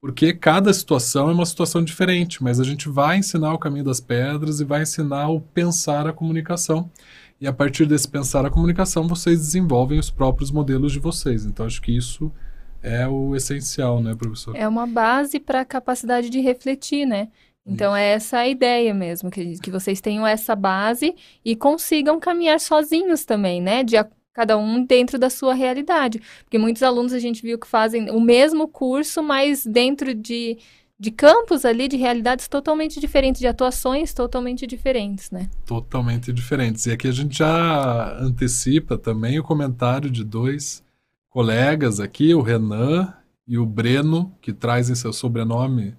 Porque 0.00 0.32
cada 0.32 0.72
situação 0.72 1.28
é 1.28 1.32
uma 1.32 1.46
situação 1.46 1.82
diferente, 1.82 2.42
mas 2.42 2.60
a 2.60 2.64
gente 2.64 2.88
vai 2.88 3.18
ensinar 3.18 3.52
o 3.52 3.58
caminho 3.58 3.84
das 3.84 4.00
pedras 4.00 4.60
e 4.60 4.64
vai 4.64 4.82
ensinar 4.82 5.28
o 5.28 5.40
pensar 5.40 6.06
a 6.06 6.12
comunicação. 6.12 6.88
E 7.40 7.46
a 7.46 7.52
partir 7.52 7.86
desse 7.86 8.08
pensar 8.08 8.44
a 8.46 8.50
comunicação, 8.50 9.08
vocês 9.08 9.38
desenvolvem 9.38 9.98
os 9.98 10.10
próprios 10.10 10.50
modelos 10.50 10.92
de 10.92 10.98
vocês. 10.98 11.44
Então, 11.44 11.66
acho 11.66 11.82
que 11.82 11.96
isso 11.96 12.32
é 12.82 13.06
o 13.08 13.34
essencial, 13.34 14.00
né, 14.00 14.14
professor? 14.14 14.56
É 14.56 14.66
uma 14.66 14.86
base 14.86 15.40
para 15.40 15.60
a 15.60 15.64
capacidade 15.64 16.30
de 16.30 16.40
refletir, 16.40 17.06
né? 17.06 17.28
Então, 17.66 17.94
é 17.94 18.12
essa 18.12 18.38
a 18.38 18.48
ideia 18.48 18.94
mesmo, 18.94 19.30
que, 19.30 19.58
que 19.58 19.70
vocês 19.70 20.00
tenham 20.00 20.26
essa 20.26 20.56
base 20.56 21.14
e 21.44 21.54
consigam 21.54 22.18
caminhar 22.18 22.58
sozinhos 22.58 23.26
também, 23.26 23.60
né? 23.60 23.84
De 23.84 23.96
cada 24.34 24.56
um 24.56 24.84
dentro 24.84 25.18
da 25.18 25.30
sua 25.30 25.54
realidade. 25.54 26.20
Porque 26.44 26.58
muitos 26.58 26.82
alunos 26.82 27.12
a 27.12 27.18
gente 27.18 27.42
viu 27.42 27.58
que 27.58 27.66
fazem 27.66 28.10
o 28.10 28.20
mesmo 28.20 28.68
curso, 28.68 29.22
mas 29.22 29.66
dentro 29.66 30.14
de, 30.14 30.58
de 30.98 31.10
campos 31.10 31.64
ali, 31.64 31.88
de 31.88 31.96
realidades 31.96 32.48
totalmente 32.48 33.00
diferentes, 33.00 33.40
de 33.40 33.46
atuações 33.46 34.14
totalmente 34.14 34.66
diferentes, 34.66 35.30
né? 35.30 35.48
Totalmente 35.66 36.32
diferentes. 36.32 36.86
E 36.86 36.92
aqui 36.92 37.08
a 37.08 37.12
gente 37.12 37.38
já 37.38 38.18
antecipa 38.18 38.96
também 38.96 39.38
o 39.38 39.44
comentário 39.44 40.10
de 40.10 40.24
dois 40.24 40.84
colegas 41.30 42.00
aqui, 42.00 42.34
o 42.34 42.42
Renan 42.42 43.12
e 43.46 43.58
o 43.58 43.66
Breno, 43.66 44.34
que 44.40 44.52
trazem 44.52 44.94
seu 44.94 45.12
sobrenome 45.12 45.94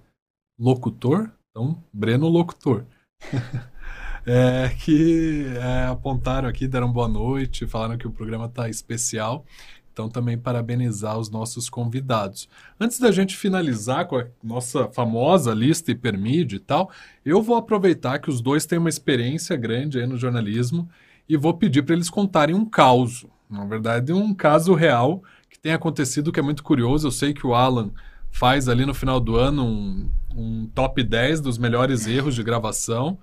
locutor. 0.58 1.30
Então, 1.50 1.82
Breno 1.92 2.28
Locutor. 2.28 2.84
é, 4.26 4.70
que 4.78 5.46
é, 5.56 5.86
apontaram 5.86 6.48
aqui, 6.48 6.66
deram 6.66 6.90
boa 6.92 7.08
noite, 7.08 7.66
falaram 7.66 7.96
que 7.98 8.06
o 8.06 8.10
programa 8.10 8.46
está 8.46 8.68
especial. 8.68 9.44
Então, 9.92 10.08
também 10.08 10.38
parabenizar 10.38 11.18
os 11.18 11.28
nossos 11.28 11.68
convidados. 11.68 12.48
Antes 12.78 12.98
da 12.98 13.10
gente 13.10 13.36
finalizar 13.36 14.06
com 14.06 14.16
a 14.16 14.26
nossa 14.42 14.88
famosa 14.88 15.52
lista 15.52 15.90
hipermídia 15.90 16.56
e 16.56 16.60
tal, 16.60 16.90
eu 17.24 17.42
vou 17.42 17.56
aproveitar 17.56 18.18
que 18.18 18.30
os 18.30 18.40
dois 18.40 18.64
têm 18.64 18.78
uma 18.78 18.88
experiência 18.88 19.56
grande 19.56 19.98
aí 19.98 20.06
no 20.06 20.16
jornalismo 20.16 20.88
e 21.28 21.36
vou 21.36 21.52
pedir 21.52 21.82
para 21.82 21.94
eles 21.94 22.08
contarem 22.08 22.54
um 22.54 22.64
caos 22.64 23.26
na 23.50 23.64
verdade, 23.64 24.12
um 24.12 24.32
caso 24.32 24.74
real 24.74 25.22
que 25.50 25.58
tem 25.58 25.72
acontecido 25.72 26.30
que 26.30 26.38
é 26.38 26.42
muito 26.42 26.62
curioso. 26.62 27.08
Eu 27.08 27.10
sei 27.10 27.34
que 27.34 27.44
o 27.44 27.54
Alan 27.54 27.90
faz 28.30 28.68
ali 28.68 28.86
no 28.86 28.94
final 28.94 29.18
do 29.18 29.36
ano 29.36 29.64
um, 29.64 30.08
um 30.34 30.66
top 30.72 31.02
10 31.02 31.40
dos 31.40 31.58
melhores 31.58 32.06
erros 32.06 32.36
de 32.36 32.44
gravação. 32.44 33.18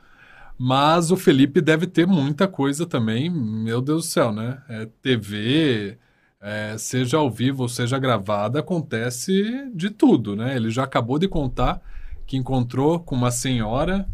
Mas 0.58 1.12
o 1.12 1.18
Felipe 1.18 1.62
deve 1.62 1.86
ter 1.86 2.08
muita 2.08 2.48
coisa 2.48 2.86
também, 2.86 3.30
meu 3.30 3.80
Deus 3.82 4.06
do 4.06 4.10
céu, 4.10 4.32
né? 4.32 4.58
É, 4.68 4.88
TV, 5.02 5.98
é, 6.42 6.76
seja 6.78 7.18
ao 7.18 7.30
vivo 7.30 7.64
ou 7.64 7.70
seja 7.70 8.00
gravada, 8.00 8.60
acontece 8.60 9.70
de 9.74 9.90
tudo, 9.90 10.36
né? 10.36 10.56
Ele 10.56 10.72
já 10.72 10.84
acabou 10.84 11.20
de 11.20 11.28
contar 11.28 11.82
que 12.26 12.38
encontrou 12.38 13.00
com 13.00 13.16
uma 13.16 13.32
senhora. 13.32 14.08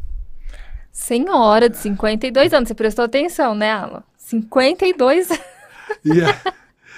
Senhora 0.91 1.69
de 1.69 1.77
52 1.77 2.53
anos, 2.53 2.67
você 2.67 2.75
prestou 2.75 3.05
atenção, 3.05 3.55
né, 3.55 3.71
Alan? 3.71 4.03
52 4.17 5.31
anos. 5.31 5.43
E, 6.05 6.11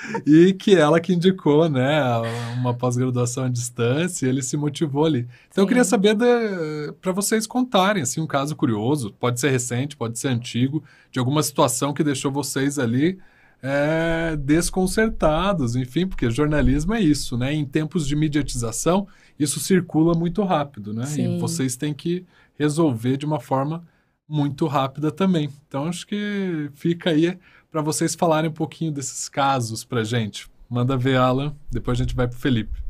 e 0.25 0.53
que 0.53 0.75
ela 0.75 0.99
que 0.99 1.13
indicou, 1.13 1.69
né, 1.69 2.01
uma 2.57 2.73
pós-graduação 2.73 3.45
à 3.45 3.49
distância, 3.49 4.25
e 4.25 4.29
ele 4.29 4.41
se 4.41 4.57
motivou 4.57 5.05
ali. 5.05 5.27
Então 5.49 5.55
Sim. 5.55 5.61
eu 5.61 5.67
queria 5.67 5.83
saber 5.83 6.15
para 7.01 7.11
vocês 7.11 7.45
contarem 7.47 8.03
assim 8.03 8.21
um 8.21 8.27
caso 8.27 8.55
curioso, 8.55 9.13
pode 9.19 9.39
ser 9.39 9.49
recente, 9.49 9.95
pode 9.95 10.19
ser 10.19 10.29
antigo, 10.29 10.83
de 11.11 11.19
alguma 11.19 11.41
situação 11.43 11.93
que 11.93 12.03
deixou 12.03 12.31
vocês 12.31 12.77
ali 12.77 13.17
é, 13.61 14.35
desconcertados, 14.35 15.75
enfim, 15.75 16.05
porque 16.05 16.29
jornalismo 16.29 16.93
é 16.93 17.01
isso, 17.01 17.37
né? 17.37 17.53
Em 17.53 17.65
tempos 17.65 18.07
de 18.07 18.15
mediatização, 18.15 19.07
isso 19.39 19.59
circula 19.59 20.13
muito 20.13 20.43
rápido, 20.43 20.93
né? 20.93 21.05
Sim. 21.05 21.37
E 21.37 21.39
vocês 21.39 21.75
têm 21.75 21.93
que 21.93 22.25
resolver 22.59 23.17
de 23.17 23.25
uma 23.25 23.39
forma 23.39 23.83
muito 24.27 24.65
rápida 24.67 25.11
também. 25.11 25.49
Então 25.67 25.85
acho 25.85 26.05
que 26.05 26.69
fica 26.73 27.09
aí 27.11 27.37
para 27.75 27.81
vocês 27.81 28.15
falarem 28.15 28.49
um 28.49 28.53
pouquinho 28.53 28.89
desses 28.89 29.27
casos 29.27 29.83
para 29.83 30.01
gente. 30.01 30.49
Manda 30.69 30.95
ver, 30.95 31.17
Alan, 31.17 31.53
depois 31.69 31.99
a 31.99 32.03
gente 32.03 32.15
vai 32.15 32.25
para 32.25 32.37
Felipe. 32.37 32.81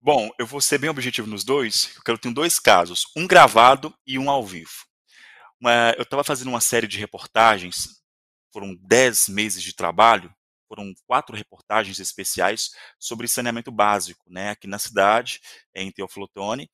Bom, 0.00 0.28
eu 0.36 0.44
vou 0.44 0.60
ser 0.60 0.78
bem 0.78 0.90
objetivo 0.90 1.28
nos 1.28 1.44
dois. 1.44 1.96
Eu 2.04 2.18
ter 2.18 2.32
dois 2.32 2.58
casos, 2.58 3.04
um 3.16 3.24
gravado 3.24 3.94
e 4.04 4.18
um 4.18 4.28
ao 4.28 4.44
vivo. 4.44 4.84
Eu 5.96 6.02
estava 6.02 6.24
fazendo 6.24 6.48
uma 6.48 6.60
série 6.60 6.88
de 6.88 6.98
reportagens, 6.98 8.02
foram 8.52 8.74
dez 8.82 9.28
meses 9.28 9.62
de 9.62 9.76
trabalho, 9.76 10.34
foram 10.66 10.92
quatro 11.06 11.36
reportagens 11.36 12.00
especiais 12.00 12.72
sobre 12.98 13.28
saneamento 13.28 13.70
básico, 13.70 14.24
né, 14.28 14.50
aqui 14.50 14.66
na 14.66 14.80
cidade, 14.80 15.40
em 15.72 15.92
Teoflotone. 15.92 16.68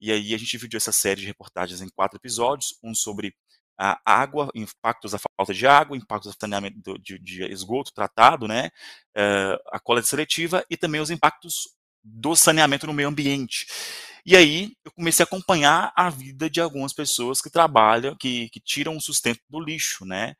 E 0.00 0.10
aí 0.10 0.34
a 0.34 0.36
gente 0.36 0.50
dividiu 0.50 0.78
essa 0.78 0.90
série 0.90 1.20
de 1.20 1.28
reportagens 1.28 1.80
em 1.80 1.88
quatro 1.88 2.18
episódios, 2.18 2.76
um 2.82 2.92
sobre 2.92 3.36
a 3.78 4.00
água, 4.04 4.50
impactos 4.54 5.12
da 5.12 5.18
falta 5.18 5.52
de 5.52 5.66
água, 5.66 5.96
impactos 5.96 6.34
do 6.34 6.38
saneamento 6.40 6.98
de, 6.98 7.18
de 7.18 7.44
esgoto 7.44 7.92
tratado, 7.92 8.46
né, 8.46 8.70
uh, 9.16 9.58
a 9.72 9.80
coleta 9.80 10.06
seletiva 10.06 10.64
e 10.70 10.76
também 10.76 11.00
os 11.00 11.10
impactos 11.10 11.68
do 12.02 12.36
saneamento 12.36 12.86
no 12.86 12.92
meio 12.92 13.08
ambiente. 13.08 13.66
E 14.26 14.36
aí 14.36 14.72
eu 14.84 14.92
comecei 14.92 15.22
a 15.22 15.26
acompanhar 15.26 15.92
a 15.96 16.08
vida 16.08 16.48
de 16.48 16.60
algumas 16.60 16.92
pessoas 16.92 17.40
que 17.40 17.50
trabalham, 17.50 18.16
que, 18.16 18.48
que 18.50 18.60
tiram 18.60 18.96
o 18.96 19.00
sustento 19.00 19.40
do 19.48 19.60
lixo, 19.60 20.04
né? 20.04 20.34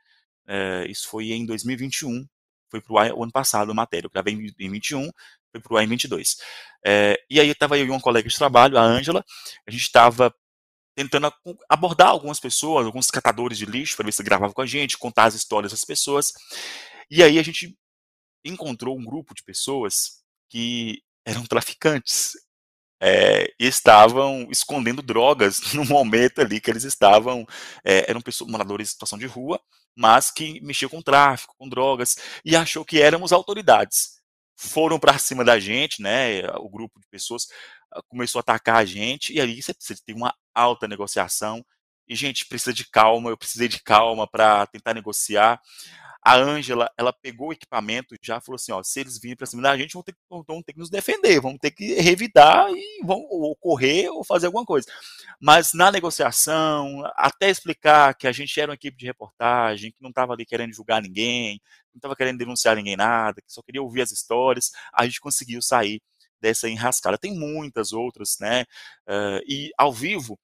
É, 0.46 0.86
isso 0.88 1.08
foi 1.08 1.32
em 1.32 1.44
2021, 1.44 2.26
foi 2.70 2.80
para 2.80 3.14
o 3.14 3.22
ano 3.22 3.32
passado 3.32 3.70
a 3.70 3.74
matéria. 3.74 4.06
Eu 4.06 4.10
gravei 4.10 4.34
em 4.34 4.38
2021, 4.38 5.10
foi 5.52 5.60
para 5.60 5.74
o 5.74 5.76
ar 5.76 5.84
em 5.84 5.88
22. 5.88 6.36
É, 6.84 7.18
e 7.30 7.40
aí 7.40 7.48
estava 7.48 7.78
eu 7.78 7.86
e 7.86 7.90
uma 7.90 8.00
colega 8.00 8.28
de 8.28 8.36
trabalho, 8.36 8.78
a 8.78 8.82
Ângela, 8.82 9.24
a 9.66 9.70
gente 9.70 9.82
estava 9.82 10.34
tentando 10.94 11.32
abordar 11.68 12.08
algumas 12.08 12.38
pessoas, 12.38 12.86
alguns 12.86 13.10
catadores 13.10 13.58
de 13.58 13.66
lixo, 13.66 13.96
para 13.96 14.06
ver 14.06 14.12
se 14.12 14.22
gravavam 14.22 14.54
com 14.54 14.62
a 14.62 14.66
gente, 14.66 14.98
contar 14.98 15.24
as 15.24 15.34
histórias 15.34 15.72
das 15.72 15.84
pessoas. 15.84 16.32
E 17.10 17.22
aí 17.22 17.38
a 17.38 17.42
gente 17.42 17.76
encontrou 18.44 18.96
um 18.96 19.04
grupo 19.04 19.34
de 19.34 19.42
pessoas 19.42 20.22
que 20.48 21.02
eram 21.26 21.44
traficantes 21.46 22.32
é, 23.00 23.52
e 23.58 23.66
estavam 23.66 24.46
escondendo 24.50 25.02
drogas 25.02 25.60
no 25.74 25.84
momento 25.84 26.40
ali 26.40 26.60
que 26.60 26.70
eles 26.70 26.84
estavam, 26.84 27.46
é, 27.84 28.08
eram 28.10 28.20
pessoas, 28.20 28.50
moradores 28.50 28.88
em 28.88 28.92
situação 28.92 29.18
de 29.18 29.26
rua, 29.26 29.60
mas 29.96 30.30
que 30.30 30.60
mexiam 30.62 30.88
com 30.88 31.02
tráfico, 31.02 31.54
com 31.58 31.68
drogas, 31.68 32.16
e 32.44 32.56
achou 32.56 32.84
que 32.84 33.00
éramos 33.00 33.32
autoridades. 33.32 34.22
Foram 34.56 34.98
para 34.98 35.18
cima 35.18 35.44
da 35.44 35.58
gente, 35.58 36.00
né? 36.00 36.46
O 36.58 36.68
grupo 36.68 37.00
de 37.00 37.06
pessoas 37.08 37.48
começou 38.08 38.38
a 38.38 38.40
atacar 38.40 38.76
a 38.76 38.84
gente, 38.84 39.32
e 39.32 39.40
aí 39.40 39.62
você 39.62 39.74
precisa 39.74 40.00
ter 40.04 40.14
uma 40.14 40.34
alta 40.54 40.88
negociação. 40.88 41.64
E, 42.06 42.14
gente, 42.14 42.46
precisa 42.46 42.72
de 42.72 42.88
calma, 42.88 43.30
eu 43.30 43.36
precisei 43.36 43.66
de 43.68 43.82
calma 43.82 44.26
para 44.26 44.66
tentar 44.66 44.92
negociar 44.94 45.60
a 46.24 46.36
Ângela, 46.36 46.90
ela 46.96 47.12
pegou 47.12 47.48
o 47.48 47.52
equipamento 47.52 48.16
já 48.22 48.40
falou 48.40 48.56
assim, 48.56 48.72
ó, 48.72 48.82
se 48.82 48.98
eles 48.98 49.18
virem 49.18 49.36
para 49.36 49.46
cima 49.46 49.60
da 49.60 49.76
gente, 49.76 49.92
vão 49.92 50.02
ter, 50.02 50.16
vão 50.26 50.62
ter 50.62 50.72
que 50.72 50.78
nos 50.78 50.88
defender, 50.88 51.38
vão 51.38 51.58
ter 51.58 51.70
que 51.70 52.00
revidar 52.00 52.70
e 52.70 53.04
vão 53.04 53.18
ou 53.28 53.54
correr 53.54 54.08
ou 54.08 54.24
fazer 54.24 54.46
alguma 54.46 54.64
coisa. 54.64 54.90
Mas 55.38 55.74
na 55.74 55.92
negociação, 55.92 57.02
até 57.14 57.50
explicar 57.50 58.14
que 58.14 58.26
a 58.26 58.32
gente 58.32 58.58
era 58.58 58.70
uma 58.70 58.74
equipe 58.74 58.96
de 58.96 59.04
reportagem, 59.04 59.92
que 59.92 60.00
não 60.00 60.08
estava 60.08 60.32
ali 60.32 60.46
querendo 60.46 60.72
julgar 60.72 61.02
ninguém, 61.02 61.60
não 61.92 61.98
estava 61.98 62.16
querendo 62.16 62.38
denunciar 62.38 62.74
ninguém 62.74 62.96
nada, 62.96 63.42
que 63.42 63.52
só 63.52 63.60
queria 63.60 63.82
ouvir 63.82 64.00
as 64.00 64.10
histórias, 64.10 64.70
a 64.94 65.04
gente 65.04 65.20
conseguiu 65.20 65.60
sair 65.60 66.00
dessa 66.44 66.68
enrascada. 66.68 67.16
Tem 67.16 67.34
muitas 67.34 67.94
outras, 67.94 68.36
né? 68.38 68.64
Uh, 69.08 69.40
e 69.48 69.70
ao 69.78 69.90
vivo, 69.90 70.38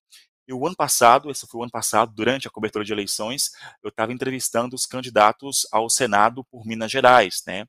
o 0.50 0.66
ano 0.66 0.74
passado, 0.74 1.30
esse 1.30 1.46
foi 1.46 1.60
o 1.60 1.62
ano 1.62 1.70
passado, 1.70 2.12
durante 2.14 2.48
a 2.48 2.50
cobertura 2.50 2.84
de 2.84 2.92
eleições, 2.92 3.50
eu 3.84 3.90
estava 3.90 4.12
entrevistando 4.12 4.74
os 4.74 4.86
candidatos 4.86 5.66
ao 5.70 5.90
Senado 5.90 6.42
por 6.50 6.66
Minas 6.66 6.90
Gerais, 6.90 7.42
né? 7.46 7.66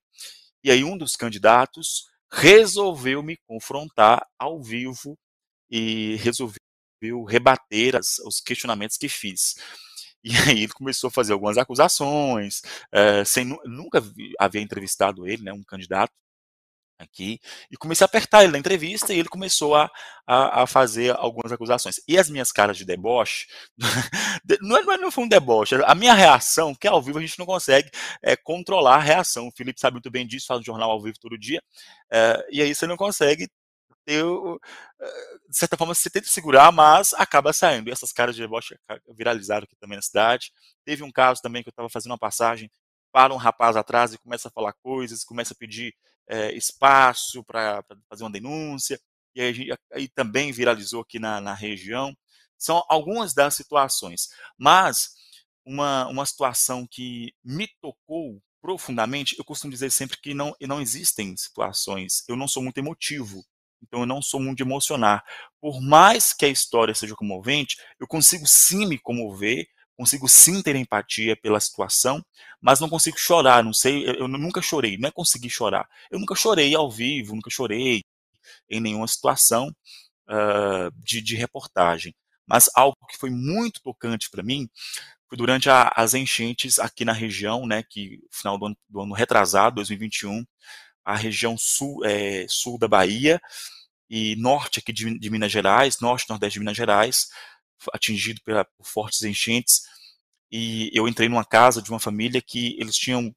E 0.64 0.72
aí 0.72 0.84
um 0.84 0.98
dos 0.98 1.16
candidatos 1.18 2.06
resolveu 2.32 3.22
me 3.22 3.38
confrontar 3.46 4.26
ao 4.40 4.64
vivo 4.64 5.18
e 5.70 6.16
resolveu 6.16 6.58
rebater 7.28 7.98
as, 7.98 8.18
os 8.20 8.40
questionamentos 8.40 8.98
que 8.98 9.10
fiz. 9.10 9.56
E 10.24 10.32
aí 10.48 10.64
ele 10.64 10.74
começou 10.74 11.10
a 11.10 11.12
fazer 11.12 11.34
algumas 11.34 11.58
acusações, 11.58 12.62
é, 12.94 13.26
sem 13.26 13.46
nunca 13.66 14.02
havia 14.40 14.62
entrevistado 14.62 15.28
ele, 15.28 15.44
né, 15.44 15.52
um 15.52 15.64
candidato, 15.64 16.14
aqui 17.04 17.40
e 17.70 17.78
comecei 17.78 18.04
a 18.04 18.08
apertar 18.08 18.44
ele 18.44 18.54
na 18.54 18.58
entrevista 18.58 19.14
e 19.14 19.20
ele 19.20 19.30
começou 19.30 19.76
a, 19.76 19.90
a, 20.26 20.64
a 20.64 20.68
fazer 20.68 21.16
algumas 21.18 21.52
acusações. 21.52 22.00
E 22.08 22.18
as 22.18 22.30
minhas 22.30 22.52
caras 22.52 22.78
de 22.78 22.86
deboche, 22.86 23.48
não, 24.62 24.78
é, 24.78 24.84
não, 24.84 24.94
é, 24.94 24.98
não 24.98 25.12
foi 25.12 25.24
um 25.24 25.28
deboche, 25.28 25.76
a 25.76 25.96
minha 25.96 26.14
reação, 26.14 26.76
que 26.76 26.88
ao 26.88 27.02
vivo 27.02 27.20
a 27.20 27.22
gente 27.22 27.38
não 27.40 27.46
consegue 27.46 27.90
é, 28.24 28.36
controlar 28.36 28.96
a 28.96 29.00
reação. 29.00 29.48
O 29.48 29.52
Felipe 29.52 29.80
sabe 29.80 29.96
muito 29.96 30.12
bem 30.12 30.26
disso, 30.26 30.48
faz 30.48 30.60
um 30.62 30.64
jornal 30.64 30.92
ao 30.92 31.02
vivo 31.02 31.18
todo 31.20 31.38
dia, 31.38 31.62
é, 32.12 32.48
e 32.52 32.62
aí 32.62 32.74
você 32.74 32.88
não 32.88 32.98
consegue 32.98 33.48
ter, 34.06 34.24
de 34.24 35.58
certa 35.58 35.78
forma, 35.78 35.94
você 35.94 36.10
tenta 36.10 36.28
segurar, 36.28 36.72
mas 36.72 37.14
acaba 37.14 37.54
saindo. 37.54 37.90
E 37.90 37.92
essas 37.92 38.12
caras 38.12 38.36
de 38.36 38.42
deboche 38.42 38.76
viralizaram 39.16 39.64
aqui 39.64 39.76
também 39.80 39.96
na 39.96 40.02
cidade. 40.02 40.52
Teve 40.84 41.04
um 41.04 41.12
caso 41.12 41.42
também 41.42 41.62
que 41.62 41.70
eu 41.70 41.72
estava 41.72 41.90
fazendo 41.90 42.12
uma 42.12 42.18
passagem 42.18 42.70
para 43.12 43.34
um 43.34 43.38
rapaz 43.38 43.76
atrás 43.76 44.14
e 44.14 44.18
começa 44.18 44.48
a 44.48 44.52
falar 44.52 44.74
coisas, 44.82 45.24
começa 45.24 45.54
a 45.54 45.58
pedir 45.58 45.94
é, 46.28 46.56
espaço 46.56 47.44
para 47.44 47.84
fazer 48.10 48.24
uma 48.24 48.32
denúncia, 48.32 49.00
e 49.36 49.42
aí, 49.42 49.70
aí, 49.94 50.08
também 50.10 50.52
viralizou 50.52 51.02
aqui 51.02 51.20
na, 51.20 51.40
na 51.40 51.54
região. 51.54 52.16
São 52.58 52.84
algumas 52.90 53.34
das 53.34 53.56
situações, 53.56 54.30
mas 54.58 55.12
uma, 55.66 56.08
uma 56.08 56.26
situação 56.26 56.88
que 56.90 57.34
me 57.44 57.68
tocou 57.82 58.42
profundamente, 58.62 59.36
eu 59.38 59.46
costumo 59.46 59.72
dizer 59.72 59.90
sempre 59.90 60.20
que 60.22 60.34
não, 60.34 60.56
não 60.62 60.82
existem 60.82 61.36
situações, 61.36 62.24
eu 62.28 62.36
não 62.36 62.48
sou 62.48 62.62
muito 62.62 62.78
emotivo, 62.78 63.44
então 63.82 64.02
eu 64.02 64.06
não 64.06 64.22
sou 64.22 64.40
muito 64.40 64.58
de 64.58 64.64
emocionar. 64.64 65.24
Por 65.60 65.82
mais 65.82 66.34
que 66.34 66.46
a 66.46 66.50
história 66.50 66.94
seja 66.94 67.16
comovente, 67.16 67.78
eu 68.00 68.08
consigo 68.08 68.46
sim 68.46 68.86
me 68.86 69.00
comover 69.00 69.66
consigo 70.02 70.28
sim 70.28 70.64
ter 70.64 70.76
empatia 70.76 71.36
pela 71.36 71.60
situação, 71.60 72.26
mas 72.62 72.80
não 72.80 72.88
consigo 72.88 73.18
chorar, 73.18 73.64
não 73.64 73.74
sei, 73.74 74.08
eu, 74.08 74.28
nunca 74.28 74.62
chorei, 74.62 74.98
não 74.98 75.10
é 75.10 75.12
conseguir 75.12 75.50
chorar. 75.50 75.90
Eu 76.12 76.20
nunca 76.20 76.36
chorei 76.36 76.76
ao 76.76 76.92
vivo, 76.92 77.36
nunca 77.36 77.50
chorei 77.50 78.04
em 78.70 78.80
nenhuma 78.80 79.08
situação 79.08 79.76
uh, 80.30 80.92
de, 80.96 81.22
de, 81.22 81.36
reportagem. 81.36 82.14
Mas 82.46 82.70
algo 82.76 82.98
que 83.10 83.18
foi 83.18 83.32
muito 83.32 83.82
tocante 83.82 84.30
para 84.30 84.44
mim 84.44 84.70
foi 85.28 85.38
durante 85.38 85.70
a, 85.70 85.92
as 85.96 86.14
enchentes 86.14 86.78
aqui 86.78 87.04
na 87.04 87.14
região, 87.14 87.66
né, 87.66 87.84
que 87.84 88.20
final 88.32 88.58
do 88.58 88.68
ano, 88.68 88.78
do 88.88 89.02
ano 89.02 89.14
retrasado, 89.14 89.76
2021, 89.78 90.46
a 91.04 91.16
região 91.16 91.58
sul, 91.58 92.06
é, 92.06 92.46
sul 92.48 92.78
da 92.78 92.88
Bahia 92.88 93.42
e 94.10 94.36
norte 94.36 94.80
aqui 94.80 94.94
de, 94.94 95.18
de 95.18 95.30
Minas 95.30 95.52
Gerais, 95.52 96.00
norte 96.00 96.26
e 96.26 96.30
nordeste 96.30 96.56
de 96.56 96.60
Minas 96.60 96.78
Gerais, 96.78 97.30
atingido 97.94 98.42
pela, 98.44 98.66
por 98.66 98.86
fortes 98.86 99.24
enchentes, 99.24 99.82
e 100.52 100.90
eu 100.94 101.08
entrei 101.08 101.30
numa 101.30 101.46
casa 101.46 101.82
de 101.82 101.90
uma 101.90 102.00
família 102.00 102.42
que 102.42 102.76
eles 102.80 102.96
tinham 102.96 103.34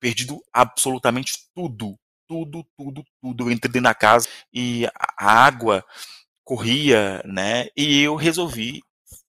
perdido 0.00 0.40
absolutamente 0.52 1.32
tudo, 1.54 1.98
tudo, 2.28 2.64
tudo, 2.76 3.04
tudo. 3.20 3.44
Eu 3.44 3.50
entrei 3.50 3.80
na 3.80 3.94
casa 3.94 4.28
e 4.52 4.86
a 5.18 5.46
água 5.46 5.84
corria, 6.44 7.22
né? 7.24 7.68
E 7.76 8.02
eu 8.02 8.14
resolvi 8.16 8.82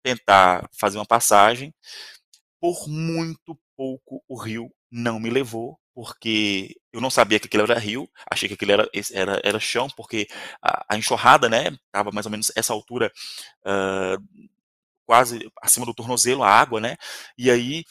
tentar 0.04 0.70
fazer 0.74 0.98
uma 0.98 1.06
passagem. 1.06 1.74
Por 2.60 2.88
muito 2.88 3.58
pouco 3.76 4.24
o 4.28 4.38
rio 4.38 4.70
não 4.92 5.20
me 5.20 5.30
levou, 5.30 5.80
porque 5.94 6.76
eu 6.92 7.02
não 7.02 7.10
sabia 7.10 7.40
que 7.40 7.48
aquilo 7.48 7.64
era 7.64 7.80
rio, 7.80 8.10
achei 8.32 8.48
que 8.48 8.56
aquilo 8.56 8.72
era, 8.72 8.90
era, 9.14 9.42
era 9.44 9.60
chão, 9.60 9.88
porque 9.96 10.28
a, 10.62 10.86
a 10.90 10.98
enxurrada, 10.98 11.50
né, 11.50 11.78
estava 11.86 12.12
mais 12.12 12.26
ou 12.26 12.32
menos 12.32 12.52
essa 12.56 12.74
altura 12.74 13.12
uh, 13.66 14.49
quase 15.10 15.52
acima 15.60 15.88
do 15.88 15.94
tornozelo 15.94 16.44
a 16.44 16.48
água, 16.48 16.80
né? 16.80 16.96
E 17.36 17.50
aí 17.50 17.84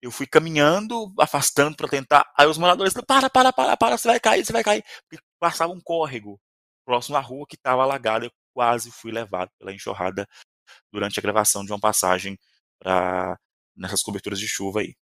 eu 0.00 0.12
fui 0.12 0.28
caminhando, 0.28 1.12
afastando 1.18 1.76
para 1.76 1.88
tentar. 1.88 2.24
Aí 2.38 2.46
os 2.46 2.56
moradores 2.56 2.94
para, 2.94 3.28
para, 3.28 3.52
para, 3.52 3.76
para, 3.76 3.98
você 3.98 4.06
vai 4.06 4.20
cair, 4.20 4.46
você 4.46 4.52
vai 4.52 4.62
cair. 4.62 4.84
Porque 5.10 5.20
passava 5.40 5.72
um 5.72 5.80
córrego 5.80 6.40
próximo 6.84 7.16
à 7.16 7.20
rua 7.20 7.46
que 7.48 7.56
estava 7.56 7.82
alagada. 7.82 8.26
Eu 8.26 8.30
quase 8.54 8.92
fui 8.92 9.10
levado 9.10 9.50
pela 9.58 9.72
enxurrada 9.72 10.24
durante 10.92 11.18
a 11.18 11.22
gravação 11.22 11.64
de 11.64 11.72
uma 11.72 11.80
passagem 11.80 12.38
para 12.78 13.36
nessas 13.76 14.00
coberturas 14.00 14.38
de 14.38 14.46
chuva 14.46 14.82
aí. 14.82 14.94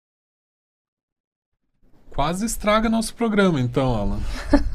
Quase 2.16 2.46
estraga 2.46 2.88
nosso 2.88 3.14
programa, 3.16 3.60
então, 3.60 3.96
Alan. 3.98 4.22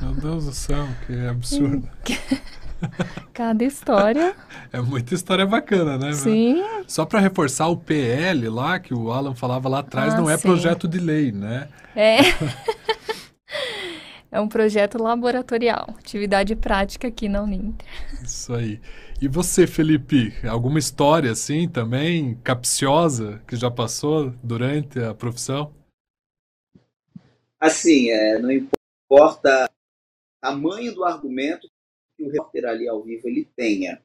Meu 0.03 0.14
Deus 0.14 0.45
do 0.45 0.53
céu, 0.53 0.87
que 1.07 1.26
absurdo. 1.26 1.91
Cada 3.33 3.64
história. 3.64 4.35
É 4.72 4.81
muita 4.81 5.14
história 5.14 5.47
bacana, 5.47 5.99
né? 5.99 6.12
Sim. 6.12 6.62
Só 6.87 7.05
para 7.05 7.20
reforçar 7.20 7.68
o 7.68 7.77
PL 7.77 8.49
lá, 8.49 8.79
que 8.79 8.95
o 8.95 9.12
Alan 9.12 9.35
falava 9.35 9.68
lá 9.68 9.81
atrás, 9.81 10.14
ah, 10.14 10.18
não 10.18 10.29
é 10.29 10.37
sim. 10.37 10.43
projeto 10.43 10.89
de 10.89 10.99
lei, 10.99 11.33
né? 11.33 11.68
É. 11.95 12.18
é 14.31 14.41
um 14.41 14.49
projeto 14.49 15.03
laboratorial, 15.03 15.95
atividade 15.99 16.57
prática 16.57 17.09
aqui 17.09 17.29
na 17.29 17.43
Uninter. 17.43 17.87
Isso 18.22 18.55
aí. 18.55 18.81
E 19.20 19.29
você, 19.29 19.66
Felipe, 19.66 20.35
alguma 20.47 20.79
história 20.79 21.31
assim 21.31 21.68
também, 21.68 22.35
capciosa, 22.43 23.43
que 23.47 23.57
já 23.57 23.70
passou 23.70 24.31
durante 24.43 24.99
a 24.99 25.14
profissão? 25.14 25.72
Assim, 27.61 28.11
é, 28.11 28.39
não 28.39 28.51
importa 28.51 29.64
o 29.64 30.47
tamanho 30.47 30.95
do 30.95 31.05
argumento 31.05 31.68
o 32.27 32.31
repórter 32.31 32.66
ali 32.66 32.89
ao 32.89 33.03
vivo 33.03 33.29
ele 33.29 33.49
tenha. 33.57 34.03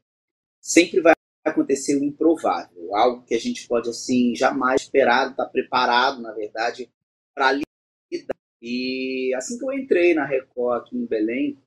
Sempre 0.61 1.01
vai 1.01 1.13
acontecer 1.45 1.95
o 1.95 2.03
improvável, 2.03 2.95
algo 2.95 3.23
que 3.23 3.33
a 3.33 3.39
gente 3.39 3.67
pode 3.67 3.89
assim 3.89 4.35
jamais 4.35 4.81
esperar, 4.81 5.31
estar 5.31 5.45
tá 5.45 5.49
preparado, 5.49 6.21
na 6.21 6.31
verdade, 6.33 6.89
para 7.33 7.51
lidar. 7.51 8.35
E 8.61 9.33
assim 9.35 9.57
que 9.57 9.63
eu 9.63 9.71
entrei 9.71 10.13
na 10.13 10.25
Record 10.25 10.81
aqui 10.81 10.97
em 10.97 11.05
Belém, 11.05 11.57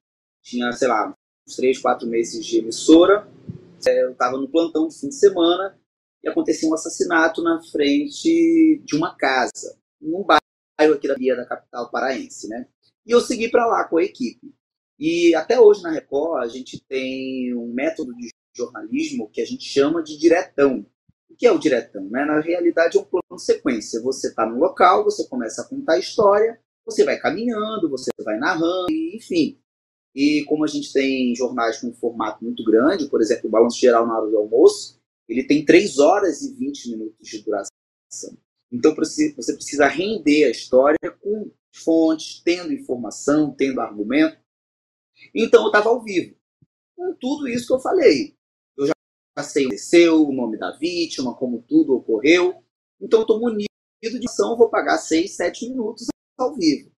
tinha, 0.42 0.70
sei 0.72 0.88
lá, 0.88 1.14
uns 1.46 1.56
três, 1.56 1.78
quatro 1.78 2.06
meses 2.06 2.44
de 2.44 2.58
emissora, 2.58 3.26
é, 3.86 4.02
eu 4.04 4.12
estava 4.12 4.36
no 4.36 4.48
plantão 4.48 4.84
no 4.84 4.90
fim 4.90 5.08
de 5.08 5.14
semana 5.14 5.78
e 6.22 6.28
aconteceu 6.28 6.68
um 6.68 6.74
assassinato 6.74 7.42
na 7.42 7.60
frente 7.62 8.80
de 8.84 8.96
uma 8.96 9.16
casa, 9.16 9.76
num 10.00 10.22
bairro 10.22 10.94
aqui 10.94 11.08
da 11.08 11.14
via 11.14 11.34
da 11.34 11.46
capital 11.46 11.90
paraense, 11.90 12.48
né? 12.48 12.68
E 13.04 13.10
eu 13.10 13.20
segui 13.20 13.50
para 13.50 13.66
lá 13.66 13.84
com 13.84 13.98
a 13.98 14.04
equipe. 14.04 14.54
E 15.04 15.34
até 15.34 15.58
hoje 15.58 15.82
na 15.82 15.90
Record 15.90 16.44
a 16.44 16.46
gente 16.46 16.80
tem 16.88 17.52
um 17.56 17.72
método 17.72 18.14
de 18.14 18.30
jornalismo 18.56 19.28
que 19.28 19.42
a 19.42 19.44
gente 19.44 19.64
chama 19.64 20.00
de 20.00 20.16
diretão. 20.16 20.86
O 21.28 21.34
que 21.34 21.44
é 21.44 21.50
o 21.50 21.58
diretão? 21.58 22.08
Né? 22.08 22.24
Na 22.24 22.38
realidade, 22.38 22.96
é 22.96 23.00
um 23.00 23.04
plano 23.04 23.36
sequência. 23.36 24.00
Você 24.00 24.28
está 24.28 24.46
no 24.46 24.60
local, 24.60 25.02
você 25.02 25.26
começa 25.26 25.62
a 25.62 25.64
contar 25.64 25.94
a 25.94 25.98
história, 25.98 26.56
você 26.86 27.02
vai 27.02 27.18
caminhando, 27.18 27.90
você 27.90 28.12
vai 28.24 28.38
narrando, 28.38 28.92
enfim. 29.12 29.58
E 30.14 30.44
como 30.44 30.62
a 30.62 30.68
gente 30.68 30.92
tem 30.92 31.34
jornais 31.34 31.80
com 31.80 31.88
um 31.88 31.94
formato 31.94 32.44
muito 32.44 32.62
grande, 32.62 33.08
por 33.08 33.20
exemplo, 33.20 33.48
o 33.48 33.50
Balanço 33.50 33.80
Geral 33.80 34.06
na 34.06 34.16
hora 34.16 34.30
do 34.30 34.38
almoço, 34.38 35.00
ele 35.28 35.42
tem 35.42 35.64
3 35.64 35.98
horas 35.98 36.42
e 36.42 36.54
20 36.54 36.90
minutos 36.90 37.28
de 37.28 37.42
duração. 37.42 37.72
Então 38.70 38.94
você 38.94 39.32
precisa 39.32 39.88
render 39.88 40.44
a 40.44 40.50
história 40.50 41.10
com 41.20 41.50
fontes, 41.74 42.40
tendo 42.44 42.72
informação, 42.72 43.52
tendo 43.52 43.80
argumento. 43.80 44.40
Então 45.34 45.62
eu 45.62 45.66
estava 45.68 45.88
ao 45.88 46.02
vivo. 46.02 46.36
Com 46.96 47.14
tudo 47.20 47.48
isso 47.48 47.66
que 47.66 47.72
eu 47.72 47.80
falei. 47.80 48.36
Eu 48.76 48.86
já 48.86 49.42
sei 49.42 50.08
o 50.08 50.28
o 50.28 50.32
nome 50.32 50.58
da 50.58 50.76
vítima, 50.76 51.34
como 51.34 51.62
tudo 51.62 51.94
ocorreu. 51.94 52.62
Então 53.00 53.20
eu 53.20 53.22
estou 53.22 53.40
munido 53.40 53.66
de 54.02 54.28
ação, 54.28 54.56
vou 54.56 54.68
pagar 54.68 54.98
6, 54.98 55.34
7 55.34 55.68
minutos 55.68 56.06
ao 56.38 56.54
vivo. 56.54 56.90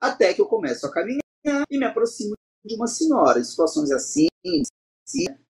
Até 0.00 0.32
que 0.32 0.40
eu 0.40 0.46
começo 0.46 0.86
a 0.86 0.92
caminhar 0.92 1.64
e 1.70 1.78
me 1.78 1.84
aproximo 1.84 2.34
de 2.64 2.74
uma 2.74 2.86
senhora. 2.86 3.38
Em 3.38 3.44
situações 3.44 3.90
assim, 3.90 4.28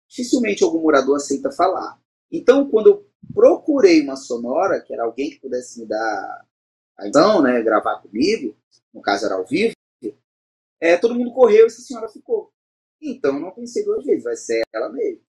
dificilmente 0.07 0.63
algum 0.63 0.81
morador 0.81 1.15
aceita 1.15 1.51
falar. 1.51 1.99
Então, 2.31 2.69
quando 2.69 2.87
eu 2.87 3.09
procurei 3.33 4.01
uma 4.01 4.15
sonora, 4.15 4.81
que 4.81 4.93
era 4.93 5.03
alguém 5.03 5.29
que 5.29 5.39
pudesse 5.39 5.79
me 5.79 5.87
dar 5.87 6.45
a 6.97 7.07
então, 7.07 7.41
né, 7.41 7.61
gravar 7.61 8.01
comigo, 8.01 8.55
no 8.93 9.01
caso 9.01 9.25
era 9.25 9.35
ao 9.35 9.45
vivo, 9.45 9.74
é, 10.79 10.97
todo 10.97 11.15
mundo 11.15 11.33
correu 11.33 11.63
e 11.63 11.67
essa 11.67 11.81
senhora 11.81 12.09
ficou. 12.09 12.51
Então, 13.01 13.39
não 13.39 13.51
pensei 13.51 13.83
duas 13.83 14.05
vezes, 14.05 14.23
vai 14.23 14.35
ser 14.35 14.63
ela 14.73 14.89
mesmo. 14.91 15.21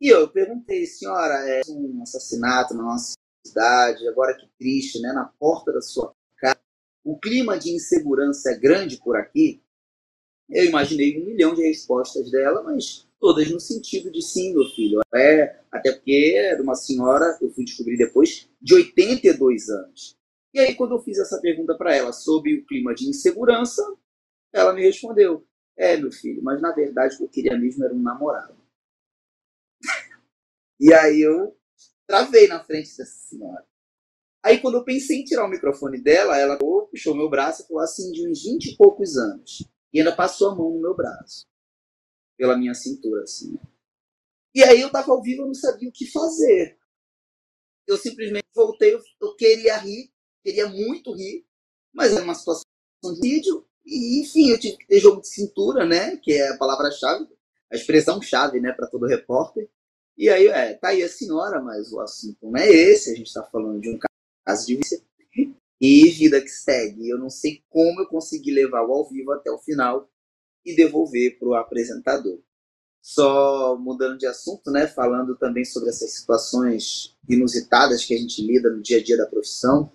E 0.00 0.08
eu 0.08 0.28
perguntei, 0.28 0.86
senhora, 0.86 1.34
é 1.48 1.60
um 1.68 2.02
assassinato 2.02 2.74
na 2.74 2.82
nossa 2.82 3.14
cidade, 3.44 4.06
agora 4.08 4.36
que 4.36 4.48
triste, 4.58 5.00
né, 5.00 5.12
na 5.12 5.24
porta 5.24 5.72
da 5.72 5.80
sua 5.80 6.14
casa. 6.36 6.60
O 7.04 7.18
clima 7.18 7.58
de 7.58 7.70
insegurança 7.70 8.50
é 8.50 8.58
grande 8.58 8.98
por 8.98 9.16
aqui? 9.16 9.62
Eu 10.48 10.64
imaginei 10.64 11.20
um 11.20 11.26
milhão 11.26 11.54
de 11.54 11.62
respostas 11.62 12.30
dela, 12.30 12.62
mas 12.62 13.06
todas 13.20 13.50
no 13.50 13.60
sentido 13.60 14.10
de 14.10 14.22
sim, 14.22 14.54
meu 14.54 14.64
filho. 14.66 15.00
É, 15.14 15.60
até 15.70 15.92
porque 15.92 16.34
era 16.36 16.62
uma 16.62 16.74
senhora, 16.74 17.36
eu 17.40 17.50
fui 17.50 17.64
descobrir 17.64 17.96
depois, 17.96 18.48
de 18.60 18.74
82 18.74 19.68
anos. 19.68 20.16
E 20.54 20.60
aí, 20.60 20.74
quando 20.74 20.94
eu 20.94 21.02
fiz 21.02 21.18
essa 21.18 21.40
pergunta 21.40 21.74
para 21.76 21.94
ela 21.94 22.12
sobre 22.12 22.54
o 22.54 22.64
clima 22.64 22.94
de 22.94 23.08
insegurança, 23.08 23.82
ela 24.52 24.72
me 24.72 24.82
respondeu: 24.82 25.46
É, 25.76 25.96
meu 25.96 26.10
filho, 26.10 26.42
mas 26.42 26.60
na 26.60 26.72
verdade 26.72 27.14
o 27.14 27.18
que 27.18 27.24
eu 27.24 27.28
queria 27.28 27.58
mesmo 27.58 27.84
era 27.84 27.94
um 27.94 28.02
namorado. 28.02 28.56
e 30.80 30.92
aí 30.92 31.20
eu 31.20 31.56
travei 32.06 32.48
na 32.48 32.62
frente 32.64 32.96
dessa 32.96 33.04
senhora. 33.04 33.66
Aí, 34.42 34.60
quando 34.60 34.76
eu 34.76 34.84
pensei 34.84 35.18
em 35.18 35.24
tirar 35.24 35.44
o 35.44 35.50
microfone 35.50 36.00
dela, 36.00 36.38
ela 36.38 36.56
puxou 36.56 37.14
meu 37.14 37.28
braço 37.28 37.62
e 37.62 37.66
falou 37.66 37.82
assim: 37.82 38.10
de 38.12 38.26
uns 38.26 38.44
20 38.44 38.72
e 38.72 38.76
poucos 38.76 39.16
anos. 39.16 39.68
E 39.92 39.98
ainda 39.98 40.14
passou 40.14 40.50
a 40.50 40.54
mão 40.54 40.70
no 40.70 40.80
meu 40.80 40.94
braço, 40.94 41.46
pela 42.36 42.56
minha 42.56 42.74
cintura, 42.74 43.22
assim. 43.24 43.58
E 44.54 44.62
aí 44.62 44.80
eu 44.80 44.90
tava 44.90 45.12
ao 45.12 45.22
vivo, 45.22 45.42
eu 45.42 45.46
não 45.46 45.54
sabia 45.54 45.88
o 45.88 45.92
que 45.92 46.10
fazer. 46.10 46.78
Eu 47.86 47.96
simplesmente 47.96 48.46
voltei, 48.54 48.94
eu, 48.94 49.00
eu 49.20 49.34
queria 49.36 49.76
rir, 49.78 50.10
queria 50.42 50.68
muito 50.68 51.12
rir, 51.14 51.46
mas 51.92 52.12
era 52.12 52.24
uma 52.24 52.34
situação 52.34 52.64
de 53.02 53.20
vídeo, 53.20 53.67
e 53.88 54.20
enfim, 54.20 54.50
eu 54.50 54.58
tive 54.58 54.76
que 54.76 54.86
ter 54.86 55.00
jogo 55.00 55.20
de 55.22 55.28
cintura, 55.28 55.86
né? 55.86 56.16
Que 56.18 56.34
é 56.34 56.50
a 56.50 56.58
palavra-chave, 56.58 57.26
a 57.72 57.76
expressão-chave, 57.76 58.60
né, 58.60 58.72
para 58.72 58.86
todo 58.86 59.06
repórter. 59.06 59.68
E 60.16 60.28
aí, 60.28 60.48
é, 60.48 60.74
tá 60.74 60.88
aí 60.88 61.02
a 61.02 61.08
senhora, 61.08 61.60
mas 61.60 61.92
o 61.92 62.00
assunto 62.00 62.38
não 62.42 62.56
é 62.56 62.68
esse, 62.68 63.10
a 63.10 63.14
gente 63.14 63.28
está 63.28 63.42
falando 63.44 63.80
de 63.80 63.90
um 63.90 63.98
caso 64.44 64.66
de 64.66 64.76
vício 64.76 65.00
e 65.80 66.10
vida 66.10 66.40
que 66.40 66.48
segue. 66.48 67.08
Eu 67.08 67.18
não 67.18 67.30
sei 67.30 67.62
como 67.70 68.00
eu 68.00 68.06
consegui 68.08 68.50
levar 68.50 68.84
o 68.84 68.92
ao 68.92 69.08
vivo 69.08 69.32
até 69.32 69.50
o 69.50 69.58
final 69.58 70.10
e 70.64 70.74
devolver 70.74 71.38
para 71.38 71.48
o 71.48 71.54
apresentador. 71.54 72.40
Só 73.00 73.78
mudando 73.78 74.18
de 74.18 74.26
assunto, 74.26 74.70
né, 74.70 74.86
falando 74.86 75.36
também 75.36 75.64
sobre 75.64 75.88
essas 75.88 76.10
situações 76.10 77.16
inusitadas 77.28 78.04
que 78.04 78.12
a 78.12 78.18
gente 78.18 78.42
lida 78.42 78.70
no 78.70 78.82
dia 78.82 78.98
a 78.98 79.02
dia 79.02 79.16
da 79.16 79.26
profissão 79.26 79.92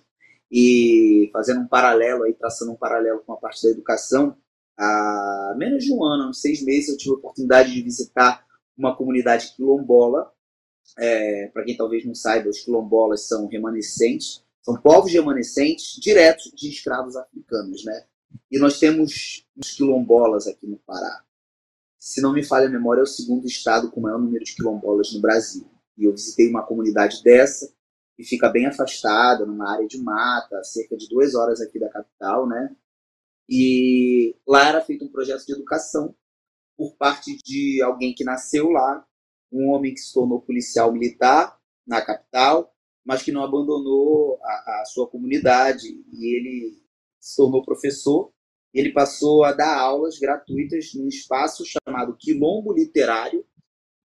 e 0.56 1.30
fazendo 1.32 1.60
um 1.62 1.66
paralelo 1.66 2.22
aí, 2.22 2.32
traçando 2.32 2.70
um 2.70 2.76
paralelo 2.76 3.22
com 3.26 3.32
a 3.32 3.36
parte 3.36 3.64
da 3.64 3.70
educação, 3.70 4.36
há 4.78 5.54
menos 5.56 5.84
de 5.84 5.92
um 5.92 6.04
ano, 6.04 6.32
seis 6.32 6.62
meses, 6.62 6.90
eu 6.90 6.96
tive 6.96 7.14
a 7.14 7.18
oportunidade 7.18 7.72
de 7.72 7.82
visitar 7.82 8.46
uma 8.78 8.96
comunidade 8.96 9.52
quilombola. 9.56 10.32
É, 10.96 11.48
Para 11.48 11.64
quem 11.64 11.76
talvez 11.76 12.04
não 12.04 12.14
saiba, 12.14 12.48
os 12.48 12.60
quilombolas 12.60 13.26
são 13.26 13.48
remanescentes 13.48 14.44
são 14.64 14.80
povos 14.80 15.12
remanescentes 15.12 16.00
diretos 16.00 16.50
de 16.56 16.70
escravos 16.70 17.16
africanos, 17.16 17.84
né? 17.84 18.06
E 18.50 18.58
nós 18.58 18.78
temos 18.78 19.46
os 19.54 19.70
quilombolas 19.72 20.46
aqui 20.46 20.66
no 20.66 20.78
Pará. 20.78 21.22
Se 21.98 22.22
não 22.22 22.32
me 22.32 22.42
falha 22.42 22.66
a 22.66 22.70
memória, 22.70 23.00
é 23.00 23.02
o 23.02 23.06
segundo 23.06 23.46
estado 23.46 23.90
com 23.90 24.00
o 24.00 24.02
maior 24.02 24.18
número 24.18 24.42
de 24.42 24.54
quilombolas 24.54 25.12
no 25.12 25.20
Brasil. 25.20 25.68
E 25.98 26.04
eu 26.04 26.12
visitei 26.12 26.48
uma 26.48 26.62
comunidade 26.62 27.22
dessa, 27.22 27.70
que 28.16 28.24
fica 28.24 28.48
bem 28.48 28.66
afastada, 28.66 29.44
numa 29.44 29.72
área 29.72 29.86
de 29.86 29.98
mata, 29.98 30.62
cerca 30.62 30.96
de 30.96 31.08
duas 31.08 31.34
horas 31.34 31.60
aqui 31.60 31.78
da 31.78 31.88
capital, 31.88 32.46
né? 32.46 32.74
E 33.48 34.36
lá 34.46 34.68
era 34.68 34.80
feito 34.80 35.04
um 35.04 35.10
projeto 35.10 35.44
de 35.44 35.52
educação 35.52 36.14
por 36.76 36.96
parte 36.96 37.36
de 37.44 37.82
alguém 37.82 38.14
que 38.14 38.24
nasceu 38.24 38.70
lá, 38.70 39.06
um 39.52 39.70
homem 39.70 39.94
que 39.94 40.00
se 40.00 40.12
tornou 40.12 40.40
policial 40.40 40.92
militar 40.92 41.58
na 41.86 42.00
capital, 42.00 42.74
mas 43.04 43.22
que 43.22 43.32
não 43.32 43.44
abandonou 43.44 44.38
a, 44.42 44.80
a 44.80 44.84
sua 44.86 45.08
comunidade 45.08 45.88
e 46.12 46.36
ele 46.36 46.82
se 47.20 47.36
tornou 47.36 47.64
professor. 47.64 48.32
Ele 48.72 48.92
passou 48.92 49.44
a 49.44 49.52
dar 49.52 49.78
aulas 49.78 50.18
gratuitas 50.18 50.94
num 50.94 51.06
espaço 51.06 51.64
chamado 51.64 52.16
Quilombo 52.16 52.72
Literário, 52.72 53.46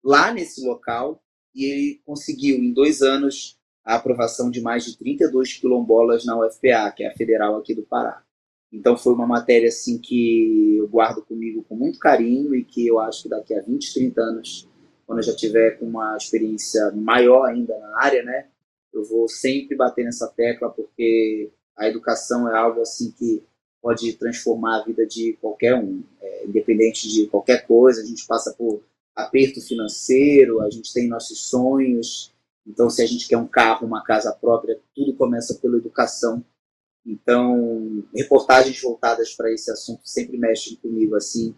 lá 0.04 0.32
nesse 0.32 0.66
local, 0.66 1.24
e 1.56 1.66
ele 1.66 2.02
conseguiu, 2.06 2.58
em 2.58 2.72
dois 2.72 3.02
anos, 3.02 3.59
a 3.84 3.96
aprovação 3.96 4.50
de 4.50 4.62
mais 4.62 4.86
de 4.86 4.98
32 4.98 5.54
quilombolas 5.54 6.26
na 6.26 6.38
UFPA, 6.40 6.92
que 6.96 7.04
é 7.04 7.08
a 7.08 7.14
federal 7.14 7.58
aqui 7.58 7.74
do 7.74 7.84
Pará. 7.84 8.24
Então 8.72 8.96
foi 8.96 9.14
uma 9.14 9.26
matéria 9.26 9.68
assim 9.68 9.98
que 9.98 10.78
eu 10.78 10.88
guardo 10.88 11.24
comigo 11.24 11.64
com 11.68 11.76
muito 11.76 11.98
carinho 11.98 12.54
e 12.56 12.64
que 12.64 12.86
eu 12.86 13.00
acho 13.00 13.24
que 13.24 13.30
daqui 13.30 13.54
a 13.54 13.62
20, 13.62 13.94
30 13.94 14.22
anos, 14.22 14.68
quando 15.08 15.20
eu 15.20 15.24
já 15.24 15.36
tiver 15.36 15.72
com 15.80 15.86
uma 15.86 16.16
experiência 16.16 16.92
maior 16.92 17.46
ainda 17.46 17.78
na 17.80 18.00
área, 18.00 18.24
né, 18.24 18.48
eu 18.94 19.04
vou 19.04 19.28
sempre 19.28 19.76
bater 19.76 20.06
nessa 20.06 20.28
tecla 20.28 20.70
porque 20.70 21.52
a 21.76 21.88
educação 21.88 22.48
é 22.50 22.56
algo 22.56 22.82
assim 22.82 23.12
que 23.12 23.44
pode 23.82 24.14
transformar 24.14 24.82
a 24.82 24.84
vida 24.84 25.06
de 25.06 25.38
qualquer 25.42 25.76
um, 25.76 26.04
é, 26.22 26.46
independente 26.46 27.10
de 27.10 27.28
qualquer 27.28 27.66
coisa. 27.66 28.02
A 28.02 28.06
gente 28.06 28.28
passa 28.28 28.54
por 28.54 28.84
aperto 29.16 29.62
financeiro, 29.62 30.62
a 30.62 30.70
gente 30.70 30.94
tem 30.94 31.08
nossos 31.08 31.48
sonhos. 31.50 32.34
Então, 32.66 32.90
se 32.90 33.02
a 33.02 33.06
gente 33.06 33.28
quer 33.28 33.38
um 33.38 33.48
carro, 33.48 33.88
uma 33.88 34.04
casa 34.04 34.32
própria, 34.32 34.80
tudo 34.96 35.16
começa 35.16 35.56
pela 35.56 35.78
educação. 35.78 36.44
Então, 37.06 38.04
reportagens 38.16 38.80
voltadas 38.82 39.34
para 39.34 39.52
esse 39.52 39.72
assunto 39.72 40.02
sempre 40.08 40.38
mexem 40.38 40.76
comigo 40.78 41.16
assim. 41.16 41.56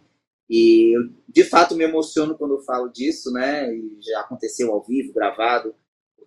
E 0.50 0.96
eu, 0.96 1.10
de 1.28 1.44
fato, 1.44 1.76
me 1.76 1.84
emociono 1.84 2.38
quando 2.38 2.56
eu 2.56 2.62
falo 2.62 2.90
disso, 2.90 3.32
né? 3.32 3.74
E 3.74 3.98
já 4.02 4.22
aconteceu 4.22 4.72
ao 4.72 4.84
vivo, 4.84 5.14
gravado 5.14 5.76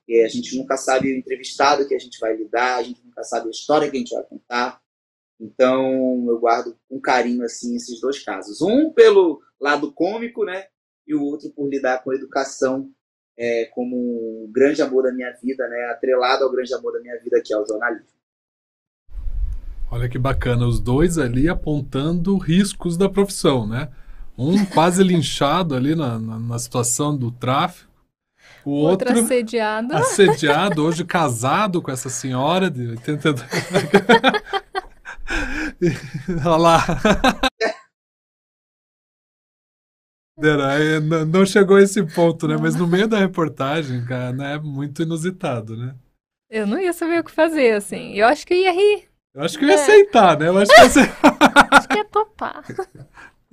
porque 0.04 0.20
a 0.20 0.28
gente 0.28 0.56
nunca 0.56 0.76
sabe 0.76 1.10
o 1.10 1.16
entrevistado 1.16 1.88
que 1.88 1.94
a 1.94 1.98
gente 1.98 2.20
vai 2.20 2.36
lidar, 2.36 2.76
a 2.76 2.82
gente 2.82 3.02
nunca 3.02 3.22
sabe 3.22 3.48
a 3.48 3.50
história 3.50 3.90
que 3.90 3.96
a 3.96 3.98
gente 3.98 4.14
vai 4.14 4.22
contar. 4.24 4.82
Então, 5.40 6.26
eu 6.28 6.38
guardo 6.38 6.78
com 6.88 7.00
carinho 7.00 7.42
assim 7.42 7.74
esses 7.74 7.98
dois 8.00 8.22
casos. 8.22 8.60
Um 8.60 8.92
pelo 8.92 9.40
lado 9.58 9.90
cômico, 9.92 10.44
né? 10.44 10.66
E 11.06 11.14
o 11.14 11.22
outro 11.22 11.50
por 11.50 11.68
lidar 11.68 12.04
com 12.04 12.10
a 12.10 12.14
educação 12.14 12.92
é, 13.36 13.66
como 13.66 13.96
um 13.96 14.50
grande 14.52 14.82
amor 14.82 15.04
da 15.04 15.12
minha 15.12 15.32
vida, 15.42 15.66
né? 15.68 15.90
Atrelado 15.92 16.44
ao 16.44 16.52
grande 16.52 16.72
amor 16.74 16.92
da 16.92 17.00
minha 17.00 17.18
vida, 17.20 17.40
que 17.44 17.52
é 17.52 17.58
o 17.58 17.66
jornalismo. 17.66 18.14
Olha 19.90 20.08
que 20.08 20.18
bacana, 20.18 20.66
os 20.66 20.80
dois 20.80 21.18
ali 21.18 21.48
apontando 21.48 22.36
riscos 22.36 22.96
da 22.96 23.08
profissão, 23.08 23.66
né? 23.66 23.88
Um 24.36 24.64
quase 24.66 25.02
linchado 25.04 25.74
ali 25.74 25.94
na, 25.94 26.18
na, 26.18 26.38
na 26.38 26.58
situação 26.58 27.16
do 27.16 27.30
tráfico, 27.30 27.94
o 28.64 28.72
outro, 28.72 29.08
outro 29.08 29.24
assediado. 29.24 29.94
Assediado, 29.94 30.84
hoje 30.84 31.04
casado 31.04 31.82
com 31.82 31.90
essa 31.90 32.08
senhora 32.08 32.70
de 32.70 32.88
82. 32.88 33.44
Olha 36.44 36.56
lá. 36.56 36.84
Não 41.28 41.46
chegou 41.46 41.76
a 41.76 41.82
esse 41.82 42.02
ponto, 42.02 42.48
né? 42.48 42.56
Mas 42.60 42.74
no 42.74 42.86
meio 42.86 43.06
da 43.06 43.18
reportagem, 43.18 44.04
cara, 44.04 44.32
né? 44.32 44.54
É 44.54 44.58
muito 44.58 45.02
inusitado, 45.02 45.76
né? 45.76 45.94
Eu 46.50 46.66
não 46.66 46.78
ia 46.78 46.92
saber 46.92 47.20
o 47.20 47.24
que 47.24 47.30
fazer, 47.30 47.74
assim. 47.74 48.14
Eu 48.14 48.26
acho 48.26 48.46
que 48.46 48.54
eu 48.54 48.58
ia 48.58 48.72
rir. 48.72 49.08
Eu 49.34 49.42
acho 49.42 49.58
que 49.58 49.64
eu 49.64 49.68
ia 49.68 49.74
é. 49.74 49.82
aceitar, 49.82 50.38
né? 50.38 50.48
Eu 50.48 50.58
acho 50.58 50.70
que 50.72 50.80
ia, 50.80 50.86
acho 51.70 51.88
que 51.88 51.96
ia 51.96 52.04
topar. 52.04 52.64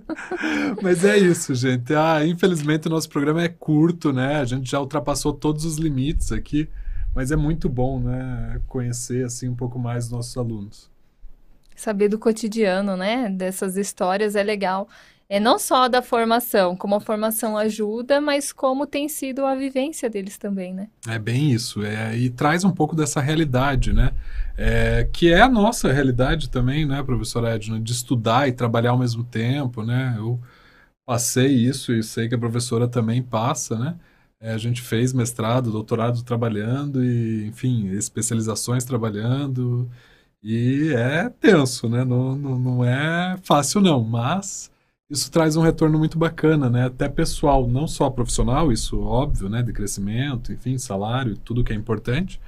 Mas 0.81 1.03
é 1.03 1.17
isso, 1.17 1.55
gente. 1.55 1.93
Ah, 1.93 2.25
infelizmente 2.25 2.87
o 2.87 2.91
nosso 2.91 3.09
programa 3.09 3.43
é 3.43 3.49
curto, 3.49 4.11
né? 4.11 4.37
A 4.37 4.45
gente 4.45 4.69
já 4.69 4.79
ultrapassou 4.79 5.33
todos 5.33 5.65
os 5.65 5.77
limites 5.77 6.31
aqui, 6.31 6.69
mas 7.15 7.31
é 7.31 7.35
muito 7.35 7.69
bom, 7.69 7.99
né? 7.99 8.59
Conhecer 8.67 9.25
assim 9.25 9.47
um 9.47 9.55
pouco 9.55 9.79
mais 9.79 10.05
os 10.05 10.11
nossos 10.11 10.37
alunos. 10.37 10.89
Saber 11.75 12.09
do 12.09 12.19
cotidiano, 12.19 12.95
né? 12.95 13.29
Dessas 13.29 13.77
histórias 13.77 14.35
é 14.35 14.43
legal. 14.43 14.87
É 15.31 15.39
não 15.39 15.57
só 15.57 15.87
da 15.87 16.01
formação, 16.01 16.75
como 16.75 16.93
a 16.93 16.99
formação 16.99 17.55
ajuda, 17.55 18.19
mas 18.19 18.51
como 18.51 18.85
tem 18.85 19.07
sido 19.07 19.45
a 19.45 19.55
vivência 19.55 20.09
deles 20.09 20.37
também, 20.37 20.73
né? 20.73 20.89
É 21.07 21.17
bem 21.17 21.51
isso. 21.51 21.81
É, 21.83 22.17
e 22.17 22.29
traz 22.29 22.65
um 22.65 22.71
pouco 22.71 22.97
dessa 22.97 23.21
realidade, 23.21 23.93
né? 23.93 24.11
É, 24.57 25.07
que 25.13 25.31
é 25.31 25.39
a 25.39 25.47
nossa 25.47 25.89
realidade 25.89 26.49
também, 26.49 26.85
né, 26.85 27.01
professora 27.01 27.55
Edna? 27.55 27.79
De 27.79 27.93
estudar 27.93 28.49
e 28.49 28.51
trabalhar 28.51 28.89
ao 28.89 28.97
mesmo 28.97 29.23
tempo, 29.23 29.83
né? 29.83 30.15
Eu 30.17 30.37
passei 31.05 31.47
isso 31.47 31.93
e 31.93 32.03
sei 32.03 32.27
que 32.27 32.35
a 32.35 32.37
professora 32.37 32.85
também 32.85 33.23
passa, 33.23 33.79
né? 33.79 33.95
É, 34.37 34.51
a 34.51 34.57
gente 34.57 34.81
fez 34.81 35.13
mestrado, 35.13 35.71
doutorado 35.71 36.23
trabalhando 36.23 37.01
e, 37.05 37.45
enfim, 37.47 37.87
especializações 37.91 38.83
trabalhando. 38.83 39.89
E 40.43 40.91
é 40.93 41.29
tenso, 41.29 41.87
né? 41.87 42.03
Não, 42.03 42.35
não, 42.35 42.59
não 42.59 42.85
é 42.85 43.37
fácil, 43.43 43.79
não, 43.79 44.03
mas 44.03 44.70
isso 45.11 45.29
traz 45.29 45.57
um 45.57 45.61
retorno 45.61 45.99
muito 45.99 46.17
bacana, 46.17 46.69
né? 46.69 46.85
Até 46.85 47.09
pessoal, 47.09 47.67
não 47.67 47.85
só 47.85 48.09
profissional, 48.09 48.71
isso 48.71 49.01
óbvio, 49.01 49.49
né? 49.49 49.61
De 49.61 49.73
crescimento, 49.73 50.53
enfim, 50.53 50.77
salário, 50.77 51.35
tudo 51.35 51.65
que 51.65 51.73
é 51.73 51.75
importante, 51.75 52.39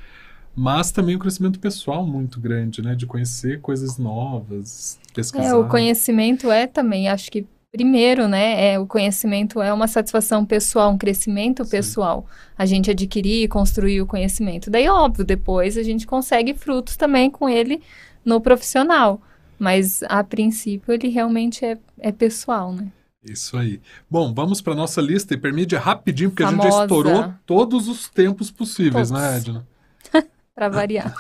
mas 0.56 0.90
também 0.90 1.16
o 1.16 1.18
um 1.18 1.22
crescimento 1.22 1.60
pessoal 1.60 2.08
muito 2.08 2.40
grande, 2.40 2.82
né? 2.82 2.96
De 2.96 3.06
conhecer 3.06 3.60
coisas 3.60 3.98
novas, 3.98 4.98
pesquisar. 5.14 5.44
É, 5.44 5.54
o 5.54 5.68
conhecimento 5.68 6.50
é 6.50 6.66
também, 6.66 7.10
acho 7.10 7.30
que 7.30 7.46
primeiro, 7.70 8.30
né? 8.30 8.74
É, 8.74 8.80
o 8.80 8.88
conhecimento 8.88 9.62
é 9.62 9.74
uma 9.74 9.88
satisfação 9.88 10.46
pessoal, 10.46 10.92
um 10.92 10.98
crescimento 10.98 11.66
Sim. 11.66 11.72
pessoal. 11.72 12.26
A 12.58 12.66
gente 12.66 12.90
adquirir 12.90 13.44
e 13.44 13.48
construir 13.48 14.00
o 14.00 14.06
conhecimento. 14.06 14.70
Daí, 14.70 14.88
óbvio, 14.88 15.26
depois 15.26 15.78
a 15.78 15.84
gente 15.84 16.08
consegue 16.08 16.54
frutos 16.54 16.96
também 16.96 17.30
com 17.30 17.50
ele 17.50 17.82
no 18.24 18.40
profissional. 18.40 19.22
Mas 19.60 20.04
a 20.04 20.24
princípio 20.24 20.94
ele 20.94 21.10
realmente 21.10 21.64
é, 21.64 21.78
é 22.00 22.12
pessoal, 22.12 22.74
né? 22.74 22.92
Isso 23.24 23.58
aí. 23.58 23.80
Bom, 24.10 24.34
vamos 24.34 24.62
para 24.62 24.76
nossa 24.76 25.02
lista 25.02 25.34
hipermídia 25.34 25.80
rapidinho, 25.80 26.30
porque 26.30 26.44
Famosa. 26.44 26.62
a 26.62 26.66
gente 26.66 26.78
já 26.78 26.84
estourou 26.84 27.34
todos 27.46 27.88
os 27.88 28.10
tempos 28.10 28.52
possíveis, 28.52 29.10
né, 29.10 29.20
todos. 29.20 29.32
né, 29.32 29.38
Edna? 29.38 29.68
para 30.54 30.68
variar. 30.68 31.14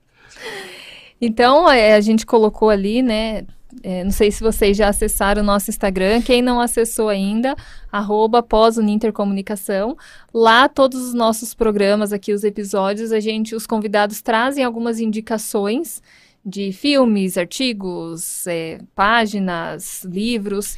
então, 1.20 1.70
é, 1.70 1.94
a 1.94 2.00
gente 2.00 2.24
colocou 2.24 2.70
ali, 2.70 3.02
né? 3.02 3.44
É, 3.82 4.02
não 4.02 4.10
sei 4.10 4.32
se 4.32 4.42
vocês 4.42 4.76
já 4.76 4.88
acessaram 4.88 5.42
o 5.42 5.44
nosso 5.44 5.70
Instagram. 5.70 6.22
Quem 6.22 6.42
não 6.42 6.58
acessou 6.58 7.08
ainda, 7.08 7.54
arroba 7.92 8.42
pós-unintercomunicação. 8.42 9.96
Lá, 10.32 10.68
todos 10.68 11.00
os 11.00 11.14
nossos 11.14 11.54
programas 11.54 12.12
aqui, 12.12 12.32
os 12.32 12.44
episódios, 12.44 13.12
a 13.12 13.20
gente, 13.20 13.54
os 13.54 13.66
convidados 13.66 14.22
trazem 14.22 14.64
algumas 14.64 14.98
indicações 14.98 16.02
de 16.44 16.72
filmes, 16.72 17.36
artigos, 17.36 18.46
é, 18.46 18.78
páginas, 18.94 20.04
livros 20.04 20.76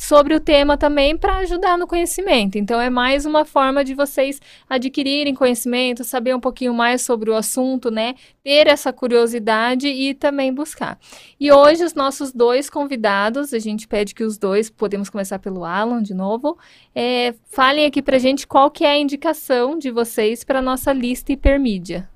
sobre 0.00 0.34
o 0.34 0.40
tema 0.40 0.78
também 0.78 1.16
para 1.16 1.38
ajudar 1.38 1.76
no 1.76 1.86
conhecimento. 1.86 2.56
Então 2.56 2.80
é 2.80 2.88
mais 2.88 3.26
uma 3.26 3.44
forma 3.44 3.84
de 3.84 3.94
vocês 3.94 4.40
adquirirem 4.68 5.34
conhecimento, 5.34 6.02
saber 6.04 6.34
um 6.34 6.40
pouquinho 6.40 6.72
mais 6.72 7.02
sobre 7.02 7.30
o 7.30 7.36
assunto, 7.36 7.90
né? 7.90 8.14
Ter 8.42 8.66
essa 8.66 8.92
curiosidade 8.94 9.86
e 9.86 10.14
também 10.14 10.54
buscar. 10.54 10.98
E 11.38 11.52
hoje 11.52 11.84
os 11.84 11.92
nossos 11.92 12.32
dois 12.32 12.70
convidados, 12.70 13.52
a 13.52 13.58
gente 13.58 13.86
pede 13.86 14.14
que 14.14 14.24
os 14.24 14.38
dois, 14.38 14.70
podemos 14.70 15.10
começar 15.10 15.38
pelo 15.38 15.64
Alan 15.64 16.02
de 16.02 16.14
novo, 16.14 16.58
é, 16.94 17.34
falem 17.50 17.84
aqui 17.84 18.00
para 18.00 18.18
gente 18.18 18.46
qual 18.46 18.70
que 18.70 18.84
é 18.84 18.92
a 18.92 18.98
indicação 18.98 19.78
de 19.78 19.90
vocês 19.90 20.42
para 20.42 20.62
nossa 20.62 20.94
lista 20.94 21.30
hipermídia. 21.30 22.09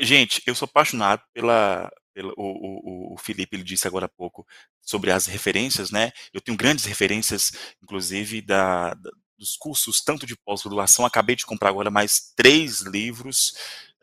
Gente, 0.00 0.42
eu 0.46 0.54
sou 0.54 0.66
apaixonado 0.66 1.22
pela, 1.32 1.90
pela 2.14 2.32
o, 2.36 3.12
o, 3.12 3.14
o, 3.14 3.18
Felipe 3.18 3.56
ele 3.56 3.62
disse 3.62 3.86
agora 3.86 4.06
há 4.06 4.08
pouco 4.08 4.46
sobre 4.80 5.10
as 5.10 5.26
referências, 5.26 5.90
né? 5.90 6.12
Eu 6.32 6.40
tenho 6.40 6.56
grandes 6.56 6.84
referências, 6.84 7.52
inclusive 7.82 8.40
da, 8.40 8.94
da 8.94 9.10
dos 9.36 9.56
cursos 9.56 10.00
tanto 10.00 10.26
de 10.26 10.36
pós-graduação. 10.36 11.04
Acabei 11.04 11.36
de 11.36 11.46
comprar 11.46 11.68
agora 11.68 11.90
mais 11.90 12.32
três 12.36 12.80
livros 12.80 13.54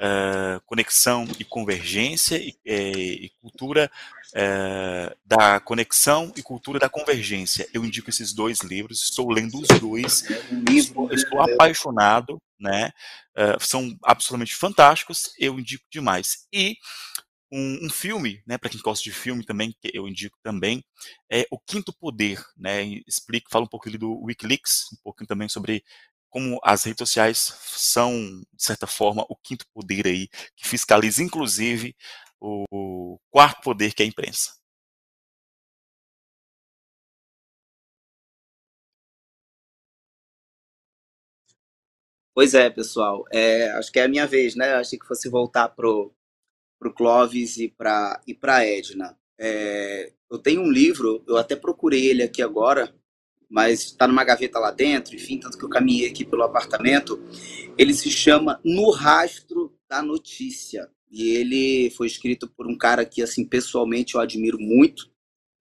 uh, 0.01 0.59
Conexão 0.65 1.27
e 1.39 1.45
Convergência 1.45 2.37
e, 2.37 2.55
e, 2.65 3.25
e 3.25 3.29
Cultura 3.39 3.91
uh, 4.31 5.15
da 5.23 5.59
Conexão 5.59 6.33
e 6.35 6.41
Cultura 6.41 6.79
da 6.79 6.89
Convergência. 6.89 7.67
Eu 7.73 7.85
indico 7.85 8.09
esses 8.09 8.33
dois 8.33 8.61
livros, 8.61 9.03
estou 9.03 9.31
lendo 9.31 9.59
os 9.59 9.67
dois, 9.79 10.23
estou, 10.69 11.11
estou 11.13 11.41
apaixonado, 11.41 12.37
né? 12.59 12.91
Uh, 13.37 13.63
são 13.63 13.95
absolutamente 14.03 14.55
fantásticos, 14.55 15.33
eu 15.39 15.59
indico 15.59 15.85
demais. 15.91 16.47
E 16.51 16.75
um, 17.51 17.85
um, 17.85 17.89
filme, 17.89 18.41
né, 18.47 18.57
para 18.57 18.69
quem 18.69 18.79
gosta 18.79 19.03
de 19.03 19.11
filme 19.11 19.43
também, 19.43 19.75
que 19.81 19.91
eu 19.93 20.07
indico 20.07 20.37
também, 20.41 20.83
é 21.29 21.45
O 21.51 21.59
Quinto 21.59 21.91
Poder, 21.91 22.41
né, 22.55 22.83
explica, 23.05 23.49
fala 23.51 23.65
um 23.65 23.67
pouco 23.67 23.89
do 23.97 24.23
Wikileaks, 24.23 24.85
um 24.93 24.97
pouquinho 25.03 25.27
também 25.27 25.49
sobre 25.49 25.83
como 26.31 26.59
as 26.63 26.85
redes 26.85 26.99
sociais 26.99 27.53
são, 27.67 28.13
de 28.53 28.63
certa 28.63 28.87
forma, 28.87 29.25
o 29.29 29.37
quinto 29.37 29.65
poder 29.73 30.07
aí, 30.07 30.29
que 30.57 30.67
fiscaliza, 30.67 31.23
inclusive, 31.23 31.95
o 32.41 33.19
quarto 33.31 33.61
poder, 33.63 33.93
que 33.93 34.03
é 34.03 34.05
a 34.05 34.09
imprensa. 34.09 34.51
Pois 42.33 42.53
é, 42.53 42.69
pessoal. 42.69 43.25
É, 43.31 43.69
acho 43.71 43.91
que 43.91 43.99
é 43.99 44.03
a 44.03 44.07
minha 44.07 44.25
vez, 44.25 44.55
né? 44.55 44.73
Achei 44.75 44.97
que 44.97 45.05
fosse 45.05 45.29
voltar 45.29 45.69
pro, 45.69 46.13
pro 46.79 46.93
Clóvis 46.93 47.57
e 47.57 47.69
para 47.69 48.21
e 48.27 48.33
pra 48.35 48.65
Edna. 48.65 49.17
É, 49.39 50.13
eu 50.31 50.39
tenho 50.39 50.61
um 50.61 50.71
livro, 50.71 51.23
eu 51.27 51.37
até 51.37 51.55
procurei 51.55 52.07
ele 52.07 52.23
aqui 52.23 52.41
agora, 52.43 52.93
mas 53.51 53.81
está 53.81 54.07
numa 54.07 54.23
gaveta 54.23 54.57
lá 54.57 54.71
dentro, 54.71 55.13
enfim, 55.13 55.37
tanto 55.37 55.57
que 55.57 55.65
eu 55.65 55.69
caminhei 55.69 56.07
aqui 56.07 56.23
pelo 56.23 56.43
apartamento. 56.43 57.21
Ele 57.77 57.93
se 57.93 58.09
chama 58.09 58.61
No 58.63 58.89
Rastro 58.91 59.77
da 59.89 60.01
Notícia. 60.01 60.89
E 61.11 61.31
ele 61.31 61.89
foi 61.91 62.07
escrito 62.07 62.47
por 62.47 62.65
um 62.65 62.77
cara 62.77 63.05
que, 63.05 63.21
assim, 63.21 63.45
pessoalmente 63.45 64.15
eu 64.15 64.21
admiro 64.21 64.57
muito. 64.57 65.11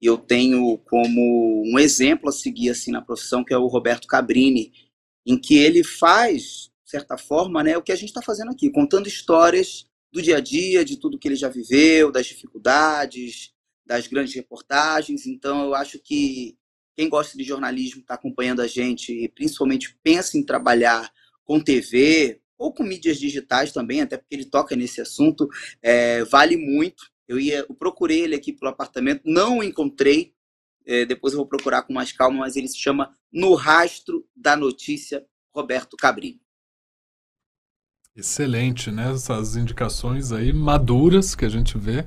E 0.00 0.06
eu 0.06 0.16
tenho 0.16 0.78
como 0.78 1.64
um 1.66 1.76
exemplo 1.80 2.28
a 2.28 2.32
seguir, 2.32 2.70
assim, 2.70 2.92
na 2.92 3.02
profissão, 3.02 3.42
que 3.42 3.52
é 3.52 3.58
o 3.58 3.66
Roberto 3.66 4.06
Cabrini, 4.06 4.72
em 5.26 5.36
que 5.36 5.58
ele 5.58 5.82
faz, 5.82 6.70
de 6.84 6.90
certa 6.92 7.18
forma, 7.18 7.64
né, 7.64 7.76
o 7.76 7.82
que 7.82 7.90
a 7.90 7.96
gente 7.96 8.10
está 8.10 8.22
fazendo 8.22 8.52
aqui, 8.52 8.70
contando 8.70 9.08
histórias 9.08 9.88
do 10.12 10.22
dia 10.22 10.36
a 10.36 10.40
dia, 10.40 10.84
de 10.84 10.96
tudo 10.96 11.18
que 11.18 11.26
ele 11.26 11.36
já 11.36 11.48
viveu, 11.48 12.12
das 12.12 12.26
dificuldades, 12.26 13.52
das 13.84 14.06
grandes 14.06 14.34
reportagens. 14.34 15.26
Então, 15.26 15.64
eu 15.64 15.74
acho 15.74 15.98
que 15.98 16.56
quem 17.00 17.08
gosta 17.08 17.34
de 17.34 17.44
jornalismo 17.44 18.02
está 18.02 18.12
acompanhando 18.12 18.60
a 18.60 18.66
gente 18.66 19.10
e 19.10 19.26
principalmente 19.26 19.96
pensa 20.02 20.36
em 20.36 20.44
trabalhar 20.44 21.10
com 21.44 21.58
TV 21.58 22.42
ou 22.58 22.74
com 22.74 22.82
mídias 22.82 23.18
digitais 23.18 23.72
também, 23.72 24.02
até 24.02 24.18
porque 24.18 24.34
ele 24.34 24.44
toca 24.44 24.76
nesse 24.76 25.00
assunto, 25.00 25.48
é, 25.80 26.22
vale 26.24 26.58
muito. 26.58 27.04
Eu 27.26 27.40
ia, 27.40 27.64
eu 27.66 27.74
procurei 27.74 28.20
ele 28.20 28.34
aqui 28.34 28.52
pelo 28.52 28.70
apartamento, 28.70 29.22
não 29.24 29.60
o 29.60 29.64
encontrei. 29.64 30.34
É, 30.84 31.06
depois 31.06 31.32
eu 31.32 31.38
vou 31.38 31.48
procurar 31.48 31.84
com 31.84 31.94
mais 31.94 32.12
calma, 32.12 32.40
mas 32.40 32.54
ele 32.54 32.68
se 32.68 32.76
chama 32.76 33.16
No 33.32 33.54
Rastro 33.54 34.28
da 34.36 34.54
Notícia, 34.54 35.24
Roberto 35.54 35.96
Cabrini. 35.96 36.42
Excelente, 38.14 38.90
né? 38.90 39.10
Essas 39.10 39.56
indicações 39.56 40.32
aí 40.32 40.52
maduras 40.52 41.34
que 41.34 41.46
a 41.46 41.48
gente 41.48 41.78
vê 41.78 42.06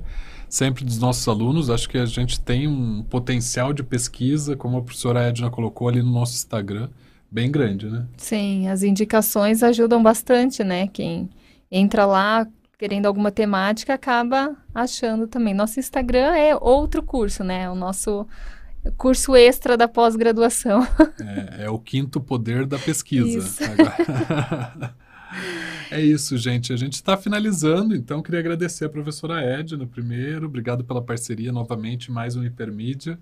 sempre 0.54 0.86
dos 0.86 0.99
nossos 0.99 1.28
alunos. 1.28 1.72
Acho 1.72 1.89
que 1.89 1.97
a 1.97 2.06
gente 2.06 2.39
tem 2.39 2.68
um 2.68 3.01
potencial 3.01 3.74
de 3.74 3.82
pesquisa, 3.82 4.56
como 4.56 4.78
a 4.78 4.82
professora 4.84 5.24
Edna 5.24 5.49
colocou 5.49 5.89
ali 5.89 6.04
no 6.04 6.12
nosso 6.12 6.36
Instagram, 6.36 6.89
bem 7.32 7.49
grande, 7.49 7.89
né? 7.89 8.06
Sim, 8.18 8.68
as 8.68 8.84
indicações 8.84 9.64
ajudam 9.64 10.04
bastante, 10.04 10.64
né? 10.64 10.88
Quem 10.93 11.28
entra 11.72 12.06
lá 12.06 12.47
querendo 12.78 13.08
alguma 13.08 13.32
temática 13.32 13.95
acaba 13.95 14.56
achando 14.76 15.26
também. 15.26 15.56
Nosso 15.56 15.80
Instagram 15.80 16.36
é 16.36 16.56
outro 16.56 17.01
curso, 17.01 17.43
né? 17.43 17.68
O 17.68 17.74
nosso 17.74 18.28
curso 18.95 19.36
extra 19.36 19.76
da 19.76 19.88
pós-graduação. 19.88 20.88
É, 21.20 21.64
é, 21.64 21.70
o 21.70 21.80
quinto 21.80 22.22
poder 22.22 22.68
da 22.68 22.78
pesquisa. 22.78 23.49
É 25.91 26.01
isso, 26.01 26.38
gente. 26.38 26.73
A 26.73 26.75
gente 26.75 26.93
está 26.93 27.15
finalizando, 27.15 27.95
então 27.95 28.21
queria 28.21 28.39
agradecer 28.39 28.86
a 28.86 28.89
professora 28.89 29.41
Edna 29.41 29.86
primeiro. 29.86 30.45
Obrigado 30.45 30.84
pela 30.84 31.03
parceria 31.03 31.51
novamente, 31.51 32.11
mais 32.11 32.36
um 32.36 32.43
Hipermídia. 32.43 33.19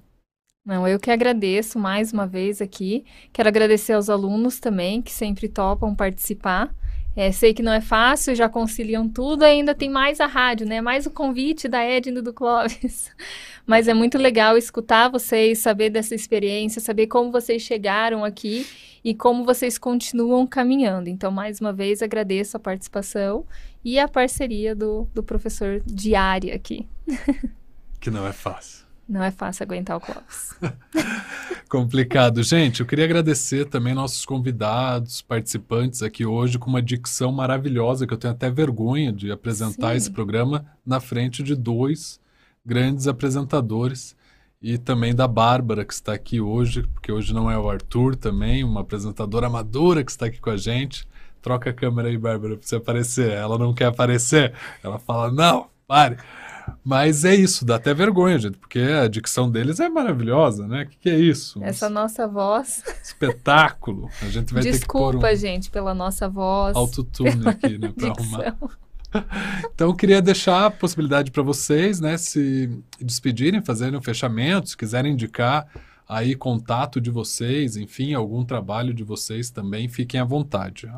Não, 0.63 0.87
eu 0.87 0.99
que 0.99 1.09
agradeço 1.09 1.79
mais 1.79 2.13
uma 2.13 2.27
vez 2.27 2.61
aqui. 2.61 3.03
Quero 3.33 3.49
agradecer 3.49 3.93
aos 3.93 4.09
alunos 4.09 4.59
também, 4.59 5.01
que 5.01 5.11
sempre 5.11 5.49
topam 5.49 5.95
participar. 5.95 6.73
É, 7.15 7.31
sei 7.31 7.53
que 7.53 7.61
não 7.61 7.73
é 7.73 7.81
fácil, 7.81 8.33
já 8.33 8.47
conciliam 8.47 9.07
tudo, 9.07 9.43
ainda 9.43 9.75
tem 9.75 9.89
mais 9.89 10.21
a 10.21 10.25
rádio, 10.25 10.65
né? 10.65 10.79
Mais 10.79 11.05
o 11.05 11.11
convite 11.11 11.67
da 11.67 11.83
Edna 11.83 12.21
do 12.21 12.33
Clóvis. 12.33 13.11
Mas 13.67 13.87
é 13.87 13.93
muito 13.93 14.17
legal 14.17 14.57
escutar 14.57 15.09
vocês, 15.09 15.59
saber 15.59 15.89
dessa 15.89 16.15
experiência, 16.15 16.79
saber 16.79 17.07
como 17.07 17.31
vocês 17.31 17.61
chegaram 17.61 18.23
aqui 18.23 18.65
e 19.03 19.13
como 19.13 19.43
vocês 19.43 19.77
continuam 19.77 20.47
caminhando. 20.47 21.09
Então, 21.09 21.31
mais 21.31 21.59
uma 21.59 21.73
vez, 21.73 22.01
agradeço 22.01 22.55
a 22.55 22.59
participação 22.59 23.45
e 23.83 23.99
a 23.99 24.07
parceria 24.07 24.73
do, 24.73 25.07
do 25.13 25.21
professor 25.21 25.81
diária 25.85 26.55
aqui. 26.55 26.87
Que 28.01 28.09
não 28.09 28.25
é 28.25 28.33
fácil. 28.33 28.90
Não 29.11 29.21
é 29.21 29.29
fácil 29.29 29.63
aguentar 29.63 29.97
o 29.97 29.99
Clóvis. 29.99 30.55
Complicado. 31.67 32.41
Gente, 32.41 32.79
eu 32.79 32.85
queria 32.85 33.03
agradecer 33.03 33.65
também 33.65 33.93
nossos 33.93 34.25
convidados, 34.25 35.21
participantes 35.21 36.01
aqui 36.01 36.25
hoje, 36.25 36.57
com 36.57 36.69
uma 36.69 36.81
dicção 36.81 37.29
maravilhosa, 37.29 38.07
que 38.07 38.13
eu 38.13 38.17
tenho 38.17 38.33
até 38.33 38.49
vergonha 38.49 39.11
de 39.11 39.29
apresentar 39.29 39.91
Sim. 39.91 39.97
esse 39.97 40.11
programa 40.11 40.65
na 40.85 41.01
frente 41.01 41.43
de 41.43 41.57
dois 41.57 42.21
grandes 42.65 43.05
apresentadores. 43.05 44.15
E 44.61 44.77
também 44.77 45.13
da 45.13 45.27
Bárbara, 45.27 45.83
que 45.83 45.93
está 45.93 46.13
aqui 46.13 46.39
hoje, 46.39 46.83
porque 46.93 47.11
hoje 47.11 47.33
não 47.33 47.51
é 47.51 47.57
o 47.57 47.69
Arthur 47.69 48.15
também, 48.15 48.63
uma 48.63 48.79
apresentadora 48.79 49.47
amadora 49.47 50.05
que 50.05 50.11
está 50.11 50.27
aqui 50.27 50.39
com 50.39 50.51
a 50.51 50.57
gente. 50.57 51.05
Troca 51.41 51.71
a 51.71 51.73
câmera 51.73 52.07
aí, 52.07 52.17
Bárbara, 52.17 52.55
para 52.55 52.65
você 52.65 52.77
aparecer. 52.77 53.29
Ela 53.31 53.57
não 53.57 53.73
quer 53.73 53.87
aparecer. 53.87 54.53
Ela 54.81 54.97
fala, 54.97 55.29
não, 55.29 55.67
pare. 55.85 56.15
Mas 56.83 57.25
é 57.25 57.35
isso, 57.35 57.65
dá 57.65 57.75
até 57.75 57.93
vergonha, 57.93 58.37
gente, 58.39 58.57
porque 58.57 58.79
a 58.79 59.07
dicção 59.07 59.49
deles 59.49 59.79
é 59.79 59.89
maravilhosa, 59.89 60.67
né? 60.67 60.83
O 60.83 60.87
que, 60.87 60.97
que 60.97 61.09
é 61.09 61.17
isso? 61.17 61.63
Essa 61.63 61.89
nossa 61.89 62.27
voz. 62.27 62.83
espetáculo. 63.03 64.09
A 64.21 64.29
gente 64.29 64.53
vai 64.53 64.63
ter 64.63 64.79
que 64.79 64.85
pôr 64.85 65.11
Desculpa, 65.11 65.31
um 65.31 65.35
gente, 65.35 65.69
pela 65.69 65.93
nossa 65.93 66.27
voz. 66.27 66.75
autotune 66.75 67.47
aqui, 67.47 67.77
né, 67.77 67.93
para 67.97 68.09
arrumar. 68.09 68.57
Então, 69.75 69.89
eu 69.89 69.93
queria 69.93 70.21
deixar 70.21 70.67
a 70.67 70.71
possibilidade 70.71 71.31
para 71.31 71.43
vocês, 71.43 71.99
né, 71.99 72.17
se 72.17 72.69
despedirem, 72.97 73.61
fazerem 73.61 73.99
um 73.99 74.01
fechamento, 74.01 74.69
se 74.69 74.77
quiserem 74.77 75.11
indicar 75.11 75.67
aí 76.07 76.33
contato 76.33 77.01
de 77.01 77.09
vocês, 77.09 77.75
enfim, 77.75 78.13
algum 78.13 78.45
trabalho 78.45 78.93
de 78.93 79.03
vocês 79.03 79.49
também, 79.49 79.89
fiquem 79.89 80.19
à 80.19 80.23
vontade. 80.23 80.89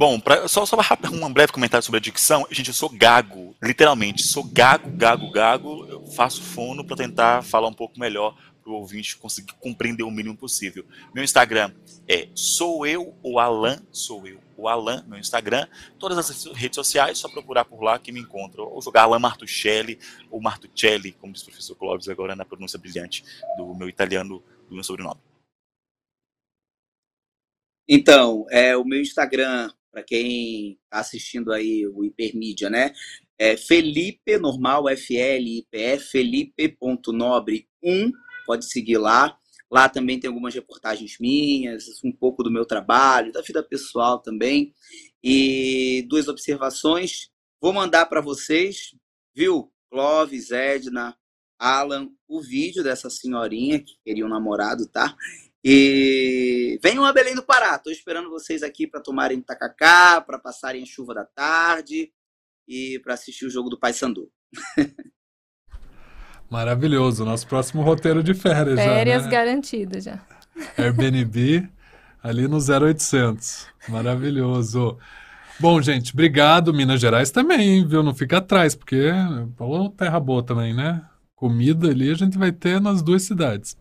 Bom, 0.00 0.18
pra, 0.18 0.48
só, 0.48 0.64
só 0.64 0.78
um 1.12 1.30
breve 1.30 1.52
comentário 1.52 1.84
sobre 1.84 1.98
a 1.98 2.00
dicção. 2.00 2.46
Gente, 2.50 2.68
eu 2.68 2.74
sou 2.74 2.88
gago, 2.88 3.54
literalmente. 3.62 4.22
Sou 4.22 4.42
gago, 4.42 4.90
gago, 4.96 5.30
gago. 5.30 5.84
Eu 5.84 6.06
faço 6.06 6.40
fono 6.40 6.82
para 6.82 6.96
tentar 6.96 7.42
falar 7.44 7.68
um 7.68 7.74
pouco 7.74 8.00
melhor 8.00 8.34
para 8.62 8.72
o 8.72 8.76
ouvinte 8.76 9.18
conseguir 9.18 9.52
compreender 9.60 10.02
o 10.02 10.10
mínimo 10.10 10.34
possível. 10.34 10.86
Meu 11.14 11.22
Instagram 11.22 11.74
é 12.08 12.28
sou 12.34 12.86
eu 12.86 13.14
o 13.22 13.38
Alan, 13.38 13.78
sou 13.92 14.26
eu 14.26 14.40
o 14.56 14.68
Alan, 14.68 15.04
meu 15.06 15.18
Instagram. 15.18 15.68
Todas 15.98 16.16
as 16.16 16.46
redes 16.46 16.76
sociais, 16.76 17.18
só 17.18 17.28
procurar 17.28 17.66
por 17.66 17.82
lá 17.82 17.98
que 17.98 18.10
me 18.10 18.20
encontra. 18.20 18.62
Ou 18.62 18.80
jogar 18.80 19.02
Alan 19.02 19.18
Martuchelli 19.18 19.98
ou 20.30 20.40
Martuccelli, 20.40 21.12
como 21.12 21.34
diz 21.34 21.42
o 21.42 21.44
professor 21.44 21.74
Clóvis 21.74 22.08
agora 22.08 22.34
na 22.34 22.46
pronúncia 22.46 22.78
brilhante 22.78 23.22
do 23.58 23.74
meu 23.74 23.86
italiano, 23.86 24.42
do 24.66 24.74
meu 24.74 24.82
sobrenome. 24.82 25.20
Então, 27.86 28.46
é 28.50 28.74
o 28.74 28.84
meu 28.84 29.00
Instagram, 29.02 29.68
para 29.90 30.02
quem 30.02 30.78
está 30.84 31.00
assistindo 31.00 31.52
aí 31.52 31.86
o 31.86 32.04
Hipermídia, 32.04 32.70
né? 32.70 32.92
É 33.38 33.56
Felipe, 33.56 34.38
normal, 34.38 34.88
F-L-I-P-E, 34.88 35.98
felipe.nobre1, 35.98 38.12
pode 38.46 38.66
seguir 38.66 38.98
lá. 38.98 39.36
Lá 39.70 39.88
também 39.88 40.18
tem 40.18 40.28
algumas 40.28 40.54
reportagens 40.54 41.16
minhas, 41.20 41.84
um 42.04 42.12
pouco 42.12 42.42
do 42.42 42.50
meu 42.50 42.66
trabalho, 42.66 43.32
da 43.32 43.40
vida 43.40 43.62
pessoal 43.62 44.18
também. 44.18 44.74
E 45.22 46.04
duas 46.08 46.28
observações. 46.28 47.30
Vou 47.60 47.72
mandar 47.72 48.06
para 48.06 48.20
vocês, 48.20 48.94
viu? 49.34 49.72
Clóvis, 49.90 50.50
Edna, 50.50 51.16
Alan, 51.58 52.08
o 52.26 52.40
vídeo 52.40 52.82
dessa 52.82 53.10
senhorinha 53.10 53.78
que 53.78 53.96
queria 54.04 54.26
um 54.26 54.30
namorado, 54.30 54.88
tá? 54.88 55.16
E 55.62 56.78
venham 56.82 57.04
a 57.04 57.12
Belém 57.12 57.34
do 57.34 57.42
Pará. 57.42 57.76
Estou 57.76 57.92
esperando 57.92 58.30
vocês 58.30 58.62
aqui 58.62 58.86
para 58.86 59.00
tomarem 59.00 59.40
tacacá, 59.40 60.20
para 60.20 60.38
passarem 60.38 60.82
a 60.82 60.86
chuva 60.86 61.14
da 61.14 61.24
tarde 61.24 62.10
e 62.66 62.98
para 63.00 63.14
assistir 63.14 63.46
o 63.46 63.50
jogo 63.50 63.68
do 63.68 63.78
Paysandu. 63.78 64.30
Maravilhoso, 66.50 67.24
nosso 67.24 67.46
próximo 67.46 67.82
roteiro 67.82 68.22
de 68.24 68.34
férias, 68.34 68.80
Férias 68.80 69.22
já, 69.22 69.28
né? 69.28 69.32
garantidas 69.32 70.04
já. 70.04 70.20
Airbnb 70.76 71.68
ali 72.22 72.48
no 72.48 72.58
0800. 72.58 73.68
Maravilhoso. 73.88 74.98
Bom, 75.60 75.80
gente, 75.80 76.12
obrigado. 76.12 76.72
Minas 76.72 77.00
Gerais 77.00 77.30
também, 77.30 77.60
hein, 77.60 77.86
viu? 77.86 78.02
Não 78.02 78.14
fica 78.14 78.38
atrás, 78.38 78.74
porque 78.74 79.10
falou 79.56 79.90
terra 79.90 80.18
boa 80.18 80.42
também, 80.42 80.74
né? 80.74 81.04
Comida 81.40 81.88
ali 81.88 82.10
a 82.10 82.14
gente 82.14 82.36
vai 82.36 82.52
ter 82.52 82.78
nas 82.82 83.00
duas 83.00 83.22
cidades. 83.22 83.74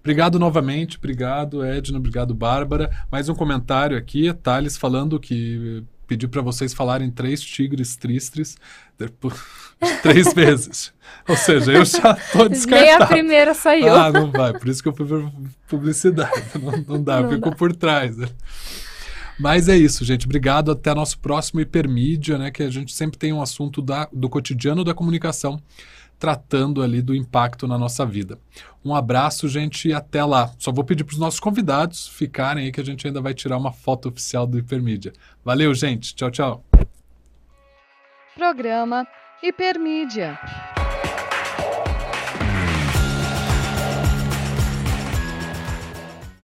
Obrigado 0.00 0.38
novamente, 0.38 0.98
obrigado 0.98 1.64
Edna, 1.64 1.96
obrigado 1.96 2.34
Bárbara. 2.34 2.90
Mais 3.10 3.30
um 3.30 3.34
comentário 3.34 3.96
aqui, 3.96 4.30
Thales 4.34 4.76
falando 4.76 5.18
que 5.18 5.82
pediu 6.06 6.28
para 6.28 6.42
vocês 6.42 6.74
falarem 6.74 7.10
três 7.10 7.40
tigres 7.40 7.96
tristes 7.96 8.56
três 10.02 10.34
vezes. 10.34 10.92
Ou 11.26 11.36
seja, 11.38 11.72
eu 11.72 11.86
já 11.86 12.12
tô 12.32 12.40
Nem 12.40 12.44
a 12.44 12.48
descartado. 12.48 13.06
primeira 13.06 13.54
saiu. 13.54 13.94
Ah, 13.96 14.12
não 14.12 14.30
vai. 14.30 14.52
Por 14.52 14.68
isso 14.68 14.82
que 14.82 14.88
eu 14.90 14.94
fui 14.94 15.06
ver 15.06 15.26
publicidade. 15.66 16.30
Não, 16.62 16.84
não 16.96 17.02
dá, 17.02 17.22
Não 17.22 17.30
ficou 17.30 17.54
por 17.56 17.74
trás. 17.74 18.14
né? 18.18 18.28
Mas 19.40 19.68
é 19.70 19.76
isso, 19.76 20.04
gente. 20.04 20.26
Obrigado. 20.26 20.70
Até 20.70 20.94
nosso 20.94 21.18
próximo 21.18 21.60
Hipermídia, 21.60 22.36
né? 22.36 22.50
Que 22.50 22.62
a 22.62 22.70
gente 22.70 22.92
sempre 22.94 23.18
tem 23.18 23.32
um 23.32 23.40
assunto 23.40 23.80
da, 23.80 24.06
do 24.12 24.28
cotidiano 24.28 24.84
da 24.84 24.92
comunicação 24.94 25.60
tratando 26.18 26.82
ali 26.82 27.02
do 27.02 27.14
impacto 27.14 27.66
na 27.66 27.78
nossa 27.78 28.04
vida. 28.06 28.38
Um 28.84 28.94
abraço, 28.94 29.48
gente, 29.48 29.88
e 29.88 29.92
até 29.92 30.24
lá. 30.24 30.52
Só 30.58 30.72
vou 30.72 30.84
pedir 30.84 31.04
para 31.04 31.14
os 31.14 31.18
nossos 31.18 31.40
convidados 31.40 32.08
ficarem 32.08 32.64
aí 32.64 32.72
que 32.72 32.80
a 32.80 32.84
gente 32.84 33.06
ainda 33.06 33.20
vai 33.20 33.34
tirar 33.34 33.56
uma 33.56 33.72
foto 33.72 34.08
oficial 34.08 34.46
do 34.46 34.58
Hipermídia. 34.58 35.12
Valeu, 35.44 35.74
gente. 35.74 36.14
Tchau, 36.14 36.30
tchau. 36.30 36.64
Programa 38.36 39.06
Hipermídia. 39.42 40.38